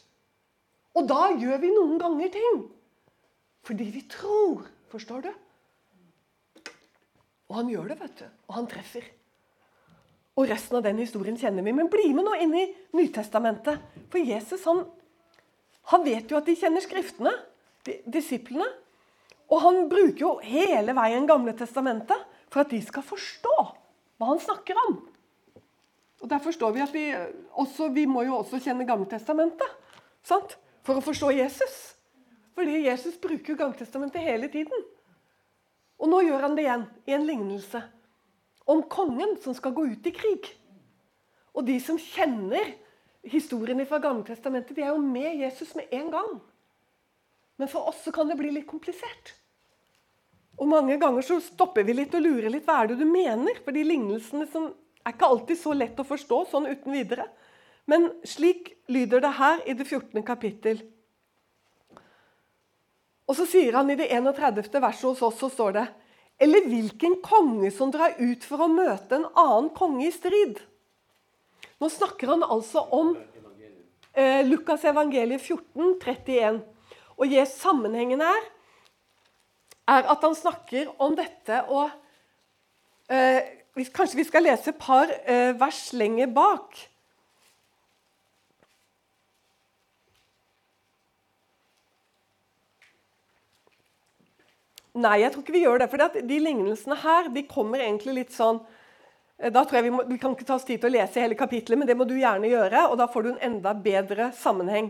Og 0.99 1.07
da 1.07 1.29
gjør 1.39 1.61
vi 1.63 1.71
noen 1.75 1.95
ganger 2.01 2.33
ting 2.35 2.65
fordi 3.69 3.85
vi 3.93 4.01
tror. 4.09 4.63
Forstår 4.89 5.21
du? 5.21 5.29
Og 7.49 7.57
han 7.59 7.67
gjør 7.69 7.91
det, 7.91 7.97
vet 7.99 8.21
du. 8.21 8.23
Og 8.49 8.55
han 8.55 8.69
treffer. 8.71 9.03
Og 10.39 10.47
resten 10.49 10.79
av 10.79 10.85
den 10.87 11.01
historien 11.03 11.37
kjenner 11.37 11.65
vi. 11.65 11.73
Men 11.75 11.91
bli 11.91 12.07
med 12.15 12.25
nå 12.25 12.33
inn 12.41 12.55
i 12.57 12.63
Nytestamentet. 12.97 13.83
For 14.09 14.17
Jesus 14.17 14.63
han 14.65 14.81
han 15.89 16.05
vet 16.05 16.29
jo 16.29 16.37
at 16.37 16.45
de 16.45 16.57
kjenner 16.57 16.83
Skriftene, 16.85 17.33
disiplene. 18.05 18.67
Og 19.49 19.61
han 19.63 19.87
bruker 19.89 20.21
jo 20.21 20.33
hele 20.45 20.93
veien 20.97 21.25
Gamle 21.29 21.55
testamentet 21.57 22.27
for 22.49 22.61
at 22.61 22.73
de 22.73 22.81
skal 22.85 23.05
forstå 23.05 23.55
hva 24.19 24.29
han 24.29 24.41
snakker 24.41 24.77
om. 24.87 24.99
Og 26.19 26.29
Derfor 26.29 26.51
forstår 26.51 26.73
vi 26.75 26.83
at 26.83 26.93
vi, 26.93 27.05
også, 27.57 27.89
vi 27.95 28.05
må 28.09 28.25
jo 28.27 28.37
også 28.41 28.59
kjenne 28.61 28.85
Gamle 28.85 29.09
testamentet. 29.09 29.77
sant? 30.23 30.57
For 30.85 30.99
å 30.99 31.03
forstå 31.03 31.31
Jesus. 31.37 31.77
Fordi 32.57 32.81
Jesus 32.83 33.15
bruker 33.21 33.53
jo 33.53 33.59
Gammeltestamentet 33.59 34.25
hele 34.25 34.49
tiden. 34.51 34.85
Og 35.99 36.11
nå 36.11 36.21
gjør 36.25 36.45
han 36.47 36.55
det 36.57 36.65
igjen 36.65 36.85
i 37.07 37.15
en 37.15 37.27
lignelse 37.27 37.81
om 38.69 38.83
kongen 38.91 39.35
som 39.43 39.55
skal 39.57 39.73
gå 39.75 39.87
ut 39.93 40.07
i 40.07 40.13
krig. 40.15 40.47
Og 41.55 41.65
de 41.67 41.79
som 41.83 41.97
kjenner 41.99 42.75
historiene 43.27 43.87
fra 43.89 43.99
Gammeltestamentet 44.03 44.77
de 44.77 44.85
er 44.85 44.93
jo 44.93 45.01
med 45.03 45.41
Jesus 45.41 45.73
med 45.75 45.91
en 45.95 46.11
gang. 46.13 46.33
Men 47.59 47.71
for 47.71 47.89
oss 47.91 48.03
så 48.05 48.13
kan 48.15 48.29
det 48.29 48.37
bli 48.39 48.53
litt 48.55 48.69
komplisert. 48.69 49.33
Og 50.59 50.67
Mange 50.67 50.97
ganger 50.99 51.23
så 51.23 51.39
stopper 51.43 51.87
vi 51.87 51.95
litt 51.95 52.15
og 52.15 52.23
lurer 52.23 52.51
litt. 52.51 52.67
Hva 52.67 52.83
er 52.83 52.91
det 52.91 52.99
du 52.99 53.07
mener? 53.07 53.59
For 53.63 53.75
de 53.75 53.83
lignelsene 53.87 54.47
som 54.51 54.69
er 55.03 55.15
ikke 55.15 55.29
alltid 55.31 55.59
så 55.59 55.75
lett 55.75 55.99
å 55.99 56.07
forstå 56.07 56.39
sånn 56.51 56.67
uten 56.69 56.95
videre. 56.95 57.25
Men 57.89 58.09
slik 58.27 58.75
lyder 58.91 59.23
det 59.23 59.33
her 59.39 59.61
i 59.65 59.73
det 59.73 59.87
14. 59.87 60.21
kapittel. 60.25 60.81
Og 63.29 63.37
så 63.37 63.45
sier 63.49 63.77
han 63.77 63.89
i 63.89 63.97
det 63.97 64.09
31. 64.13 64.69
verset 64.81 65.05
hos 65.05 65.23
oss, 65.25 65.37
så 65.37 65.49
står 65.53 65.75
det 65.77 65.87
Eller 66.41 66.65
hvilken 66.69 67.19
konge 67.21 67.69
som 67.71 67.91
drar 67.91 68.15
ut 68.17 68.45
for 68.47 68.63
å 68.63 68.71
møte 68.71 69.17
en 69.17 69.27
annen 69.37 69.69
konge 69.75 70.07
i 70.07 70.13
strid? 70.13 70.61
Nå 71.79 71.89
snakker 71.91 72.31
han 72.33 72.43
altså 72.43 72.83
om 72.95 73.13
eh, 74.13 74.41
Lukas 74.47 74.85
evangeliet 74.87 75.41
14, 75.41 75.97
31. 75.99 76.61
Og 77.19 77.27
yes, 77.27 77.57
sammenhengen 77.59 78.23
her 78.23 78.49
er 79.89 80.09
at 80.13 80.23
han 80.25 80.35
snakker 80.37 80.91
om 81.01 81.15
dette 81.17 81.63
og 81.69 81.89
eh, 83.11 83.55
Kanskje 83.95 84.17
vi 84.17 84.25
skal 84.27 84.43
lese 84.43 84.73
et 84.73 84.79
par 84.81 85.07
eh, 85.07 85.53
vers 85.55 85.77
lenger 85.95 86.27
bak. 86.35 86.75
Nei, 94.97 95.19
jeg 95.21 95.33
tror 95.33 95.43
ikke 95.45 95.53
vi 95.53 95.63
gjør 95.65 95.83
det. 95.83 95.89
For 95.91 96.19
de 96.25 96.39
lignelsene 96.41 96.97
her 97.03 97.29
de 97.33 97.45
kommer 97.49 97.83
egentlig 97.83 98.15
litt 98.15 98.33
sånn 98.33 98.57
eh, 99.37 99.51
da 99.53 99.63
tror 99.63 99.79
jeg 99.79 99.89
vi, 99.89 99.93
må, 99.93 100.03
vi 100.09 100.17
kan 100.21 100.33
ikke 100.33 100.47
ta 100.47 100.57
oss 100.57 100.65
tid 100.67 100.81
til 100.81 100.89
å 100.89 100.95
lese 100.97 101.21
hele 101.21 101.37
kapitlet, 101.37 101.77
men 101.77 101.89
det 101.89 101.97
må 101.99 102.07
du 102.09 102.17
gjerne 102.17 102.49
gjøre. 102.49 102.87
og 102.89 102.97
Da 103.01 103.09
får 103.11 103.25
du 103.25 103.31
en 103.33 103.43
enda 103.51 103.75
bedre 103.77 104.31
sammenheng. 104.37 104.89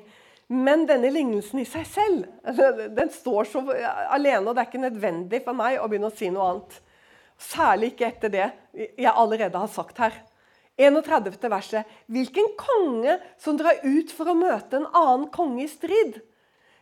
Men 0.50 0.88
denne 0.90 1.12
lignelsen 1.14 1.62
i 1.62 1.68
seg 1.70 1.86
selv 1.86 2.54
den 2.98 3.12
står 3.14 3.52
så 3.52 3.66
alene, 4.10 4.48
og 4.48 4.56
det 4.56 4.64
er 4.64 4.72
ikke 4.72 4.88
nødvendig 4.88 5.44
for 5.46 5.58
meg 5.58 5.78
å 5.78 5.90
begynne 5.92 6.10
å 6.10 6.16
si 6.16 6.32
noe 6.34 6.48
annet. 6.54 6.80
Særlig 7.40 7.94
ikke 7.94 8.10
etter 8.10 8.34
det 8.34 8.48
jeg 8.74 9.12
allerede 9.12 9.62
har 9.62 9.70
sagt 9.72 10.02
her. 10.02 10.16
31. 10.80 11.36
verset. 11.52 11.88
Hvilken 12.08 12.54
konge 12.58 13.18
som 13.40 13.58
drar 13.60 13.82
ut 13.84 14.12
for 14.16 14.32
å 14.32 14.38
møte 14.38 14.80
en 14.80 14.88
annen 14.96 15.28
konge 15.32 15.66
i 15.66 15.72
strid, 15.72 16.22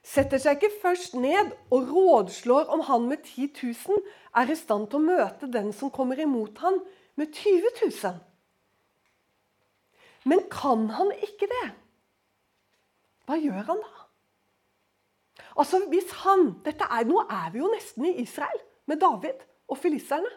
setter 0.08 0.40
seg 0.40 0.62
ikke 0.62 0.80
først 0.82 1.18
ned 1.20 1.52
og 1.74 1.90
rådslår 1.92 2.72
om 2.74 2.84
han 2.88 3.10
med 3.10 3.26
10 3.26 3.50
000 3.60 4.06
er 4.40 4.52
i 4.52 4.56
stand 4.56 4.88
til 4.88 5.02
å 5.02 5.08
møte 5.08 5.50
den 5.52 5.74
som 5.76 5.92
kommer 5.94 6.20
imot 6.24 6.62
han 6.64 6.80
med 7.20 7.34
20 7.34 7.74
000. 7.84 8.18
Men 10.28 10.44
kan 10.52 10.88
han 10.96 11.12
ikke 11.24 11.50
det? 11.52 11.68
Hva 13.28 13.38
gjør 13.40 13.64
han 13.74 13.84
da? 13.84 13.94
Altså, 15.58 15.82
hvis 15.90 16.10
han, 16.24 16.52
dette 16.66 16.86
er, 16.86 17.06
Nå 17.08 17.24
er 17.24 17.52
vi 17.54 17.62
jo 17.62 17.70
nesten 17.72 18.06
i 18.08 18.18
Israel 18.22 18.60
med 18.88 19.02
David 19.02 19.42
og 19.68 19.80
filisterne. 19.82 20.30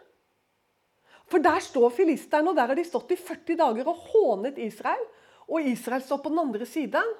For 1.31 1.39
der 1.39 1.61
står 1.63 1.93
filisterne, 1.95 2.51
og 2.51 2.57
der 2.57 2.73
har 2.73 2.75
de 2.75 2.83
stått 2.83 3.13
i 3.15 3.19
40 3.19 3.55
dager 3.59 3.87
og 3.87 4.07
hånet 4.11 4.59
Israel. 4.59 5.03
Og 5.47 5.63
Israel 5.63 6.03
står 6.03 6.19
på 6.23 6.31
den 6.33 6.41
andre 6.43 6.67
siden, 6.67 7.13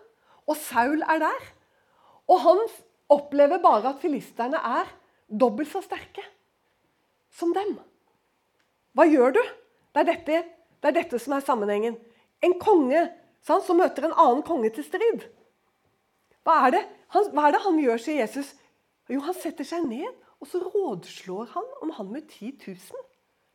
og 0.48 0.58
Saul 0.60 1.04
er 1.06 1.22
der. 1.24 1.52
Og 2.30 2.42
han 2.44 2.62
opplever 3.12 3.62
bare 3.64 3.94
at 3.94 4.04
filisterne 4.04 4.60
er 4.60 4.90
dobbelt 5.28 5.72
så 5.72 5.82
sterke 5.84 6.24
som 7.32 7.54
dem. 7.56 7.78
Hva 8.96 9.08
gjør 9.08 9.36
du? 9.38 9.42
Det 9.92 10.04
er 10.04 10.10
dette, 10.12 10.40
det 10.84 10.90
er 10.90 10.98
dette 11.00 11.20
som 11.20 11.36
er 11.36 11.46
sammenhengen. 11.46 11.98
En 12.44 12.58
konge 12.60 13.06
sant, 13.46 13.66
som 13.66 13.80
møter 13.80 14.08
en 14.08 14.18
annen 14.18 14.44
konge 14.48 14.72
til 14.76 14.86
strid. 14.88 15.28
Hva 16.48 16.58
er, 16.66 16.76
det? 16.76 16.82
Han, 17.16 17.30
hva 17.36 17.48
er 17.48 17.56
det 17.56 17.64
han 17.66 17.80
gjør, 17.80 18.02
sier 18.02 18.24
Jesus? 18.24 18.52
Jo, 19.12 19.22
han 19.26 19.38
setter 19.38 19.68
seg 19.68 19.86
ned, 19.86 20.10
og 20.42 20.50
så 20.50 20.62
rådslår 20.64 21.52
han 21.54 21.68
om 21.86 21.92
han 21.98 22.12
med 22.14 22.30
10 22.32 22.56
000 22.66 23.08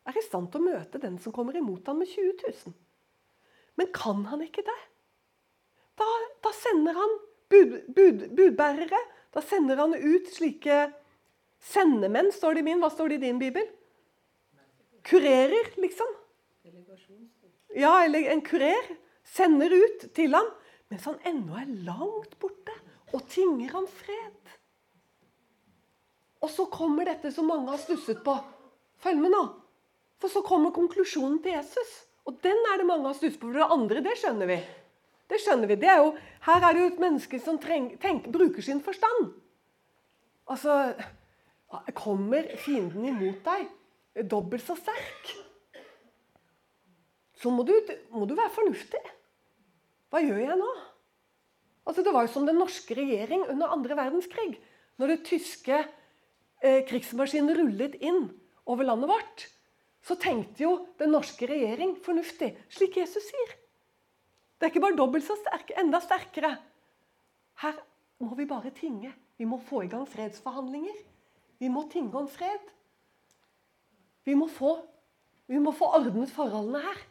er 0.07 0.15
i 0.15 0.23
stand 0.23 0.51
til 0.51 0.61
å 0.61 0.67
møte 0.69 1.01
den 1.03 1.17
som 1.19 1.33
kommer 1.35 1.57
imot 1.59 1.89
ham 1.89 1.99
med 1.99 2.07
20 2.07 2.37
000. 2.47 2.75
Men 3.77 3.89
kan 3.93 4.23
han 4.31 4.43
ikke 4.45 4.63
det? 4.65 4.77
Da, 5.99 6.07
da 6.45 6.53
sender 6.55 6.95
han 6.95 7.17
bud, 7.51 7.73
bud, 7.95 8.27
budbærere. 8.37 9.01
Da 9.33 9.43
sender 9.43 9.79
han 9.81 9.95
ut 9.95 10.29
slike 10.33 10.87
sendemenn, 11.63 12.31
står 12.33 12.57
det 12.57 12.63
i 12.63 12.67
min. 12.69 12.81
Hva 12.83 12.91
står 12.93 13.13
det 13.13 13.19
i 13.19 13.25
din 13.27 13.41
bibel? 13.41 13.67
Kurerer, 15.07 15.73
liksom. 15.79 16.09
Ja, 17.77 17.93
eller 18.03 18.31
en 18.31 18.41
kurer. 18.45 18.95
Sender 19.27 19.73
ut 19.73 20.07
til 20.15 20.35
ham 20.35 20.47
mens 20.87 21.03
han 21.03 21.17
ennå 21.27 21.57
er 21.59 21.71
langt 21.83 22.37
borte 22.39 22.71
og 23.11 23.25
tinger 23.31 23.73
han 23.75 23.87
fred. 23.91 24.53
Og 26.43 26.51
så 26.53 26.67
kommer 26.71 27.07
dette 27.09 27.31
som 27.33 27.49
mange 27.49 27.71
har 27.73 27.81
stusset 27.81 28.21
på. 28.23 28.35
Følg 29.03 29.19
med 29.19 29.33
nå. 29.33 29.43
For 30.21 30.31
så 30.31 30.43
kommer 30.45 30.73
konklusjonen 30.75 31.39
til 31.43 31.57
Jesus. 31.57 31.91
Og 32.27 32.37
den 32.43 32.57
er 32.71 32.79
det 32.79 32.87
mange 32.87 33.09
har 33.09 33.17
stusset 33.17 33.39
på. 33.41 33.49
For 33.49 33.59
det 33.59 33.71
andre, 33.77 34.03
det 34.05 34.15
skjønner 34.21 34.49
vi. 34.49 34.57
Det 35.27 35.39
skjønner 35.43 35.69
vi. 35.69 35.77
Det 35.79 35.89
er 35.91 36.01
jo, 36.01 36.13
her 36.47 36.63
er 36.63 36.75
det 36.75 36.83
jo 36.83 36.89
et 36.91 37.01
menneske 37.03 37.39
som 37.43 37.59
treng, 37.61 37.91
tenk, 38.01 38.29
bruker 38.31 38.63
sin 38.63 38.81
forstand. 38.83 39.33
Altså 40.47 40.95
Kommer 41.97 42.45
fienden 42.63 43.03
imot 43.09 43.41
deg 43.43 44.23
dobbelt 44.31 44.63
så 44.63 44.77
sterk, 44.79 45.33
så 47.37 47.51
må 47.51 47.65
du, 47.67 47.73
må 48.15 48.23
du 48.25 48.31
være 48.37 48.53
fornuftig. 48.55 49.01
Hva 50.07 50.21
gjør 50.23 50.39
jeg 50.41 50.57
nå? 50.57 50.69
Altså, 51.87 52.05
det 52.07 52.13
var 52.15 52.25
jo 52.25 52.31
som 52.31 52.47
den 52.47 52.57
norske 52.57 52.95
regjering 52.97 53.43
under 53.51 53.75
andre 53.75 53.99
verdenskrig. 53.99 54.55
Når 54.97 55.11
det 55.11 55.19
tyske 55.27 55.75
eh, 55.83 56.81
krigsmaskinen 56.87 57.53
rullet 57.59 57.99
inn 57.99 58.23
over 58.65 58.87
landet 58.87 59.11
vårt 59.11 59.45
så 60.07 60.15
tenkte 60.19 60.63
jo 60.63 60.73
den 61.01 61.11
norske 61.11 61.47
regjering 61.49 61.97
fornuftig, 62.03 62.53
slik 62.71 62.97
Jesus 63.01 63.25
sier. 63.27 63.55
Det 64.57 64.65
er 64.65 64.71
ikke 64.73 64.81
bare 64.81 64.97
dobbelt 64.97 65.25
så 65.25 65.35
sterk, 65.37 65.71
enda 65.77 65.99
sterkere. 66.01 66.55
Her 67.61 67.77
må 68.19 68.33
vi 68.35 68.47
bare 68.49 68.73
tinge. 68.73 69.13
Vi 69.37 69.45
må 69.45 69.59
få 69.61 69.83
i 69.85 69.91
gang 69.91 70.07
fredsforhandlinger. 70.09 70.97
Vi 71.61 71.69
må 71.69 71.85
tinge 71.91 72.17
om 72.17 72.27
fred. 72.29 72.73
Vi 74.25 74.33
må 74.33 74.47
få, 74.49 74.73
vi 75.47 75.61
må 75.61 75.71
få 75.71 75.91
ordnet 75.99 76.33
forholdene 76.33 76.81
her. 76.81 77.05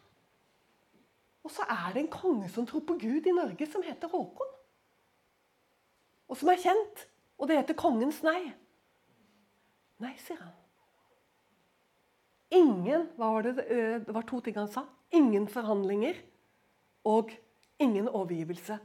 Og 1.46 1.52
så 1.54 1.62
er 1.70 1.94
det 1.94 2.02
en 2.02 2.10
konge 2.10 2.50
som 2.50 2.66
tror 2.66 2.82
på 2.82 2.98
Gud 2.98 3.26
i 3.26 3.34
Norge, 3.34 3.70
som 3.70 3.84
heter 3.86 4.10
Håkon. 4.10 4.52
Og 6.26 6.36
som 6.36 6.50
er 6.50 6.58
kjent. 6.58 7.06
Og 7.38 7.48
det 7.48 7.60
heter 7.60 7.78
Kongens 7.78 8.22
nei. 8.26 8.40
Nei, 10.02 10.14
sier 10.18 10.40
han. 10.40 10.54
Ingen 12.56 13.06
hva 13.16 13.30
var 13.36 13.46
det, 13.46 13.62
eh, 13.70 13.98
det 14.02 14.14
var 14.14 14.26
to 14.26 14.40
ting 14.40 14.56
han 14.58 14.70
sa. 14.72 14.82
Ingen 15.14 15.46
forhandlinger 15.48 16.18
og 17.06 17.30
ingen 17.78 18.08
overgivelse. 18.08 18.78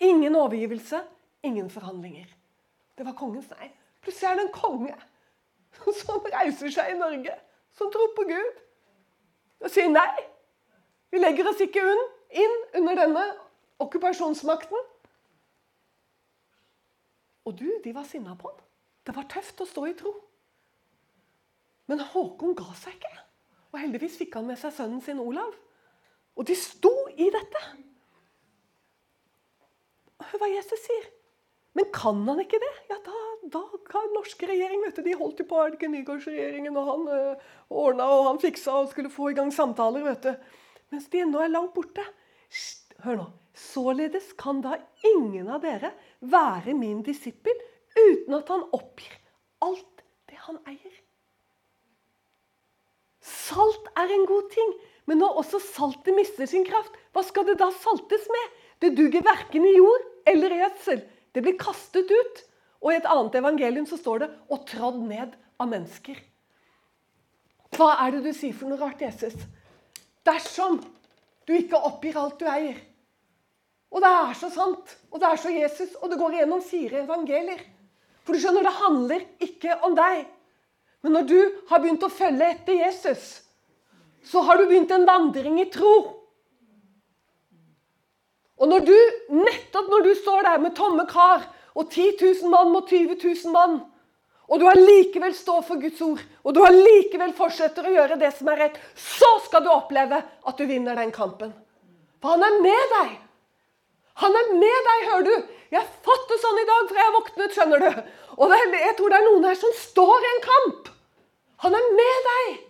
Ingen 0.00 0.36
overgivelse, 0.36 1.00
ingen 1.42 1.70
forhandlinger. 1.70 2.26
Det 2.98 3.06
var 3.06 3.16
kongens 3.16 3.50
nei. 3.52 3.70
Plutselig 4.04 4.30
er 4.30 4.38
det 4.38 4.46
en 4.46 4.54
konge 4.54 4.96
som 6.00 6.24
reiser 6.32 6.72
seg 6.72 6.94
i 6.94 6.98
Norge, 6.98 7.34
som 7.76 7.92
tror 7.92 8.12
på 8.16 8.24
Gud, 8.28 8.60
og 9.64 9.72
sier 9.72 9.90
nei. 9.92 10.10
Vi 11.12 11.20
legger 11.20 11.48
oss 11.48 11.60
ikke 11.64 11.84
inn 12.36 12.56
under 12.80 12.98
denne 12.98 13.24
okkupasjonsmakten. 13.82 14.86
Og 17.46 17.54
du, 17.58 17.68
de 17.84 17.92
var 17.94 18.08
sinna 18.08 18.34
på 18.38 18.50
han. 18.50 18.62
Det 19.06 19.14
var 19.14 19.28
tøft 19.30 19.60
å 19.62 19.68
stå 19.68 19.84
i 19.86 19.94
tro. 19.98 20.12
Men 21.86 22.02
Håkon 22.02 22.56
ga 22.58 22.72
seg 22.74 22.96
ikke. 22.96 23.12
Og 23.70 23.78
heldigvis 23.78 24.16
fikk 24.18 24.34
han 24.38 24.48
med 24.48 24.58
seg 24.58 24.74
sønnen 24.74 25.02
sin 25.04 25.20
Olav. 25.22 25.54
Og 26.36 26.46
de 26.48 26.56
sto 26.58 26.92
i 27.16 27.28
dette. 27.32 27.62
Hør 30.26 30.42
hva 30.42 30.50
Jesus 30.52 30.82
sier. 30.84 31.06
Men 31.76 31.88
kan 31.92 32.22
han 32.24 32.40
ikke 32.40 32.60
det? 32.60 32.72
Ja, 32.88 32.96
da, 33.04 33.16
da 33.52 33.62
kan 33.88 34.12
norske 34.16 34.48
regjering 34.48 34.80
vet 34.84 34.96
du, 34.96 35.02
De 35.04 35.16
holdt 35.18 35.42
jo 35.42 35.48
på 35.48 35.58
er 35.60 35.76
Nygaardsregjeringen, 35.76 36.76
og 36.80 36.86
han 36.88 37.08
øh, 37.12 37.32
eh, 37.34 37.56
ordna 37.68 38.06
og 38.14 38.28
han 38.30 38.40
fiksa 38.40 38.78
og 38.80 38.88
skulle 38.92 39.12
få 39.12 39.30
i 39.32 39.36
gang 39.36 39.52
samtaler. 39.52 40.04
vet 40.06 40.24
du. 40.24 40.32
Mens 40.94 41.10
de 41.12 41.20
ennå 41.20 41.42
er 41.44 41.52
langt 41.52 41.74
borte. 41.76 42.04
Hør 43.04 43.20
nå. 43.20 43.26
Således 43.56 44.32
kan 44.36 44.60
da 44.64 44.76
ingen 45.04 45.48
av 45.48 45.62
dere 45.64 45.92
være 46.20 46.74
min 46.76 47.02
disippel 47.04 47.56
uten 47.96 48.36
at 48.36 48.50
han 48.52 48.66
oppgir 48.76 49.14
alt 49.64 50.04
det 50.28 50.40
han 50.44 50.58
eier. 50.68 50.96
Salt 53.24 53.88
er 53.96 54.12
en 54.12 54.26
god 54.28 54.50
ting, 54.52 54.74
men 55.06 55.20
når 55.22 55.40
også 55.42 55.60
saltet 55.62 56.14
mister 56.16 56.48
sin 56.50 56.66
kraft, 56.66 56.94
hva 57.14 57.22
skal 57.24 57.46
det 57.46 57.58
da 57.60 57.70
saltes 57.74 58.26
med? 58.32 58.54
Det 58.82 58.94
duger 58.98 59.24
verken 59.24 59.64
i 59.64 59.76
jord 59.76 60.06
eller 60.28 60.52
i 60.52 60.60
gjødsel. 60.60 61.02
Det 61.32 61.44
blir 61.44 61.58
kastet 61.60 62.10
ut. 62.10 62.42
Og 62.82 62.92
i 62.92 62.98
et 62.98 63.06
annet 63.08 63.38
evangelium 63.38 63.86
så 63.88 63.96
står 63.96 64.18
det 64.18 64.30
'og 64.50 64.66
trådd 64.66 64.98
ned 65.08 65.36
av 65.60 65.68
mennesker'. 65.68 66.18
Hva 67.76 68.06
er 68.06 68.10
det 68.10 68.24
du 68.24 68.32
sier 68.32 68.52
for 68.52 68.68
noe 68.68 68.78
rart, 68.78 69.00
Jesus? 69.00 69.34
Dersom 70.24 70.84
du 71.46 71.52
ikke 71.54 71.78
oppgir 71.78 72.16
alt 72.18 72.38
du 72.38 72.46
eier. 72.46 72.76
Og 73.90 74.02
det 74.02 74.10
er 74.10 74.34
så 74.34 74.50
sant, 74.50 74.96
og 75.12 75.20
det 75.20 75.28
er 75.28 75.36
så 75.36 75.50
Jesus, 75.50 75.94
og 76.02 76.10
det 76.10 76.18
går 76.18 76.32
gjennom 76.40 76.62
fire 76.62 77.04
evangelier. 77.04 77.60
For 78.24 78.34
du 78.34 78.40
skjønner, 78.42 78.62
det 78.62 78.72
handler 78.72 79.26
ikke 79.40 79.76
om 79.86 79.94
deg. 79.94 80.26
Men 81.02 81.12
når 81.12 81.28
du 81.30 81.40
har 81.68 81.78
begynt 81.78 82.02
å 82.02 82.10
følge 82.10 82.50
etter 82.50 82.74
Jesus, 82.74 83.42
så 84.26 84.42
har 84.42 84.58
du 84.58 84.66
begynt 84.66 84.90
en 84.90 85.06
vandring 85.06 85.60
i 85.62 85.68
tro. 85.70 85.96
Og 88.56 88.70
når 88.70 88.86
du, 88.88 88.96
nettopp 89.36 89.90
når 89.92 90.06
du 90.06 90.14
står 90.18 90.48
der 90.48 90.62
med 90.62 90.74
tomme 90.76 91.04
kar 91.10 91.44
og 91.76 91.90
10 91.90 92.16
000 92.22 92.50
mann 92.50 92.72
mot 92.72 92.88
20 92.88 93.18
000 93.20 93.52
mann, 93.52 93.78
og 94.46 94.62
du 94.62 94.66
allikevel 94.70 95.34
står 95.34 95.62
for 95.66 95.82
Guds 95.82 96.00
ord, 96.06 96.22
og 96.46 96.54
du 96.54 96.62
allikevel 96.64 97.34
fortsetter 97.36 97.86
å 97.86 97.92
gjøre 97.92 98.18
det 98.20 98.30
som 98.36 98.48
er 98.52 98.62
rett, 98.62 98.80
så 98.94 99.28
skal 99.44 99.64
du 99.64 99.70
oppleve 99.74 100.22
at 100.22 100.58
du 100.58 100.64
vinner 100.70 100.96
den 100.98 101.12
kampen. 101.14 101.52
For 102.22 102.34
han 102.34 102.46
er 102.46 102.60
med 102.64 102.92
deg. 102.94 103.16
Han 104.22 104.38
er 104.40 104.52
med 104.56 104.86
deg, 104.88 105.08
hører 105.10 105.26
du. 105.26 105.34
Jeg 105.74 105.82
har 105.82 106.04
fått 106.06 106.30
det 106.30 106.38
sånn 106.40 106.62
i 106.62 106.68
dag, 106.68 106.86
for 106.86 106.98
jeg 106.98 107.08
har 107.08 107.16
våknet, 107.18 107.56
skjønner 107.56 107.82
du. 107.82 108.06
Og 108.38 108.54
jeg 108.54 108.94
tror 108.96 109.12
det 109.12 109.18
er 109.18 109.26
noen 109.26 109.48
her 109.50 109.58
som 109.60 109.74
står 109.82 110.24
i 110.24 110.30
en 110.30 110.42
kamp. 110.46 110.88
Han 111.66 111.76
er 111.76 111.90
med 111.98 112.30
deg! 112.30 112.65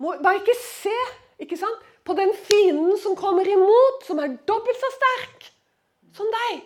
Må 0.00 0.16
bare 0.22 0.40
ikke 0.40 0.56
se 0.58 0.96
ikke 1.40 1.58
sant? 1.60 1.86
på 2.00 2.14
den 2.16 2.30
fienden 2.34 2.96
som 2.98 3.12
kommer 3.14 3.46
imot, 3.46 4.06
som 4.06 4.18
er 4.18 4.32
dobbelt 4.48 4.78
så 4.80 4.88
sterk 4.94 5.44
som 6.16 6.30
deg. 6.32 6.62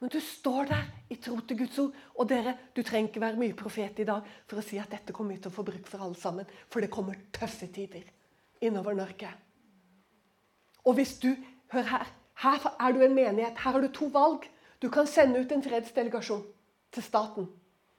Men 0.00 0.12
du 0.14 0.20
står 0.22 0.68
der 0.70 0.84
i 1.10 1.18
tro 1.20 1.34
til 1.42 1.58
Guds 1.58 1.80
ord. 1.82 1.96
Og 2.14 2.28
dere, 2.30 2.54
du 2.72 2.80
trenger 2.86 3.10
ikke 3.10 3.20
være 3.24 3.40
mye 3.40 3.56
profet 3.58 3.98
i 4.00 4.06
dag 4.08 4.30
for 4.46 4.62
å 4.62 4.64
si 4.64 4.78
at 4.80 4.94
dette 4.94 5.12
kommer 5.12 5.34
vi 5.34 5.42
til 5.42 5.50
å 5.50 5.56
få 5.56 5.66
bruk 5.66 5.90
for 5.90 6.06
alle 6.06 6.16
sammen. 6.16 6.46
For 6.70 6.80
det 6.80 6.92
kommer 6.94 7.18
tøffe 7.34 7.66
tider 7.74 8.06
innover 8.64 8.96
Norge. 8.96 9.32
Og 10.86 10.96
hvis 10.96 11.18
du 11.20 11.32
Hør 11.74 11.82
her. 11.82 12.06
Her 12.34 12.76
er 12.80 12.92
du 12.92 13.02
en 13.02 13.14
menighet. 13.14 13.58
Her 13.58 13.70
har 13.72 13.80
du 13.80 13.88
to 13.88 14.06
valg. 14.06 14.44
Du 14.82 14.88
kan 14.90 15.06
sende 15.06 15.40
ut 15.40 15.52
en 15.52 15.62
fredsdelegasjon 15.62 16.44
til 16.94 17.02
staten 17.02 17.48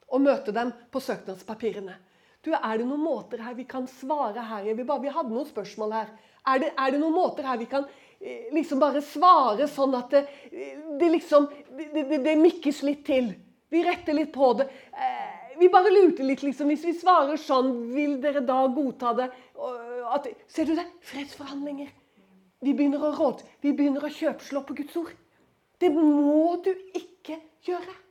og 0.08 0.22
møte 0.22 0.54
dem 0.56 0.72
på 0.94 1.02
søknadspapirene. 1.02 1.96
Du, 2.46 2.52
Er 2.54 2.78
det 2.78 2.86
noen 2.86 3.02
måter 3.02 3.42
her 3.42 3.56
vi 3.58 3.66
kan 3.66 3.88
svare 3.90 4.44
her? 4.46 4.68
Vi, 4.78 4.84
bare, 4.86 5.02
vi 5.02 5.14
hadde 5.14 5.34
noen 5.34 5.48
spørsmål 5.50 5.96
her. 5.98 6.12
Er 6.46 6.62
det, 6.62 6.74
er 6.78 6.92
det, 6.94 7.00
noen 7.02 7.16
måter 7.16 7.48
her 7.48 7.58
vi 7.58 7.66
kan 7.70 7.88
eh, 8.20 8.52
liksom 8.54 8.82
bare 8.84 9.02
svare 9.02 9.66
sånn 9.72 9.98
at 9.98 10.14
det, 10.14 10.22
det 11.00 11.10
liksom 11.10 11.48
det, 11.74 12.06
det, 12.22 12.36
mikkes 12.38 12.84
litt 12.86 13.02
til? 13.08 13.32
Vi 13.74 13.82
retter 13.84 14.14
litt 14.14 14.30
på 14.36 14.52
det. 14.60 14.70
Eh, 14.94 15.58
vi 15.58 15.72
bare 15.74 15.90
lurte 15.90 16.28
litt, 16.28 16.44
liksom. 16.46 16.70
Hvis 16.70 16.86
vi 16.86 16.94
svarer 17.00 17.40
sånn, 17.42 17.74
vil 17.96 18.20
dere 18.22 18.46
da 18.46 18.62
godta 18.70 19.16
det? 19.18 19.30
At, 20.14 20.30
ser 20.52 20.70
du 20.70 20.76
det? 20.78 20.86
Fredsforhandlinger. 21.10 21.90
Vi 22.66 22.74
begynner 22.78 23.02
å 23.10 23.14
råd, 23.16 23.42
vi 23.62 23.74
begynner 23.78 24.06
å 24.06 24.12
kjøpslå 24.12 24.62
på 24.68 24.78
Guds 24.78 24.96
ord. 25.02 25.14
Det 25.82 25.90
må 25.92 26.56
du 26.66 26.72
ikke 26.94 27.40
gjøre. 27.66 28.05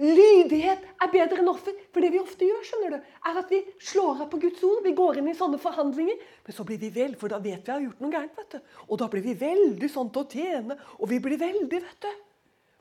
Lydighet 0.00 0.84
er 1.04 1.10
bedre 1.12 1.42
enn 1.42 1.50
offer. 1.52 1.76
For 1.92 2.04
det 2.04 2.12
vi 2.14 2.20
ofte 2.22 2.48
gjør, 2.48 2.64
skjønner 2.64 2.94
du, 2.94 3.12
er 3.28 3.38
at 3.42 3.52
vi 3.52 3.60
slår 3.82 4.24
av 4.24 4.30
på 4.32 4.40
Guds 4.42 4.62
ord. 4.64 4.80
Vi 4.86 4.94
går 4.96 5.20
inn 5.20 5.30
i 5.32 5.36
sånne 5.36 5.60
forhandlinger. 5.60 6.20
Men 6.46 6.56
så 6.56 6.66
blir 6.68 6.80
vi 6.80 6.92
vel, 6.94 7.16
for 7.20 7.32
da 7.32 7.40
vet 7.42 7.66
vi 7.66 7.74
har 7.74 7.84
gjort 7.84 8.02
noe 8.02 8.14
gærent. 8.14 8.36
vet 8.40 8.56
du. 8.56 8.76
Og 8.88 9.00
da 9.02 9.08
blir 9.12 9.24
vi 9.26 9.36
veldig 9.38 9.90
sånn 9.92 10.12
til 10.14 10.24
å 10.24 10.30
tjene. 10.32 10.78
Og 10.98 11.10
vi 11.12 11.20
blir 11.24 11.40
veldig, 11.40 11.82
vet 11.84 12.06
du. 12.06 12.12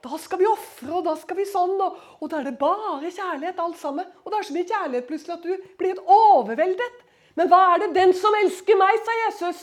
Da 0.02 0.18
skal 0.18 0.42
vi 0.42 0.50
ofre, 0.50 0.90
og 0.98 1.06
da 1.06 1.14
skal 1.20 1.38
vi 1.38 1.46
sånn. 1.46 1.76
Og, 1.78 2.00
og 2.22 2.32
da 2.32 2.40
er 2.40 2.50
det 2.50 2.58
bare 2.62 3.12
kjærlighet, 3.12 3.60
alt 3.62 3.78
sammen. 3.82 4.08
Og 4.24 4.32
det 4.32 4.40
er 4.40 4.48
så 4.48 4.58
mye 4.58 4.72
kjærlighet 4.72 5.10
plutselig 5.10 5.38
at 5.38 5.46
du 5.46 5.70
blir 5.78 5.94
helt 5.94 6.12
overveldet. 6.16 7.06
Men 7.38 7.52
hva 7.52 7.62
er 7.74 7.84
det 7.84 7.94
den 8.00 8.16
som 8.18 8.36
elsker 8.42 8.80
meg, 8.80 8.98
sa 9.06 9.18
Jesus. 9.26 9.62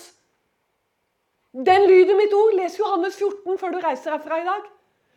Den 1.53 1.88
lyder 1.88 2.16
mitt 2.18 2.34
ord. 2.36 2.55
Les 2.61 2.76
Johannes 2.78 3.16
14 3.18 3.59
før 3.61 3.74
du 3.74 3.80
reiser 3.82 4.14
herfra 4.14 4.40
i 4.40 4.46
dag. 4.46 4.68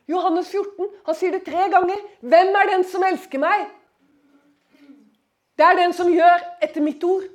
Johannes 0.09 0.49
14. 0.49 0.89
Han 1.05 1.17
sier 1.17 1.35
det 1.35 1.43
tre 1.45 1.67
ganger. 1.71 2.01
Hvem 2.21 2.55
er 2.61 2.71
den 2.71 2.87
som 2.87 3.05
elsker 3.05 3.41
meg? 3.41 3.67
Det 5.59 5.67
er 5.67 5.77
den 5.77 5.93
som 5.93 6.09
gjør 6.09 6.41
etter 6.63 6.83
mitt 6.83 7.03
ord. 7.05 7.27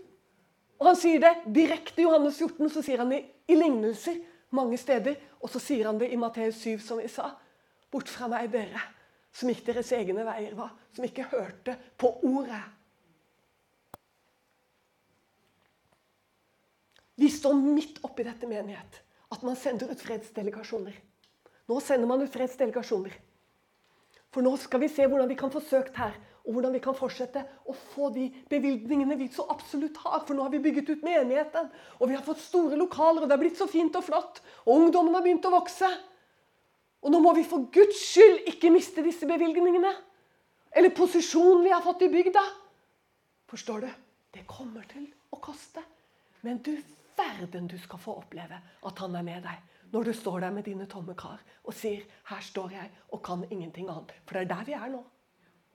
Og 0.81 0.91
Han 0.91 0.99
sier 0.99 1.23
det 1.23 1.33
direkte 1.55 2.03
i 2.03 2.05
Johannes 2.05 2.37
14, 2.37 2.69
så 2.69 2.83
sier 2.85 3.01
han 3.01 3.13
det 3.15 3.23
i 3.49 3.57
lignelser 3.57 4.19
mange 4.57 4.77
steder. 4.81 5.17
Og 5.41 5.49
så 5.53 5.63
sier 5.63 5.89
han 5.89 6.01
det 6.01 6.11
i 6.13 6.19
Matteus 6.21 6.59
7, 6.61 6.79
som 6.85 7.01
vi 7.01 7.09
sa. 7.09 7.31
Bort 7.93 8.11
fra 8.13 8.29
meg, 8.29 8.51
dere 8.53 8.83
som 9.37 9.51
gikk 9.53 9.67
deres 9.67 9.93
egne 9.93 10.25
veier 10.25 10.55
var, 10.57 10.73
som 10.97 11.05
ikke 11.05 11.29
hørte 11.29 11.77
på 12.01 12.09
ordet. 12.25 12.63
Vi 17.17 17.29
står 17.33 17.57
midt 17.57 18.01
oppi 18.05 18.25
dette 18.25 18.49
menighet. 18.49 19.03
At 19.33 19.43
man 19.45 19.57
sender 19.59 19.91
ut 19.91 20.01
fredsdelegasjoner. 20.01 20.97
Nå 21.67 21.81
sender 21.83 22.09
man 22.09 22.23
ut 22.23 22.33
fredsdelegasjoner. 22.33 23.15
For 24.35 24.45
nå 24.45 24.53
skal 24.61 24.83
vi 24.83 24.91
se 24.93 25.07
hvordan 25.07 25.31
vi 25.31 25.39
kan 25.39 25.53
få 25.53 25.63
søkt 25.65 25.97
her, 25.99 26.15
og 26.47 26.55
hvordan 26.55 26.75
vi 26.77 26.81
kan 26.83 26.95
fortsette 26.95 27.43
å 27.67 27.75
få 27.95 28.11
de 28.15 28.29
bevilgningene 28.51 29.17
vi 29.19 29.27
så 29.35 29.49
absolutt 29.51 29.97
har. 30.05 30.21
For 30.27 30.37
nå 30.37 30.45
har 30.47 30.53
vi 30.53 30.63
bygget 30.63 30.93
ut 30.93 31.07
menigheten, 31.07 31.71
og 31.99 32.11
vi 32.11 32.15
har 32.15 32.23
fått 32.27 32.43
store 32.45 32.79
lokaler, 32.79 33.25
og 33.25 33.27
det 33.27 33.35
har 33.35 33.43
blitt 33.43 33.59
så 33.59 33.67
fint 33.71 33.97
og 33.99 34.05
flott. 34.07 34.43
Og 34.67 34.85
ungdommen 34.85 35.17
har 35.17 35.25
begynt 35.25 35.49
å 35.49 35.55
vokse. 35.57 35.91
Og 37.03 37.11
nå 37.13 37.19
må 37.23 37.33
vi 37.35 37.47
for 37.47 37.67
Guds 37.75 37.99
skyld 38.13 38.47
ikke 38.53 38.71
miste 38.75 39.03
disse 39.03 39.27
bevilgningene. 39.27 39.91
Eller 40.77 40.95
posisjonen 40.95 41.65
vi 41.67 41.75
har 41.75 41.83
fått 41.83 42.05
i 42.07 42.13
bygda. 42.13 42.45
Forstår 43.51 43.87
du? 43.87 43.91
Det 44.37 44.45
kommer 44.47 44.87
til 44.91 45.09
å 45.33 45.41
koste. 45.43 45.83
Men 46.47 46.61
du 46.63 46.77
verden 47.17 47.67
du 47.71 47.79
skal 47.81 47.99
få 48.03 48.19
oppleve 48.21 48.59
at 48.87 49.03
han 49.03 49.17
er 49.17 49.25
med 49.27 49.47
deg 49.47 49.76
når 49.93 50.09
du 50.09 50.13
står 50.13 50.41
der 50.41 50.51
med 50.51 50.65
dine 50.65 50.87
tomme 50.87 51.15
kar 51.15 51.43
og 51.65 51.75
sier 51.75 52.03
'Her 52.29 52.41
står 52.41 52.71
jeg 52.71 52.91
og 53.13 53.23
kan 53.23 53.45
ingenting 53.51 53.89
annet'. 53.89 54.13
For 54.27 54.35
det 54.35 54.43
er 54.43 54.55
der 54.55 54.65
vi 54.65 54.73
er 54.73 54.89
nå. 54.89 55.05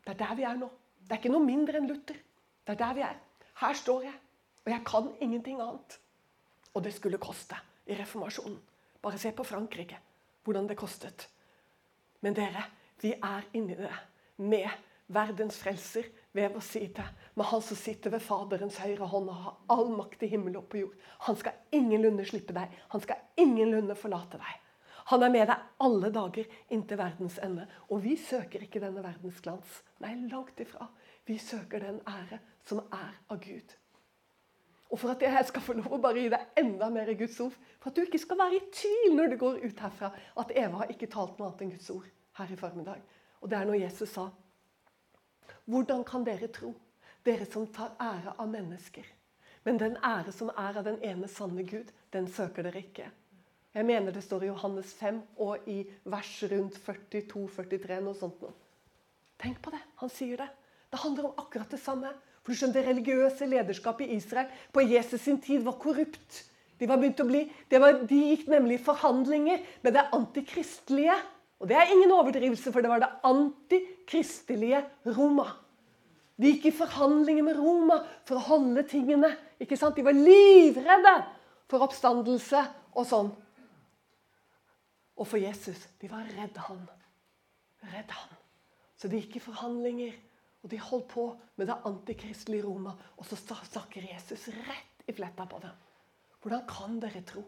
Det 0.07 0.13
er 0.13 0.25
der 0.25 0.35
vi 0.35 0.43
er 0.43 0.55
nå. 0.55 0.69
Det 1.03 1.11
er 1.11 1.15
ikke 1.15 1.31
noe 1.31 1.45
mindre 1.45 1.77
enn 1.77 1.87
Luther. 1.87 2.15
Det 2.67 2.73
er 2.73 2.85
der 2.85 2.93
vi 2.93 3.01
er. 3.01 3.15
Her 3.61 3.73
står 3.73 4.01
jeg, 4.01 4.13
og 4.65 4.71
jeg 4.71 4.81
kan 4.85 5.15
ingenting 5.21 5.61
annet. 5.61 5.99
Og 6.73 6.83
det 6.83 6.93
skulle 6.93 7.17
koste 7.17 7.55
i 7.87 7.93
reformasjonen. 7.93 8.59
Bare 9.01 9.17
se 9.17 9.31
på 9.31 9.43
Frankrike, 9.43 9.97
hvordan 10.43 10.69
det 10.69 10.77
kostet. 10.77 11.29
Men 12.21 12.33
dere, 12.33 12.63
vi 13.01 13.13
er 13.13 13.41
inni 13.53 13.75
det 13.75 13.91
med 14.37 14.69
verdens 15.07 15.57
frelser 15.59 16.03
ved 16.33 16.55
å 16.55 16.61
si 16.63 16.85
det. 16.87 17.05
med 17.35 17.45
han 17.45 17.61
som 17.61 17.77
sitter 17.77 18.09
ved 18.09 18.21
Faderens 18.21 18.77
høyre 18.77 19.07
hånd 19.07 19.29
og 19.29 19.35
har 19.43 19.57
all 19.75 19.89
makt 19.95 20.23
i 20.23 20.31
himmel 20.31 20.57
og 20.57 20.69
på 20.69 20.77
jord. 20.77 20.95
Han 21.27 21.35
skal 21.35 21.53
ingenlunde 21.71 22.25
slippe 22.25 22.53
deg. 22.53 22.71
Han 22.89 23.01
skal 23.01 23.17
ingenlunde 23.37 23.95
forlate 23.95 24.39
deg. 24.39 24.59
Han 25.11 25.23
er 25.23 25.33
med 25.33 25.47
deg 25.49 25.67
alle 25.83 26.11
dager 26.13 26.47
inntil 26.69 26.99
verdens 26.99 27.39
ende. 27.43 27.67
Og 27.89 28.03
vi 28.03 28.15
søker 28.15 28.63
ikke 28.63 28.79
denne 28.83 29.03
verdens 29.03 29.41
glans. 29.43 29.81
Nei, 29.99 30.15
langt 30.31 30.59
ifra. 30.59 30.87
Vi 31.25 31.37
søker 31.37 31.83
den 31.83 32.01
ære 32.07 32.39
som 32.67 32.83
er 32.91 33.15
av 33.29 33.39
Gud. 33.43 33.75
Og 34.91 34.99
for 34.99 35.13
at 35.13 35.23
jeg 35.23 35.47
skal 35.47 35.63
få 35.63 35.73
lov 35.77 35.93
å 35.95 36.01
bare 36.03 36.19
gi 36.19 36.31
deg 36.31 36.59
enda 36.59 36.89
mer 36.91 37.07
i 37.07 37.15
Guds 37.15 37.39
ord, 37.39 37.55
for 37.79 37.89
at 37.89 37.95
du 37.95 38.03
ikke 38.03 38.19
skal 38.19 38.39
være 38.41 38.57
i 38.57 38.65
tvil 38.75 39.15
når 39.15 39.31
du 39.31 39.37
går 39.39 39.61
ut 39.63 39.83
herfra, 39.85 40.09
at 40.11 40.51
Eva 40.51 40.81
har 40.81 40.91
ikke 40.91 41.07
talt 41.11 41.39
noe 41.39 41.47
annet 41.47 41.63
enn 41.63 41.71
Guds 41.77 41.91
ord 41.93 42.09
her 42.39 42.51
i 42.51 42.57
formiddag. 42.59 43.05
Og 43.39 43.49
det 43.51 43.57
er 43.57 43.69
når 43.69 43.79
Jesus 43.85 44.11
sa 44.11 44.27
hvordan 45.71 46.03
kan 46.07 46.25
dere 46.27 46.51
tro, 46.51 46.73
dere 47.25 47.47
som 47.47 47.67
tar 47.71 47.95
ære 48.01 48.35
av 48.37 48.49
mennesker? 48.51 49.05
Men 49.63 49.77
den 49.77 49.97
ære 50.03 50.33
som 50.33 50.49
er 50.57 50.79
av 50.79 50.85
den 50.87 50.99
ene 51.05 51.29
sanne 51.29 51.63
Gud, 51.63 51.91
den 52.11 52.27
søker 52.27 52.65
dere 52.65 52.81
ikke. 52.81 53.07
Jeg 53.71 53.87
mener 53.87 54.11
det 54.11 54.23
står 54.25 54.43
i 54.43 54.49
Johannes 54.49 54.91
5 54.99 55.21
og 55.45 55.69
i 55.71 55.83
vers 56.11 56.33
rundt 56.51 56.75
42-43. 56.83 58.01
noe 58.03 58.17
sånt 58.17 58.41
noe. 58.43 58.51
Tenk 59.39 59.61
på 59.63 59.71
det. 59.71 59.79
Han 60.01 60.11
sier 60.11 60.41
det. 60.43 60.49
Det 60.91 60.99
handler 60.99 61.29
om 61.29 61.39
akkurat 61.39 61.71
det 61.71 61.79
samme. 61.79 62.11
For 62.41 62.51
du 62.51 62.57
skjønner, 62.57 62.81
Det 62.81 62.87
religiøse 62.89 63.45
lederskapet 63.45 64.09
i 64.09 64.17
Israel 64.17 64.49
på 64.73 64.81
Jesus 64.81 65.21
sin 65.21 65.39
tid 65.39 65.63
var 65.63 65.79
korrupt. 65.79 66.43
De, 66.79 66.87
var 66.89 66.97
begynt 66.97 67.21
å 67.21 67.29
bli, 67.29 67.45
var, 67.69 68.01
de 68.09 68.19
gikk 68.33 68.47
nemlig 68.49 68.79
i 68.79 68.83
forhandlinger 68.83 69.61
med 69.85 69.93
det 69.93 70.07
antikristelige. 70.11 71.15
Og 71.61 71.69
det 71.69 71.77
er 71.77 71.93
ingen 71.93 72.11
overdrivelse, 72.11 72.73
for 72.73 72.81
det 72.81 72.89
var 72.89 73.03
det 73.03 73.11
antikristelige 73.23 74.81
Roma. 75.05 75.60
De 76.41 76.49
gikk 76.49 76.71
i 76.71 76.73
forhandlinger 76.73 77.45
med 77.45 77.59
Roma 77.59 77.99
for 78.25 78.39
å 78.39 78.45
holde 78.47 78.81
tingene. 78.89 79.29
ikke 79.61 79.77
sant? 79.77 79.95
De 79.95 80.05
var 80.05 80.17
livredde 80.17 81.13
for 81.69 81.85
oppstandelse 81.85 82.63
og 82.97 83.05
sånn. 83.05 83.29
Og 85.21 85.27
for 85.27 85.37
Jesus. 85.37 85.85
De 86.01 86.09
var 86.09 86.25
redd 86.33 86.57
han. 86.65 86.81
Redd 87.93 88.15
han. 88.17 88.33
Så 88.97 89.09
de 89.09 89.21
gikk 89.21 89.37
i 89.37 89.43
forhandlinger, 89.43 90.17
og 90.61 90.69
de 90.69 90.81
holdt 90.81 91.07
på 91.13 91.27
med 91.57 91.69
det 91.69 91.77
antikristelige 91.89 92.65
Roma. 92.65 92.95
Og 93.17 93.25
så 93.29 93.37
snakker 93.37 94.09
Jesus 94.09 94.49
rett 94.65 95.05
i 95.09 95.13
fletta 95.13 95.45
på 95.49 95.61
dem. 95.61 95.77
Hvordan 96.41 96.65
kan 96.69 96.99
dere 97.01 97.21
tro? 97.25 97.45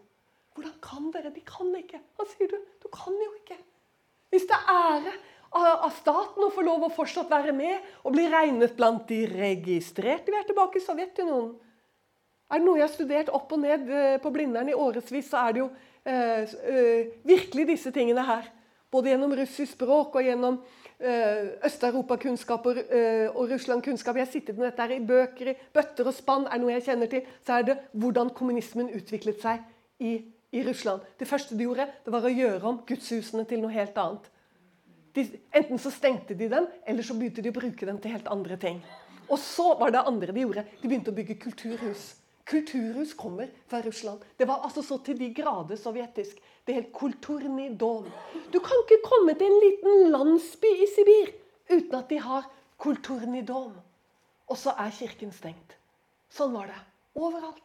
Hvordan 0.53 0.73
kan 0.85 1.09
dere? 1.13 1.33
De 1.33 1.41
kan 1.45 1.73
ikke. 1.77 2.01
Han 2.19 2.29
sier 2.29 2.49
du, 2.49 2.59
du 2.81 2.89
kan 2.93 3.17
jo 3.17 3.29
ikke. 3.41 3.57
Hvis 4.33 4.45
det 4.49 4.57
er 4.57 4.69
ære 4.73 5.13
av 5.53 5.91
staten 5.99 6.45
å 6.45 6.51
få 6.53 6.63
lov 6.65 6.87
å 6.87 6.93
fortsatt 6.93 7.29
være 7.29 7.53
med 7.55 7.77
og 8.03 8.15
bli 8.15 8.25
regnet 8.31 8.73
blant 8.77 9.05
de 9.09 9.23
registrerte. 9.29 10.31
Vi 10.31 10.39
er 10.39 10.47
tilbake 10.47 10.79
i 10.79 10.85
Sovjetunionen. 10.85 11.53
Er 12.53 12.61
det 12.61 12.67
noe 12.67 12.77
jeg 12.77 12.85
har 12.85 12.93
studert 12.93 13.31
opp 13.33 13.53
og 13.55 13.61
ned 13.63 13.87
eh, 13.89 14.17
på 14.21 14.29
Blindern 14.33 14.69
i 14.69 14.77
årevis, 14.77 15.29
så 15.29 15.45
er 15.47 15.55
det 15.55 15.61
jo 15.63 15.69
eh, 16.05 16.43
eh, 16.69 17.13
virkelig 17.25 17.65
disse 17.71 17.93
tingene 17.95 18.25
her. 18.27 18.49
Både 18.93 19.09
gjennom 19.09 19.33
russisk 19.33 19.73
språk 19.73 20.19
og 20.19 20.27
gjennom 20.27 20.59
eh, 20.99 21.55
Øst-Europa-kunnskap 21.65 22.67
og, 22.69 22.81
eh, 22.83 23.25
og 23.31 23.49
Russland-kunnskap. 23.49 24.19
Jeg 24.19 24.27
har 24.27 24.33
sittet 24.33 24.59
med 24.59 24.69
dette 24.69 24.85
her 24.85 24.93
i 24.93 25.01
bøker, 25.01 25.49
i 25.49 25.55
bøtter 25.73 26.11
og 26.11 26.13
spann. 26.13 26.45
Er 26.45 26.61
noe 26.61 26.75
jeg 26.75 26.85
kjenner 26.91 27.09
til, 27.09 27.25
så 27.45 27.57
er 27.57 27.69
det 27.71 27.79
hvordan 27.97 28.29
kommunismen 28.37 28.91
utviklet 28.93 29.41
seg 29.41 29.65
i, 30.03 30.19
i 30.53 30.65
Russland. 30.67 31.01
Det 31.17 31.29
første 31.29 31.57
de 31.57 31.65
gjorde, 31.65 31.89
det 32.05 32.13
var 32.13 32.27
å 32.27 32.33
gjøre 32.33 32.69
om 32.69 32.83
gudshusene 32.85 33.47
til 33.49 33.63
noe 33.63 33.73
helt 33.73 33.97
annet. 33.97 34.29
De, 35.13 35.27
enten 35.53 35.79
så 35.79 35.91
stengte 35.93 36.33
de 36.33 36.49
dem, 36.49 36.67
eller 36.89 37.05
så 37.05 37.13
begynte 37.17 37.43
de 37.45 37.51
å 37.53 37.55
bruke 37.55 37.85
dem 37.85 37.99
til 38.01 38.15
helt 38.15 38.29
andre 38.33 38.57
ting. 38.57 38.81
Og 39.29 39.39
så 39.39 39.73
var 39.79 39.93
det 39.93 40.01
andre 40.09 40.33
de 40.33 40.43
gjorde. 40.43 40.65
De 40.81 40.89
begynte 40.89 41.13
å 41.13 41.17
bygge 41.17 41.37
kulturhus. 41.41 42.13
Kulturhus 42.49 43.13
kommer 43.15 43.51
fra 43.71 43.81
Russland. 43.85 44.23
Det 44.37 44.47
var 44.49 44.65
altså 44.65 44.83
så 44.83 44.97
til 45.05 45.17
de 45.19 45.29
grader 45.35 45.79
sovjetisk. 45.79 46.41
Det 46.65 46.75
helt 46.75 46.91
kulturnidom. 46.95 48.09
Du 48.51 48.59
kan 48.63 48.83
ikke 48.83 48.99
komme 49.05 49.35
til 49.39 49.47
en 49.47 49.61
liten 49.63 50.11
landsby 50.11 50.73
i 50.83 50.89
Sibir 50.91 51.33
uten 51.71 51.95
at 51.97 52.09
de 52.11 52.19
har 52.19 52.49
kulturnidom. 52.83 53.77
Og 54.49 54.59
så 54.59 54.73
er 54.79 54.91
kirken 54.95 55.31
stengt. 55.31 55.77
Sånn 56.33 56.51
var 56.55 56.67
det. 56.67 56.79
Overalt. 57.15 57.63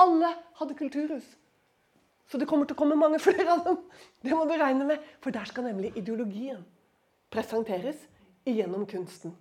Alle 0.00 0.30
hadde 0.60 0.76
kulturhus. 0.78 1.26
Så 2.30 2.40
det 2.40 2.48
kommer 2.48 2.64
til 2.66 2.78
å 2.78 2.80
komme 2.80 2.96
mange 2.96 3.20
flere 3.20 3.50
av 3.52 3.64
dem. 3.66 3.82
Det 4.24 4.32
må 4.32 4.46
du 4.48 4.54
regne 4.56 4.86
med. 4.88 5.02
For 5.20 5.34
der 5.34 5.44
skal 5.50 5.68
nemlig 5.68 5.92
ideologien 6.00 6.64
presenteres 7.34 7.98
gjennom 8.46 8.86
kunsten. 8.88 9.34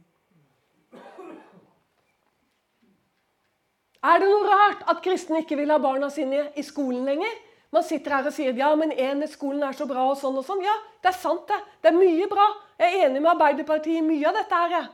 Er 4.03 4.19
det 4.19 4.27
noe 4.27 4.43
rart 4.49 4.81
at 4.91 4.99
kristne 5.03 5.43
ikke 5.43 5.55
vil 5.61 5.71
ha 5.71 5.79
barna 5.79 6.09
sine 6.11 6.49
i 6.59 6.63
skolen 6.65 7.05
lenger? 7.07 7.35
Man 7.73 7.85
sitter 7.87 8.17
her 8.17 8.27
og 8.27 8.35
sier 8.35 8.57
ja, 8.57 8.73
men 8.77 8.91
enhetsskolen 8.91 9.63
er 9.65 9.77
så 9.77 9.87
bra 9.89 10.09
og 10.11 10.17
sånn 10.19 10.35
og 10.37 10.43
sånn. 10.45 10.61
Ja, 10.61 10.73
det 11.01 11.13
er 11.13 11.15
sant, 11.17 11.47
det. 11.49 11.57
Det 11.81 11.89
er 11.89 11.95
mye 11.95 12.27
bra. 12.29 12.49
Jeg 12.81 12.89
er 12.89 13.05
enig 13.07 13.21
med 13.23 13.31
Arbeiderpartiet 13.31 14.01
i 14.01 14.05
mye 14.05 14.27
av 14.29 14.35
dette 14.37 14.59
her. 14.59 14.89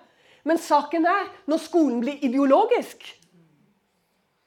Men 0.47 0.61
saken 0.61 1.07
er 1.09 1.25
når 1.49 1.63
skolen 1.65 2.03
blir 2.03 2.21
ideologisk. 2.23 3.01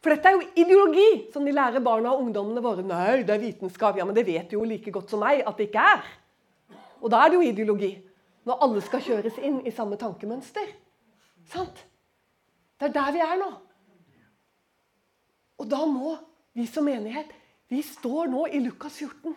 For 0.02 0.14
dette 0.14 0.30
er 0.30 0.38
jo 0.38 0.46
ideologi 0.64 1.10
som 1.34 1.44
de 1.46 1.52
lærer 1.54 1.82
barna 1.84 2.14
og 2.14 2.24
ungdommene 2.24 2.62
våre. 2.64 2.86
Nei, 2.86 3.20
det 3.26 3.34
er 3.34 3.42
vitenskap. 3.42 3.98
Ja, 3.98 4.06
men 4.08 4.16
det 4.16 4.24
vet 4.30 4.48
du 4.50 4.56
jo 4.56 4.64
like 4.66 4.94
godt 4.94 5.12
som 5.12 5.22
meg 5.22 5.44
at 5.46 5.58
det 5.58 5.68
ikke 5.68 5.84
er. 5.92 6.08
Og 7.02 7.10
da 7.12 7.20
er 7.22 7.30
det 7.30 7.38
jo 7.38 7.50
ideologi. 7.50 7.92
Når 8.48 8.64
alle 8.66 8.82
skal 8.82 9.04
kjøres 9.04 9.38
inn 9.38 9.60
i 9.66 9.72
samme 9.74 9.98
tankemønster. 10.00 10.66
Sant? 11.52 11.84
Det 12.78 12.88
er 12.88 12.94
der 12.96 13.12
vi 13.14 13.22
er 13.22 13.38
nå. 13.38 13.50
Og 15.62 15.68
da 15.70 15.84
må 15.86 16.16
vi 16.56 16.66
som 16.66 16.84
menighet 16.88 17.30
Vi 17.70 17.80
står 17.86 18.26
nå 18.28 18.46
i 18.52 18.58
Lukas 18.60 18.98
14. 19.00 19.32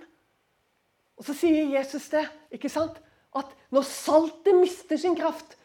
Og 1.15 1.23
så 1.23 1.35
sier 1.37 1.69
Jesus 1.77 2.09
det, 2.11 2.25
ikke 2.51 2.71
sant? 2.71 2.97
At 3.35 3.53
når 3.71 3.85
saltet 3.87 4.57
mister 4.57 4.99
sin 4.99 5.15
kraft 5.15 5.55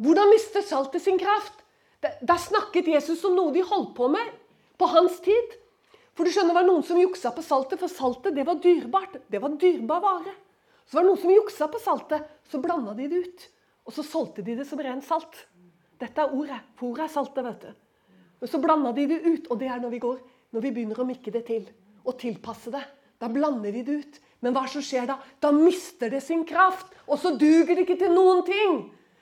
Hvordan 0.00 0.28
mister 0.32 0.64
saltet 0.64 1.04
sin 1.04 1.18
kraft? 1.20 1.54
Der 2.00 2.36
snakket 2.40 2.88
Jesus 2.88 3.24
om 3.28 3.34
noe 3.36 3.52
de 3.52 3.64
holdt 3.64 3.94
på 3.96 4.08
med 4.08 4.36
på 4.80 4.88
hans 4.88 5.18
tid. 5.20 5.56
For 6.16 6.24
du 6.24 6.32
skjønner, 6.32 6.54
det 6.54 6.60
var 6.60 6.68
noen 6.68 6.84
som 6.86 7.00
juksa 7.00 7.32
på 7.36 7.44
saltet, 7.44 7.80
for 7.80 7.92
saltet 7.92 8.36
det 8.36 8.46
var 8.48 8.56
dyrebart. 8.62 9.18
Det 9.28 9.40
var 9.42 9.52
dyrbar 9.60 10.00
vare. 10.04 10.32
Så 10.90 10.98
var 10.98 11.04
det 11.06 11.12
noen 11.12 11.22
som 11.22 11.30
juksa 11.30 11.68
på 11.70 11.78
saltet. 11.78 12.26
Så 12.50 12.58
blanda 12.58 12.96
de 12.98 13.06
det 13.06 13.22
ut. 13.22 13.44
Og 13.86 13.94
så 13.94 14.02
solgte 14.02 14.42
de 14.42 14.56
det 14.58 14.66
som 14.66 14.80
rent 14.82 15.06
salt. 15.06 15.36
Dette 16.02 16.18
er 16.18 16.34
ordet. 16.34 16.58
For 16.74 16.90
ordet 16.90 17.06
er 17.06 17.12
saltet, 17.14 17.46
vet 17.46 17.68
du. 17.68 18.16
Men 18.40 18.50
så 18.50 18.58
blanda 18.58 18.90
de 18.96 19.04
det 19.06 19.20
ut, 19.22 19.50
og 19.52 19.60
det 19.60 19.68
er 19.70 19.78
når 19.78 19.92
vi 19.94 20.00
går, 20.02 20.18
når 20.50 20.64
vi 20.64 20.72
begynner 20.74 21.02
å 21.02 21.06
mikke 21.06 21.32
det 21.34 21.44
til 21.46 21.68
og 22.02 22.16
tilpasse 22.18 22.72
det. 22.74 22.82
Da 23.20 23.28
blander 23.30 23.70
vi 23.70 23.84
det 23.86 23.98
ut. 24.02 24.18
Men 24.40 24.56
hva 24.56 24.64
som 24.72 24.82
skjer 24.82 25.06
da? 25.06 25.18
Da 25.38 25.52
mister 25.52 26.10
det 26.10 26.22
sin 26.24 26.42
kraft, 26.48 26.88
og 27.06 27.20
så 27.20 27.34
duger 27.36 27.76
det 27.76 27.84
ikke 27.84 28.00
til 28.00 28.14
noen 28.16 28.40
ting. 28.46 28.80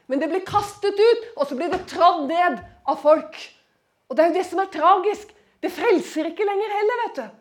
Men 0.09 0.23
det 0.23 0.31
blir 0.31 0.47
kastet 0.47 0.97
ut, 0.97 1.27
og 1.37 1.51
så 1.51 1.59
blir 1.59 1.73
det 1.75 1.83
trådd 1.91 2.29
ned 2.31 2.63
av 2.89 3.03
folk. 3.03 3.37
Og 4.09 4.17
det 4.17 4.25
er 4.25 4.31
jo 4.31 4.39
det 4.39 4.47
som 4.49 4.63
er 4.63 4.71
tragisk. 4.73 5.35
Det 5.61 5.75
frelser 5.75 6.31
ikke 6.31 6.47
lenger 6.47 6.77
heller, 6.79 7.03
vet 7.03 7.19
du. 7.19 7.38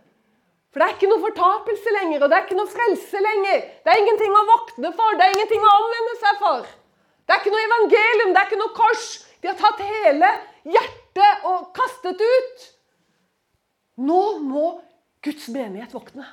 For 0.72 0.82
det 0.82 0.88
er 0.88 0.96
ikke 0.98 1.10
noe 1.10 1.24
fortapelse 1.24 1.94
lenger, 1.96 2.24
og 2.24 2.30
det 2.30 2.38
er 2.38 2.46
ikke 2.46 2.58
noe 2.60 2.72
frelse 2.72 3.22
lenger. 3.24 3.62
Det 3.86 3.94
er 3.94 4.02
ingenting 4.02 4.36
å 4.36 4.48
våkne 4.50 4.92
for, 4.98 5.16
det 5.18 5.26
er 5.26 5.36
ingenting 5.38 5.64
å 5.64 5.76
omvende 5.78 6.16
seg 6.24 6.42
for. 6.42 6.66
Det 7.28 7.36
er 7.36 7.42
ikke 7.42 7.54
noe 7.54 7.68
evangelium, 7.68 8.34
det 8.34 8.42
er 8.42 8.50
ikke 8.50 8.60
noe 8.62 8.76
kors. 8.76 9.08
De 9.42 9.52
har 9.52 9.58
tatt 9.60 9.84
hele 9.86 10.32
hjertet 10.68 11.48
og 11.48 11.70
kastet 11.78 12.22
ut. 12.24 12.68
Nå 14.08 14.22
må 14.44 14.68
Guds 15.26 15.48
menighet 15.54 15.96
våkne. 15.96 16.28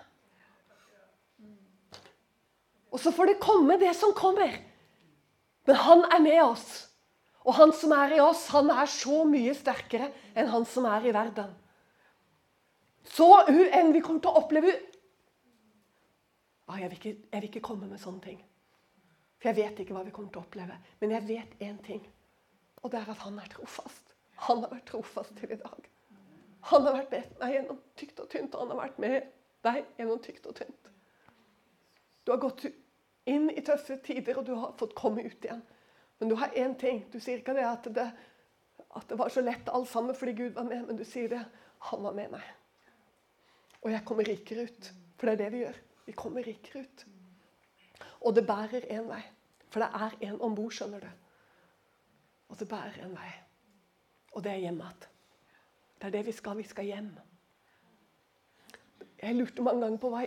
Og 2.95 3.01
så 3.03 3.11
får 3.15 3.33
det 3.33 3.43
komme 3.43 3.79
det 3.81 3.95
som 3.99 4.15
kommer. 4.15 4.53
Men 5.67 5.81
han 5.83 6.05
er 6.13 6.23
med 6.23 6.41
oss. 6.45 6.67
Og 7.45 7.57
han 7.59 7.73
som 7.77 7.93
er 7.97 8.17
i 8.17 8.23
oss, 8.23 8.47
han 8.55 8.71
er 8.73 8.89
så 8.89 9.25
mye 9.29 9.53
sterkere 9.57 10.11
enn 10.37 10.49
han 10.53 10.65
som 10.69 10.87
er 10.89 11.09
i 11.09 11.13
verden. 11.15 11.51
Så 13.05 13.29
enn 13.49 13.93
vi 13.93 14.01
kommer 14.01 14.23
til 14.25 14.33
å 14.33 14.41
oppleve 14.41 14.73
ah, 16.67 16.79
jeg, 16.81 16.89
vil 16.91 16.99
ikke, 16.99 17.15
jeg 17.31 17.43
vil 17.43 17.51
ikke 17.51 17.65
komme 17.69 17.89
med 17.91 18.01
sånne 18.01 18.25
ting. 18.25 18.39
For 19.39 19.51
jeg 19.51 19.61
vet 19.61 19.83
ikke 19.83 19.97
hva 19.97 20.05
vi 20.07 20.15
kommer 20.15 20.33
til 20.33 20.41
å 20.41 20.47
oppleve. 20.47 20.79
Men 21.03 21.13
jeg 21.13 21.29
vet 21.29 21.59
én 21.65 21.77
ting. 21.85 22.05
Og 22.83 22.93
det 22.93 23.03
er 23.03 23.11
at 23.13 23.25
han 23.25 23.37
er 23.41 23.51
trofast. 23.53 24.15
Han 24.47 24.63
har 24.65 24.73
vært 24.73 24.89
trofast 24.89 25.37
til 25.39 25.53
i 25.53 25.61
dag. 25.61 25.91
Han 26.71 26.87
har 26.87 26.97
vært 26.97 27.13
med 27.13 27.37
meg 27.43 27.55
gjennom 27.59 27.81
tykt 28.01 28.23
og 28.25 28.31
tynt, 28.33 28.55
og 28.55 28.65
han 28.65 28.73
har 28.73 28.81
vært 28.87 29.03
med 29.05 29.29
deg 29.65 29.83
gjennom 29.99 30.23
tykt 30.25 30.49
og 30.49 30.57
tynt. 30.57 30.91
Du 32.25 32.33
har 32.33 32.41
gått 32.41 32.65
inn 33.29 33.51
i 33.53 33.65
tøffe 33.65 33.99
tider, 34.05 34.41
og 34.41 34.49
du 34.49 34.55
har 34.57 34.73
fått 34.81 34.97
komme 34.97 35.27
ut 35.27 35.45
igjen. 35.45 35.61
Men 36.21 36.33
du 36.33 36.37
har 36.41 36.57
én 36.57 36.73
ting. 36.81 37.03
Du 37.13 37.19
sier 37.21 37.43
ikke 37.43 37.57
det 37.57 37.67
at, 37.69 37.89
det 37.93 38.09
at 38.97 39.09
det 39.11 39.19
var 39.21 39.33
så 39.33 39.45
lett 39.45 39.69
alt 39.69 39.91
sammen 39.91 40.17
fordi 40.17 40.37
Gud 40.41 40.57
var 40.57 40.69
med, 40.69 40.87
men 40.89 40.97
du 40.97 41.05
sier 41.05 41.29
det 41.33 41.43
han 41.91 42.05
var 42.05 42.17
med 42.17 42.33
meg. 42.33 42.45
Og 43.85 43.93
jeg 43.93 44.05
kommer 44.09 44.29
rikere 44.29 44.65
ut. 44.69 44.93
For 45.19 45.29
det 45.29 45.35
er 45.35 45.43
det 45.45 45.53
vi 45.53 45.65
gjør. 45.65 45.81
Vi 46.07 46.17
kommer 46.17 46.47
rikere 46.47 46.85
ut. 46.85 47.05
Og 48.25 48.35
det 48.37 48.47
bærer 48.49 48.89
én 48.93 49.09
vei. 49.09 49.23
For 49.69 49.83
det 49.85 49.91
er 50.07 50.17
en 50.31 50.41
om 50.41 50.57
bord, 50.57 50.73
skjønner 50.73 51.05
du. 51.05 51.11
Og 52.49 52.59
det 52.61 52.69
bærer 52.69 53.05
en 53.05 53.17
vei. 53.17 53.31
Og 54.33 54.45
det 54.45 54.53
er 54.53 54.65
hjem 54.65 54.81
igjen. 54.81 55.07
Det 56.01 56.09
er 56.09 56.17
det 56.17 56.27
vi 56.27 56.35
skal. 56.37 56.59
Vi 56.59 56.67
skal 56.69 56.89
hjem. 56.89 57.11
Jeg 59.23 59.37
lurte 59.39 59.65
mange 59.65 59.85
ganger 59.85 60.01
på 60.03 60.11
hva, 60.13 60.25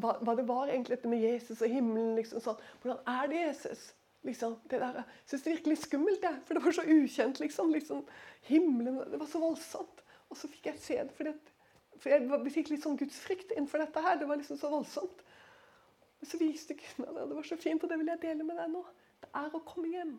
hva, 0.00 0.12
hva 0.24 0.34
det 0.38 0.46
var 0.48 0.70
egentlig 0.70 0.96
dette 0.96 1.10
med 1.10 1.24
Jesus 1.24 1.60
og 1.60 1.72
himmelen. 1.72 2.14
Liksom, 2.16 2.40
sånn. 2.44 2.60
Hvordan 2.82 3.00
er 3.12 3.30
det 3.32 3.42
Jesus? 3.42 3.82
Liksom, 4.26 4.56
det 4.70 4.80
der, 4.82 5.02
jeg 5.02 5.30
syns 5.30 5.44
det 5.44 5.52
virkelig 5.52 5.78
skummelt, 5.82 6.24
jeg. 6.24 6.40
for 6.46 6.56
det 6.56 6.64
var 6.64 6.76
så 6.76 6.84
ukjent. 6.84 7.40
Liksom, 7.42 7.72
liksom, 7.74 8.02
himmelen, 8.48 9.02
Det 9.10 9.20
var 9.20 9.30
så 9.30 9.42
voldsomt. 9.42 10.02
Og 10.28 10.36
så 10.36 10.50
fikk 10.50 10.70
jeg 10.70 10.82
se 10.82 10.98
det, 11.00 11.14
for, 11.16 11.28
det, 11.28 11.57
for 11.98 12.12
jeg 12.12 12.54
fikk 12.54 12.72
litt 12.72 12.84
sånn 12.84 12.98
gudsfrykt 13.00 13.52
innenfor 13.54 13.82
dette 13.82 14.02
her. 14.04 14.18
Det 14.20 14.28
var 14.28 14.40
liksom 14.40 14.58
så 14.60 14.70
voldsomt. 14.72 15.22
Men 16.18 16.30
så 16.30 16.40
viste 16.40 16.76
Gud 16.78 17.02
meg 17.02 17.14
det. 17.14 17.26
Det 17.30 17.38
var 17.38 17.46
så 17.46 17.58
fint, 17.60 17.84
og 17.84 17.90
det 17.90 17.98
vil 18.00 18.10
jeg 18.12 18.22
dele 18.24 18.46
med 18.46 18.58
deg 18.58 18.72
nå. 18.72 18.82
Det 19.22 19.30
er 19.40 19.54
å 19.54 19.62
komme 19.66 19.90
hjem 19.92 20.16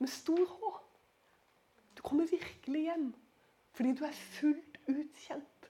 med 0.00 0.10
stor 0.10 0.42
H. 0.46 0.72
Du 1.98 2.02
kommer 2.06 2.30
virkelig 2.30 2.86
hjem 2.86 3.10
fordi 3.76 3.92
du 3.96 4.02
er 4.04 4.16
fullt 4.34 4.78
ut 4.88 5.20
kjent 5.22 5.68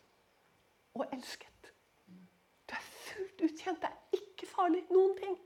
og 0.97 1.05
elsket. 1.13 1.69
Du 2.65 2.75
er 2.75 2.87
fullt 2.87 3.43
ut 3.45 3.61
kjent. 3.61 3.83
Det 3.83 3.91
er 3.91 4.21
ikke 4.23 4.49
farlig 4.49 4.81
noen 4.89 5.13
ting. 5.19 5.37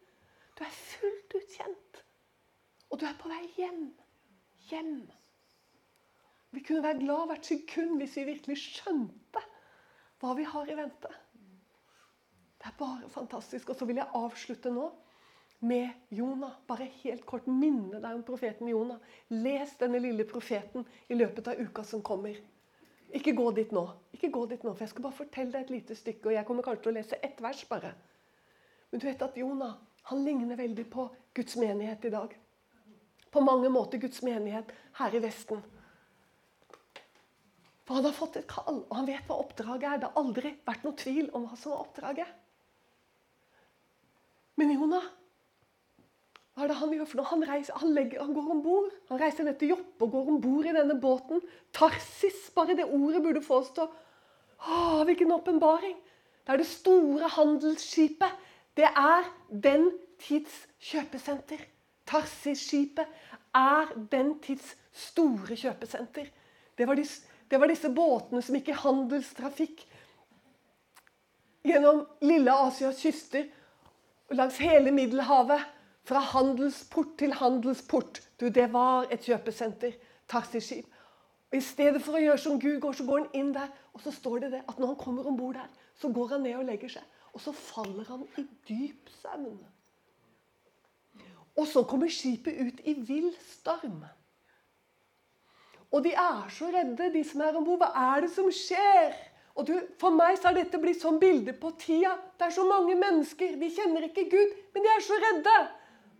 Du 0.55 0.63
er 0.63 0.77
fullt 0.77 1.35
ut 1.35 1.57
kjent. 1.57 2.01
Og 2.91 3.01
du 3.01 3.07
er 3.09 3.17
på 3.19 3.31
vei 3.33 3.43
hjem. 3.57 3.89
Hjem. 4.71 4.95
Vi 6.55 6.63
kunne 6.63 6.85
være 6.85 7.03
glad 7.03 7.27
hvert 7.33 7.51
sekund 7.51 7.99
hvis 7.99 8.15
vi 8.21 8.29
virkelig 8.31 8.61
skjønte 8.63 9.43
hva 10.21 10.35
vi 10.39 10.47
har 10.49 10.71
i 10.71 10.77
vente. 10.79 11.11
Det 12.59 12.71
er 12.71 12.79
bare 12.79 13.09
fantastisk. 13.13 13.71
Og 13.71 13.77
så 13.77 13.85
vil 13.89 14.01
jeg 14.01 14.13
avslutte 14.17 14.73
nå 14.73 14.89
med 15.69 15.89
Jonah. 16.11 16.57
Bare 16.69 16.89
helt 17.03 17.27
kort 17.29 17.47
minne 17.51 18.01
deg 18.01 18.11
om 18.15 18.25
profeten 18.25 18.71
Jonah. 18.71 19.01
Les 19.29 19.77
denne 19.81 20.01
lille 20.01 20.25
profeten 20.29 20.87
i 21.09 21.19
løpet 21.19 21.53
av 21.53 21.61
uka 21.61 21.85
som 21.85 22.03
kommer. 22.03 22.39
Ikke 23.15 23.35
gå 23.37 23.51
dit 23.55 23.71
nå, 23.73 23.85
Ikke 24.13 24.31
gå 24.31 24.47
dit 24.51 24.63
nå, 24.65 24.73
for 24.73 24.83
jeg 24.83 24.91
skal 24.91 25.05
bare 25.05 25.19
fortelle 25.19 25.53
deg 25.53 25.67
et 25.67 25.71
lite 25.71 25.95
stykke. 25.95 26.29
og 26.29 26.35
Jeg 26.35 26.47
kommer 26.47 26.63
kanskje 26.63 26.83
til 26.83 26.93
å 26.93 26.97
lese 26.97 27.19
ett 27.23 27.43
vers 27.43 27.61
bare. 27.69 27.93
Men 28.91 29.01
du 29.01 29.07
vet 29.07 29.23
at 29.23 29.37
Jonah 29.37 29.77
han 30.11 30.25
ligner 30.25 30.57
veldig 30.57 30.91
på 30.91 31.07
Guds 31.35 31.57
menighet 31.57 32.05
i 32.05 32.11
dag. 32.11 32.35
På 33.31 33.41
mange 33.41 33.69
måter 33.69 33.99
Guds 33.99 34.23
menighet 34.23 34.73
her 34.99 35.15
i 35.15 35.21
Vesten. 35.23 35.63
For 37.85 37.99
han 37.99 38.07
har 38.09 38.17
fått 38.17 38.39
et 38.41 38.49
kall, 38.49 38.81
og 38.87 38.95
han 38.97 39.09
vet 39.09 39.27
hva 39.29 39.43
oppdraget 39.43 39.91
er. 39.91 39.99
Det 40.01 40.09
har 40.09 40.23
aldri 40.23 40.55
vært 40.65 40.87
noe 40.87 40.97
tvil 40.97 41.29
om 41.37 41.45
hva 41.49 41.59
som 41.61 41.75
var 41.75 41.85
oppdraget. 41.85 42.41
Men 44.61 44.73
Jonah 44.73 45.11
hva 46.55 46.63
er 46.63 46.71
det 46.71 46.79
han 46.79 46.93
gjør 46.95 47.07
for 47.11 47.19
noe? 47.19 47.27
Han, 47.33 47.45
reiser, 47.49 47.75
han, 47.83 47.93
legger, 47.97 48.21
han 48.23 48.35
går 48.35 48.51
om 48.55 48.61
bord. 48.63 48.93
Han 49.09 49.19
reiser 49.19 49.47
ned 49.47 49.57
til 49.59 49.73
Joppe 49.73 50.07
og 50.07 50.13
går 50.13 50.29
om 50.31 50.37
bord 50.43 50.69
i 50.71 50.75
denne 50.77 50.95
båten. 51.03 51.43
Tarsis, 51.75 52.45
bare 52.55 52.77
det 52.79 52.87
ordet 52.87 53.23
burde 53.25 53.43
få 53.43 53.59
oss 53.65 53.73
til 53.75 53.89
å 53.89 53.93
Hvilken 55.05 55.35
åpenbaring! 55.35 55.97
Det 56.47 56.53
er 56.55 56.61
det 56.63 56.69
store 56.71 57.29
handelsskipet. 57.35 58.39
Det 58.79 58.87
er 58.87 59.27
den 59.51 59.91
tids 60.23 60.55
kjøpesenter. 60.81 61.59
Tarsis-skipet 62.09 63.11
er 63.59 63.91
den 64.13 64.37
tids 64.45 64.71
store 64.95 65.59
kjøpesenter. 65.59 66.31
Det 66.79 66.87
var, 66.89 66.97
disse, 66.97 67.27
det 67.55 67.61
var 67.63 67.71
disse 67.71 67.87
båtene 67.95 68.41
som 68.43 68.57
gikk 68.59 68.73
i 68.73 68.81
handelstrafikk 68.83 69.85
gjennom 71.63 72.01
lille 72.27 72.51
Asias 72.51 72.99
kyster 72.99 73.47
langs 74.35 74.59
hele 74.59 74.91
Middelhavet. 74.91 75.71
Fra 76.05 76.21
handelsport 76.35 77.15
til 77.17 77.33
handelsport. 77.33 78.19
Du, 78.37 78.51
det 78.53 78.67
var 78.75 79.07
et 79.15 79.23
kjøpesenter. 79.25 79.95
Tarsiskip. 80.29 80.91
Og 81.49 81.57
I 81.57 81.63
stedet 81.65 82.03
for 82.03 82.19
å 82.19 82.25
gjøre 82.25 82.43
som 82.43 82.59
Gud 82.61 82.77
går, 82.83 82.99
så 82.99 83.07
går 83.07 83.23
han 83.23 83.39
inn 83.39 83.55
der. 83.55 83.71
Og 83.95 84.03
så 84.03 84.13
står 84.13 84.43
det 84.43 84.51
det 84.57 84.65
at 84.67 84.83
når 84.83 84.91
han 84.91 84.99
kommer 85.01 85.31
om 85.31 85.39
bord 85.39 85.55
der, 85.57 85.71
så 85.97 86.11
går 86.13 86.35
han 86.35 86.45
ned 86.45 86.59
og 86.59 86.67
legger 86.69 86.93
seg. 86.99 87.07
Og 87.33 87.41
så 87.41 87.55
faller 87.57 88.11
han 88.11 88.27
i 88.37 88.45
dyp 88.69 89.15
søvn. 89.23 89.63
Og 91.55 91.71
så 91.71 91.87
kommer 91.89 92.13
skipet 92.13 92.59
ut 92.59 92.85
i 92.85 92.99
vill 92.99 93.31
storm. 93.55 94.03
Og 95.95 96.03
de 96.03 96.11
er 96.19 96.51
så 96.51 96.67
redde, 96.75 97.13
de 97.15 97.23
som 97.27 97.45
er 97.47 97.55
om 97.55 97.65
bord. 97.67 97.85
Hva 97.85 97.93
er 98.17 98.25
det 98.25 98.33
som 98.35 98.51
skjer? 98.51 99.15
Og 99.55 99.69
du, 99.69 99.75
For 100.01 100.11
meg 100.11 100.41
så 100.41 100.51
har 100.51 100.59
dette 100.59 100.81
blitt 100.83 101.03
sånn 101.03 101.21
bilde 101.23 101.55
på 101.55 101.71
tida. 101.79 102.17
Det 102.35 102.49
er 102.49 102.55
så 102.57 102.67
mange 102.67 102.97
mennesker. 102.99 103.55
De 103.61 103.71
kjenner 103.71 104.09
ikke 104.09 104.27
Gud, 104.33 104.59
men 104.75 104.83
de 104.83 104.91
er 104.91 105.05
så 105.07 105.19
redde. 105.23 105.57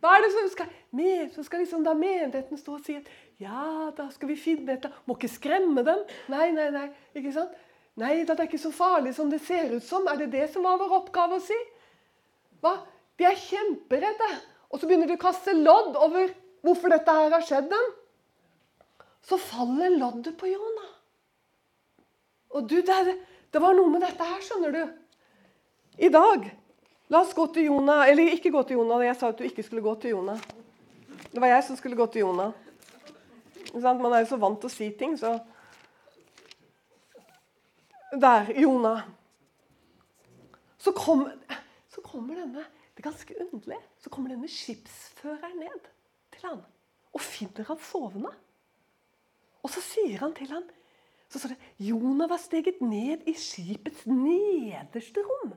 Hva 0.05 0.15
er 0.15 0.23
det 0.23 0.33
som 0.35 0.49
skal 0.53 0.73
med, 0.95 1.33
Så 1.35 1.43
skal 1.43 1.65
liksom 1.65 1.83
da 1.83 1.95
menigheten 1.97 2.61
stå 2.61 2.77
og 2.77 2.87
si 2.87 2.99
at 3.01 3.09
ja, 3.43 3.91
da 3.97 4.07
skal 4.15 4.29
vi 4.31 4.37
finne 4.39 4.77
et 4.77 4.87
Må 5.09 5.17
ikke 5.17 5.33
skremme 5.33 5.83
dem. 5.83 6.05
Nei, 6.31 6.51
nei, 6.55 6.69
nei. 6.71 6.89
ikke 7.17 7.33
sant? 7.35 7.57
Nei, 7.99 8.23
det 8.27 8.35
er 8.35 8.47
ikke 8.47 8.59
så 8.59 8.71
farlig 8.75 9.15
som 9.15 9.31
det 9.31 9.41
ser 9.43 9.75
ut 9.75 9.83
som. 9.83 10.07
Er 10.07 10.23
det 10.23 10.31
det 10.33 10.49
som 10.53 10.67
var 10.67 10.79
vår 10.79 10.95
oppgave 11.01 11.39
å 11.39 11.43
si? 11.43 11.59
Hva? 12.63 12.77
De 13.19 13.27
er 13.27 13.39
kjemperedde. 13.39 14.31
Og 14.71 14.81
så 14.81 14.87
begynner 14.87 15.11
de 15.11 15.19
å 15.19 15.23
kaste 15.23 15.55
lodd 15.55 15.95
over 15.99 16.31
hvorfor 16.65 16.91
dette 16.91 17.15
her 17.15 17.35
har 17.35 17.45
skjedd 17.47 17.71
dem. 17.71 17.93
Så 19.25 19.39
faller 19.41 19.95
loddet 19.97 20.37
på 20.41 20.51
Jonah. 20.51 20.91
Og 22.55 22.69
du, 22.69 22.77
det, 22.85 23.17
det 23.51 23.63
var 23.63 23.75
noe 23.77 23.91
med 23.91 24.05
dette 24.05 24.27
her, 24.29 24.43
skjønner 24.45 24.75
du. 24.75 24.85
I 26.05 26.11
dag 26.13 26.53
La 27.13 27.21
oss 27.21 27.35
gå 27.37 27.47
til 27.53 27.69
Jonah. 27.69 28.09
Eller 28.09 28.33
ikke 28.33 28.51
gå 28.51 28.63
til 28.67 28.81
Jonah. 28.81 29.05
Jeg 29.05 29.17
sa 29.21 29.31
at 29.31 29.39
du 29.39 29.45
ikke 29.47 29.63
skulle 29.63 29.85
gå 29.85 29.95
til 30.01 30.15
Jonah. 30.15 30.41
Det 31.31 31.43
var 31.43 31.53
jeg 31.53 31.65
som 31.67 31.77
skulle 31.77 31.99
gå 31.99 32.07
til 32.11 32.25
Jonah. 32.25 32.55
Man 33.75 34.13
er 34.13 34.23
jo 34.23 34.31
så 34.31 34.39
vant 34.41 34.61
til 34.63 34.71
å 34.71 34.73
si 34.73 34.89
ting, 34.99 35.19
så 35.19 35.37
Der. 38.15 38.53
Jonah. 38.55 39.03
Så, 40.79 40.93
kom, 40.95 41.25
så 41.91 42.03
kommer 42.05 42.37
denne 42.39 42.63
Det 42.95 43.03
er 43.03 43.11
ganske 43.11 43.35
underlig. 43.43 43.81
Så 43.99 44.11
kommer 44.11 44.31
denne 44.31 44.49
skipsføreren 44.49 45.59
ned 45.59 45.91
til 46.31 46.47
han 46.47 46.63
og 47.15 47.23
finner 47.23 47.67
han 47.69 47.79
sovende. 47.79 48.31
Og 49.65 49.73
så 49.73 49.83
sier 49.83 50.21
han 50.21 50.35
til 50.37 50.53
ham 50.53 50.65
så 51.35 51.41
står 51.41 51.55
det 51.55 51.87
Jonah 51.89 52.29
var 52.31 52.39
steget 52.39 52.83
ned 52.85 53.25
i 53.27 53.33
skipets 53.35 54.05
nederste 54.07 55.23
rom 55.27 55.55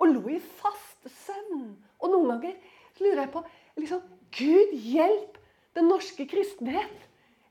og 0.00 0.06
lå 0.08 0.22
i 0.32 0.38
fast 0.40 1.04
søvn. 1.26 1.74
Og 2.00 2.08
noen 2.08 2.30
ganger 2.30 2.54
lurer 3.02 3.20
jeg 3.26 3.32
på 3.34 3.42
liksom, 3.76 4.00
Gud 4.32 4.72
hjelp 4.72 5.36
den 5.76 5.90
norske 5.92 6.24
kristenhet. 6.30 7.02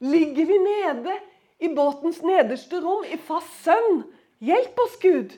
Ligger 0.02 0.50
vi 0.50 0.58
nede 0.64 1.20
i 1.62 1.70
båtens 1.76 2.24
nederste 2.26 2.82
rom 2.82 3.06
i 3.06 3.20
fast 3.22 3.54
søvn? 3.68 4.02
Hjelp 4.42 4.82
oss, 4.82 4.98
Gud! 5.04 5.38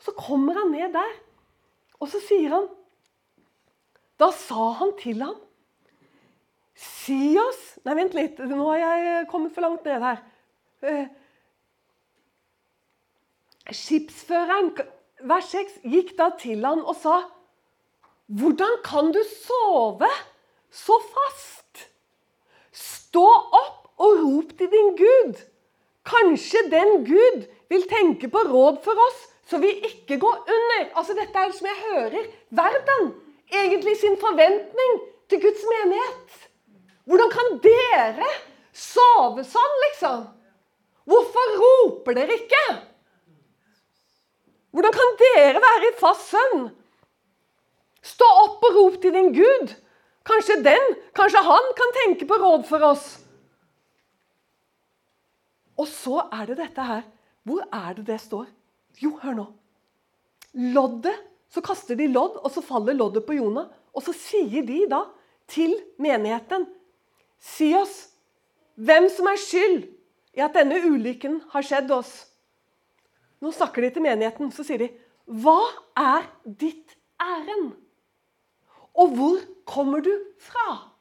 Så 0.00 0.16
kommer 0.16 0.56
han 0.56 0.72
ned 0.72 0.96
der, 0.96 1.12
og 2.00 2.08
så 2.10 2.22
sier 2.24 2.56
han 2.56 2.70
Da 4.18 4.32
sa 4.34 4.72
han 4.80 4.96
til 4.98 5.20
ham 5.22 5.36
Si 6.74 7.36
oss 7.38 7.71
Nei, 7.82 7.96
vent 7.98 8.14
litt. 8.14 8.38
Nå 8.38 8.68
har 8.70 8.78
jeg 8.78 9.28
kommet 9.30 9.54
for 9.54 9.64
langt 9.64 9.86
ned 9.88 10.02
her. 10.04 10.20
Eh, 10.86 11.06
skipsføreren 13.70 14.72
vers 15.26 15.48
6 15.54 15.80
gikk 15.86 16.14
da 16.18 16.30
til 16.38 16.64
han 16.66 16.82
og 16.82 16.96
sa 16.98 17.20
Hvordan 18.32 18.78
kan 18.86 19.10
du 19.12 19.20
sove 19.28 20.08
så 20.72 20.96
fast? 21.04 21.88
Stå 22.72 23.24
opp 23.26 23.90
og 24.00 24.22
rop 24.22 24.54
til 24.58 24.70
din 24.72 24.94
Gud. 24.96 25.42
Kanskje 26.08 26.62
den 26.72 27.04
Gud 27.06 27.44
vil 27.68 27.84
tenke 27.90 28.30
på 28.32 28.46
råd 28.48 28.80
for 28.86 28.98
oss, 29.08 29.20
så 29.46 29.60
vi 29.62 29.74
ikke 29.90 30.18
går 30.22 30.38
under. 30.54 30.86
Altså 30.96 31.14
Dette 31.18 31.38
er 31.38 31.52
som 31.52 31.68
jeg 31.68 31.82
hører 31.90 32.30
verden 32.48 33.12
egentlig 33.52 33.98
sin 34.00 34.16
forventning 34.22 34.96
til 35.28 35.42
Guds 35.44 35.68
menighet. 35.74 36.48
Hvordan 37.08 37.32
kan 37.32 37.56
dere 37.64 38.30
sove 38.72 39.44
sånn, 39.46 39.78
liksom? 39.88 40.24
Hvorfor 41.08 41.54
roper 41.58 42.16
dere 42.16 42.36
ikke? 42.38 42.64
Hvordan 44.72 44.94
kan 44.94 45.16
dere 45.20 45.62
være 45.62 45.90
i 45.90 45.96
fast 45.98 46.30
søvn? 46.30 46.68
Stå 48.02 48.28
opp 48.44 48.62
og 48.66 48.76
rop 48.78 49.00
til 49.02 49.14
din 49.14 49.32
Gud. 49.34 49.74
Kanskje 50.26 50.60
den, 50.62 50.94
kanskje 51.18 51.42
han 51.44 51.68
kan 51.78 51.92
tenke 51.98 52.26
på 52.30 52.38
råd 52.38 52.64
for 52.68 52.86
oss. 52.86 53.06
Og 55.78 55.88
så 55.90 56.22
er 56.30 56.50
det 56.50 56.60
dette 56.60 56.86
her. 56.86 57.02
Hvor 57.42 57.64
er 57.66 57.96
det 57.98 58.06
det 58.06 58.20
står? 58.22 58.46
Jo, 59.02 59.16
hør 59.22 59.38
nå. 59.40 59.46
Loddet. 60.74 61.28
Så 61.52 61.60
kaster 61.60 61.98
de 61.98 62.06
lodd, 62.08 62.38
og 62.40 62.48
så 62.48 62.62
faller 62.64 62.96
loddet 62.96 63.26
på 63.26 63.34
Jonah. 63.36 63.66
Og 63.92 64.00
så 64.06 64.14
sier 64.16 64.64
de 64.64 64.86
da 64.88 65.02
til 65.50 65.74
menigheten 66.00 66.64
Si 67.42 67.72
oss 67.74 68.12
hvem 68.78 69.08
som 69.12 69.28
er 69.28 69.40
skyld 69.40 69.86
i 70.38 70.42
at 70.44 70.54
denne 70.56 70.78
ulykken 70.86 71.40
har 71.52 71.66
skjedd 71.66 71.90
oss. 71.92 72.12
Nå 73.42 73.50
snakker 73.52 73.84
de 73.84 73.90
til 73.96 74.04
menigheten, 74.04 74.52
så 74.54 74.64
sier 74.66 74.84
de 74.84 74.90
Hva 75.26 75.58
er 75.98 76.28
ditt 76.46 76.94
ærend? 77.20 77.74
Og 78.92 79.14
hvor 79.16 79.38
kommer 79.68 80.02
du 80.04 80.12
fra? 80.42 80.92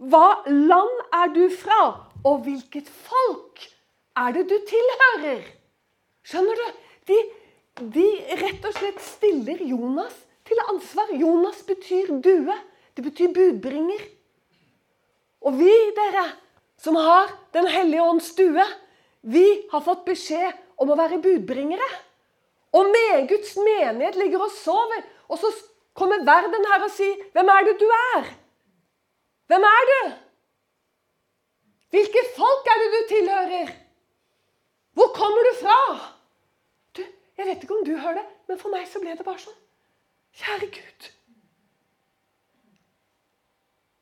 Hva 0.00 0.40
land 0.48 1.02
er 1.12 1.32
du 1.34 1.42
fra, 1.52 1.80
og 2.24 2.44
hvilket 2.46 2.88
folk 2.88 3.60
er 4.16 4.32
det 4.36 4.46
du 4.48 4.56
tilhører? 4.68 5.42
Skjønner 6.24 6.60
du? 6.60 6.66
De, 7.10 7.18
de 7.96 8.06
rett 8.40 8.64
og 8.64 8.76
slett 8.76 9.02
stiller 9.04 9.60
Jonas 9.66 10.14
til 10.48 10.60
ansvar. 10.70 11.12
Jonas 11.16 11.60
betyr 11.68 12.14
due. 12.24 12.56
Det 12.96 13.04
betyr 13.04 13.34
budbringer. 13.36 14.00
Og 15.40 15.56
vi, 15.58 15.72
dere, 15.96 16.26
som 16.80 16.96
har 16.96 17.36
Den 17.52 17.66
hellige 17.66 18.02
ånds 18.02 18.28
stue, 18.30 18.64
vi 19.20 19.44
har 19.72 19.82
fått 19.82 20.04
beskjed 20.06 20.54
om 20.78 20.92
å 20.92 20.96
være 20.96 21.18
budbringere. 21.18 21.88
Og 22.70 22.86
med 22.94 23.26
Guds 23.28 23.56
menighet 23.58 24.14
ligger 24.14 24.44
og 24.46 24.52
sover. 24.54 25.02
Og 25.26 25.40
så 25.42 25.50
kommer 25.98 26.22
verden 26.24 26.66
her 26.70 26.84
og 26.86 26.92
sier, 26.94 27.16
'Hvem 27.32 27.48
er 27.48 27.64
det 27.66 27.80
du 27.80 27.88
er?' 28.14 28.30
Hvem 29.50 29.62
er 29.66 29.84
du? 29.90 30.12
Hvilke 31.90 32.22
folk 32.36 32.68
er 32.70 32.78
det 32.78 32.90
du 32.92 33.00
tilhører? 33.14 33.70
Hvor 34.94 35.08
kommer 35.14 35.42
du 35.48 35.52
fra? 35.62 35.78
Du, 36.96 37.02
Jeg 37.38 37.46
vet 37.46 37.62
ikke 37.62 37.78
om 37.78 37.84
du 37.84 37.96
hører 37.96 38.14
det, 38.14 38.26
men 38.48 38.58
for 38.58 38.68
meg 38.68 38.86
så 38.88 39.00
ble 39.00 39.16
det 39.18 39.26
bare 39.26 39.42
sånn. 39.42 39.58
Kjære 40.38 40.68
Gud. 40.76 41.10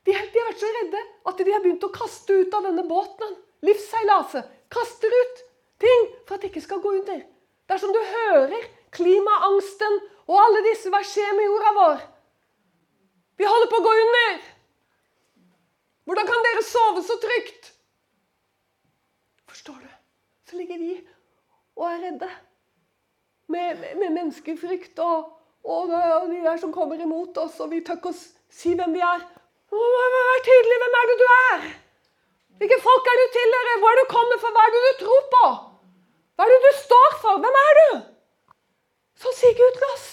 De, 0.09 0.15
de 0.17 0.41
har 0.41 0.47
vært 0.49 0.63
så 0.63 0.69
redde 0.73 1.01
at 1.29 1.41
de 1.45 1.53
har 1.53 1.61
begynt 1.61 1.85
å 1.85 1.93
kaste 1.93 2.39
ut 2.41 2.55
av 2.57 2.65
denne 2.65 2.85
båten. 2.89 3.35
Livsseilaset. 3.67 4.47
Kaster 4.73 5.13
ut 5.13 5.43
ting 5.83 6.07
for 6.25 6.37
at 6.37 6.45
det 6.45 6.49
ikke 6.49 6.65
skal 6.65 6.81
gå 6.81 6.95
under. 7.01 7.21
Dersom 7.69 7.93
du 7.93 8.01
hører 8.01 8.65
klimaangsten 8.97 9.99
og 10.29 10.39
alle 10.41 10.63
disse 10.65 10.89
Hva 10.93 11.03
skjer 11.05 11.35
med 11.37 11.45
jorda 11.45 11.75
vår? 11.77 12.07
Vi 13.39 13.47
holder 13.47 13.71
på 13.71 13.81
å 13.81 13.85
gå 13.85 13.93
under! 14.05 14.39
Hvordan 16.09 16.29
kan 16.31 16.47
dere 16.47 16.65
sove 16.65 17.05
så 17.05 17.19
trygt? 17.21 17.69
Forstår 19.51 19.77
du? 19.83 19.91
Så 20.49 20.57
ligger 20.57 20.81
vi 20.81 20.95
og 21.77 21.85
er 21.91 22.01
redde. 22.07 22.29
Med, 23.53 23.77
med, 23.81 23.93
med 24.01 24.15
menneskefrykt 24.17 24.99
og, 25.05 25.29
og, 25.65 25.93
og, 25.93 26.31
de 26.33 26.41
der 26.45 26.57
som 26.61 26.73
kommer 26.73 27.01
imot 27.01 27.37
oss, 27.41 27.61
og 27.61 27.71
vi 27.73 27.83
tør 27.85 28.01
ikke 28.01 28.13
å 28.13 28.17
si 28.17 28.73
hvem 28.77 28.97
vi 28.97 29.05
er. 29.05 29.23
Vær 29.73 30.45
tydelig. 30.49 30.79
Hvem 30.83 30.97
er 31.01 31.11
det 31.11 31.16
du 31.23 31.27
er? 31.35 31.66
Hvilke 32.59 32.79
folk 32.83 33.11
er 33.12 33.19
du 33.21 33.27
tilhører? 33.37 33.81
Hvor 33.83 33.91
er 33.95 34.01
du 34.01 34.07
kommet 34.12 34.41
fra? 34.43 34.53
Hva 34.55 34.64
er 34.66 34.75
det 34.75 34.85
du 34.87 34.95
tror 35.03 35.27
på? 35.35 35.45
Hva 36.35 36.47
er 36.47 36.55
det 36.55 36.62
du 36.64 36.73
står 36.79 37.19
for? 37.23 37.43
Hvem 37.45 37.61
er 37.64 37.79
du? 37.81 37.91
Så 39.19 39.35
sier 39.35 39.55
Gud 39.59 39.77
til 39.77 39.87
oss, 39.95 40.07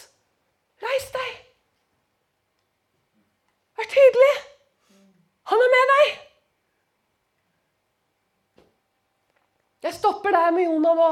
reis 0.82 1.08
deg. 1.14 1.34
Vær 3.78 3.89
tydelig. 3.91 4.36
Han 5.51 5.62
er 5.62 5.74
med 5.74 5.91
deg. 5.93 6.14
Jeg 9.86 9.93
stopper 9.93 10.34
der 10.34 10.53
med 10.56 10.66
Jonah 10.66 10.95
nå. 10.97 11.10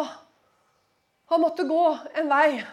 Han 1.30 1.42
måtte 1.42 1.68
gå 1.70 1.84
en 2.18 2.32
vei. 2.32 2.64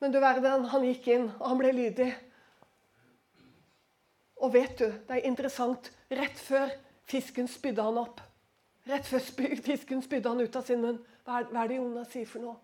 Men 0.00 0.12
du 0.12 0.20
verden, 0.20 0.66
han 0.72 0.84
gikk 0.84 1.08
inn, 1.14 1.30
og 1.40 1.46
han 1.48 1.60
ble 1.60 1.72
lydig. 1.76 2.10
Og 4.40 4.52
vet 4.54 4.78
du, 4.78 4.88
det 4.88 5.18
er 5.18 5.28
interessant. 5.28 5.90
Rett 6.10 6.38
før 6.40 6.72
fisken 7.08 7.48
spydde 7.48 7.84
han 7.84 8.00
opp. 8.00 8.20
Rett 8.88 9.06
før 9.06 9.22
fisken 9.68 10.02
spydde 10.02 10.32
han 10.32 10.40
ut 10.40 10.56
av 10.56 10.66
sin 10.66 10.82
munn. 10.82 11.00
Hva 11.24 11.42
er, 11.44 11.68
det 11.68 11.78
Jonas 11.78 12.12
sier 12.14 12.28
for 12.28 12.42
noe? 12.42 12.56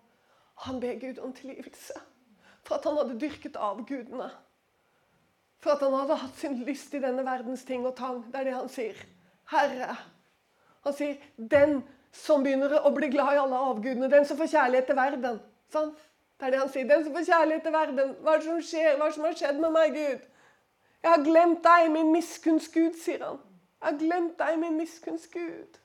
Han 0.65 0.79
ber 0.81 0.97
Gud 1.01 1.19
om 1.21 1.33
tilgivelse 1.37 1.99
for 2.67 2.79
at 2.79 2.87
han 2.89 2.97
hadde 2.99 3.19
dyrket 3.21 3.55
avgudene. 3.61 4.27
For 5.63 5.73
at 5.73 5.83
han 5.85 5.93
hadde 5.95 6.17
hatt 6.21 6.39
sin 6.41 6.57
lyst 6.67 6.95
i 6.97 7.01
denne 7.01 7.23
verdens 7.25 7.63
ting 7.67 7.85
og 7.87 7.95
tang. 7.97 8.25
Det 8.31 8.41
er 8.41 8.49
det 8.49 8.55
han 8.57 8.71
sier. 8.71 8.97
Herre. 9.53 9.93
Han 10.83 10.93
sier 10.93 11.15
'den 11.37 11.83
som 12.11 12.43
begynner 12.43 12.75
å 12.79 12.91
bli 12.95 13.07
glad 13.13 13.33
i 13.35 13.39
alle 13.39 13.61
avgudene', 13.69 14.09
'den 14.09 14.25
som 14.25 14.37
får 14.37 14.51
kjærlighet 14.51 14.85
til 14.87 14.95
verden'. 14.95 15.39
Sånn? 15.71 15.95
Det 16.39 16.47
er 16.47 16.51
det 16.51 16.59
han 16.59 16.69
sier. 16.69 16.87
'Den 16.87 17.03
som 17.03 17.13
får 17.13 17.25
kjærlighet 17.31 17.63
til 17.63 17.73
verden'. 17.73 18.15
Hva 18.21 18.33
er 18.33 18.37
det 18.37 18.45
som 18.45 18.61
skjer? 18.61 18.97
Hva 18.97 19.05
er 19.05 19.09
det 19.09 19.15
som 19.15 19.23
har 19.23 19.33
skjedd 19.33 19.59
med 19.59 19.71
meg, 19.71 19.93
Gud? 19.93 20.27
Jeg 21.07 21.15
har 21.15 21.23
glemt 21.23 21.61
deg, 21.63 21.85
min 21.93 22.09
miskunnsgud, 22.11 22.95
sier 22.99 23.21
han. 23.23 23.37
Jeg 23.79 23.85
har 23.85 23.99
glemt 24.01 24.33
deg, 24.41 24.57
min 24.59 24.73
miskunnsgud. 24.75 25.77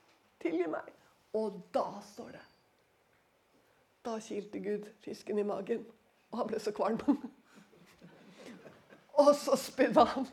Tilgi 0.43 0.65
meg. 0.67 0.89
Og 1.39 1.61
da 1.71 1.85
står 2.03 2.33
det 2.35 2.41
Da 4.03 4.17
kilte 4.19 4.59
Gud 4.65 4.89
fisken 5.05 5.39
i 5.39 5.45
magen, 5.47 5.85
og 6.33 6.41
han 6.41 6.49
ble 6.51 6.59
så 6.59 6.73
kvalm. 6.75 6.99
Og 9.23 9.31
så 9.39 9.55
spydde 9.61 10.09
han 10.11 10.27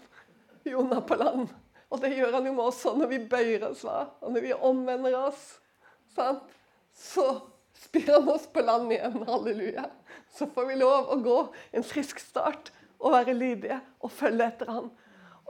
Jonah 0.66 1.06
på 1.06 1.20
land. 1.20 1.54
Og 1.94 2.02
det 2.02 2.16
gjør 2.16 2.40
han 2.40 2.50
jo 2.50 2.56
med 2.56 2.72
oss 2.72 2.82
òg 2.90 2.98
når 2.98 3.12
vi 3.14 3.22
bøyer 3.30 3.68
oss, 3.70 3.86
hva? 3.86 4.08
og 4.26 4.34
når 4.34 4.48
vi 4.48 4.58
omvender 4.58 5.20
oss. 5.20 5.44
Sant? 6.16 6.50
Så 6.98 7.28
spyr 7.78 8.16
han 8.16 8.34
oss 8.34 8.50
på 8.50 8.66
land 8.66 8.90
igjen. 8.96 9.22
Halleluja. 9.30 9.86
Så 10.34 10.50
får 10.50 10.72
vi 10.72 10.82
lov 10.82 11.14
å 11.14 11.22
gå 11.22 11.40
en 11.78 11.86
frisk 11.86 12.26
start 12.26 12.74
og 13.00 13.14
være 13.16 13.34
lydige 13.34 13.80
og 14.00 14.12
følge 14.12 14.48
etter 14.48 14.72
han. 14.72 14.90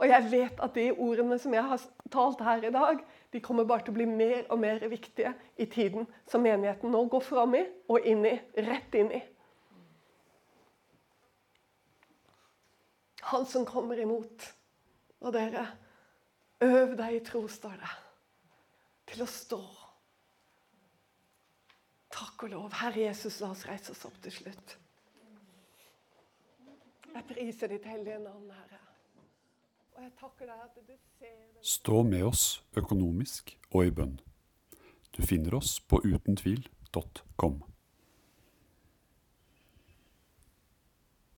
Og 0.00 0.08
jeg 0.08 0.28
vet 0.32 0.62
at 0.64 0.74
de 0.74 0.86
ordene 0.92 1.36
som 1.38 1.54
jeg 1.54 1.64
har 1.64 1.82
talt 2.12 2.40
her 2.40 2.62
i 2.64 2.72
dag, 2.72 3.02
de 3.32 3.40
kommer 3.44 3.66
bare 3.68 3.84
til 3.84 3.92
å 3.92 3.98
bli 3.98 4.06
mer 4.08 4.46
og 4.48 4.62
mer 4.62 4.80
viktige 4.88 5.34
i 5.60 5.66
tiden 5.68 6.08
som 6.30 6.42
menigheten 6.42 6.90
nå 6.90 7.04
går 7.12 7.24
fram 7.26 7.58
i 7.58 7.66
og 7.90 8.08
inn 8.08 8.24
i. 8.24 8.32
Rett 8.64 8.96
inn 8.96 9.12
i. 9.12 9.20
Han 13.28 13.44
som 13.46 13.68
kommer 13.68 14.00
imot. 14.00 14.48
Og 15.20 15.34
dere, 15.36 15.66
øv 16.64 16.96
deg 16.96 17.18
i 17.18 17.24
tro, 17.24 17.44
står 17.48 17.76
det. 17.82 17.94
Til 19.12 19.26
å 19.26 19.28
stå. 19.28 19.60
Takk 22.10 22.46
og 22.46 22.54
lov. 22.54 22.70
Herre 22.80 23.04
Jesus, 23.04 23.42
la 23.44 23.52
oss 23.52 23.66
reise 23.68 23.92
oss 23.92 24.06
opp 24.08 24.16
til 24.24 24.32
slutt. 24.32 24.78
Jeg 27.14 27.26
priser 27.28 27.72
ditt 27.72 27.86
hellige 27.90 28.18
navn, 28.22 28.50
Herre. 28.54 28.80
Og 29.96 30.02
jeg 30.02 30.12
takker 30.20 30.50
deg 30.50 30.60
at 30.64 30.76
du 30.76 30.92
ser. 31.18 31.38
Stå 31.62 32.02
med 32.06 32.22
oss 32.24 32.44
økonomisk 32.78 33.56
og 33.70 33.86
i 33.86 33.94
bønn. 33.94 34.20
Du 35.16 35.22
finner 35.26 35.58
oss 35.58 35.80
på 35.80 36.00
utentvil.com. 36.06 37.60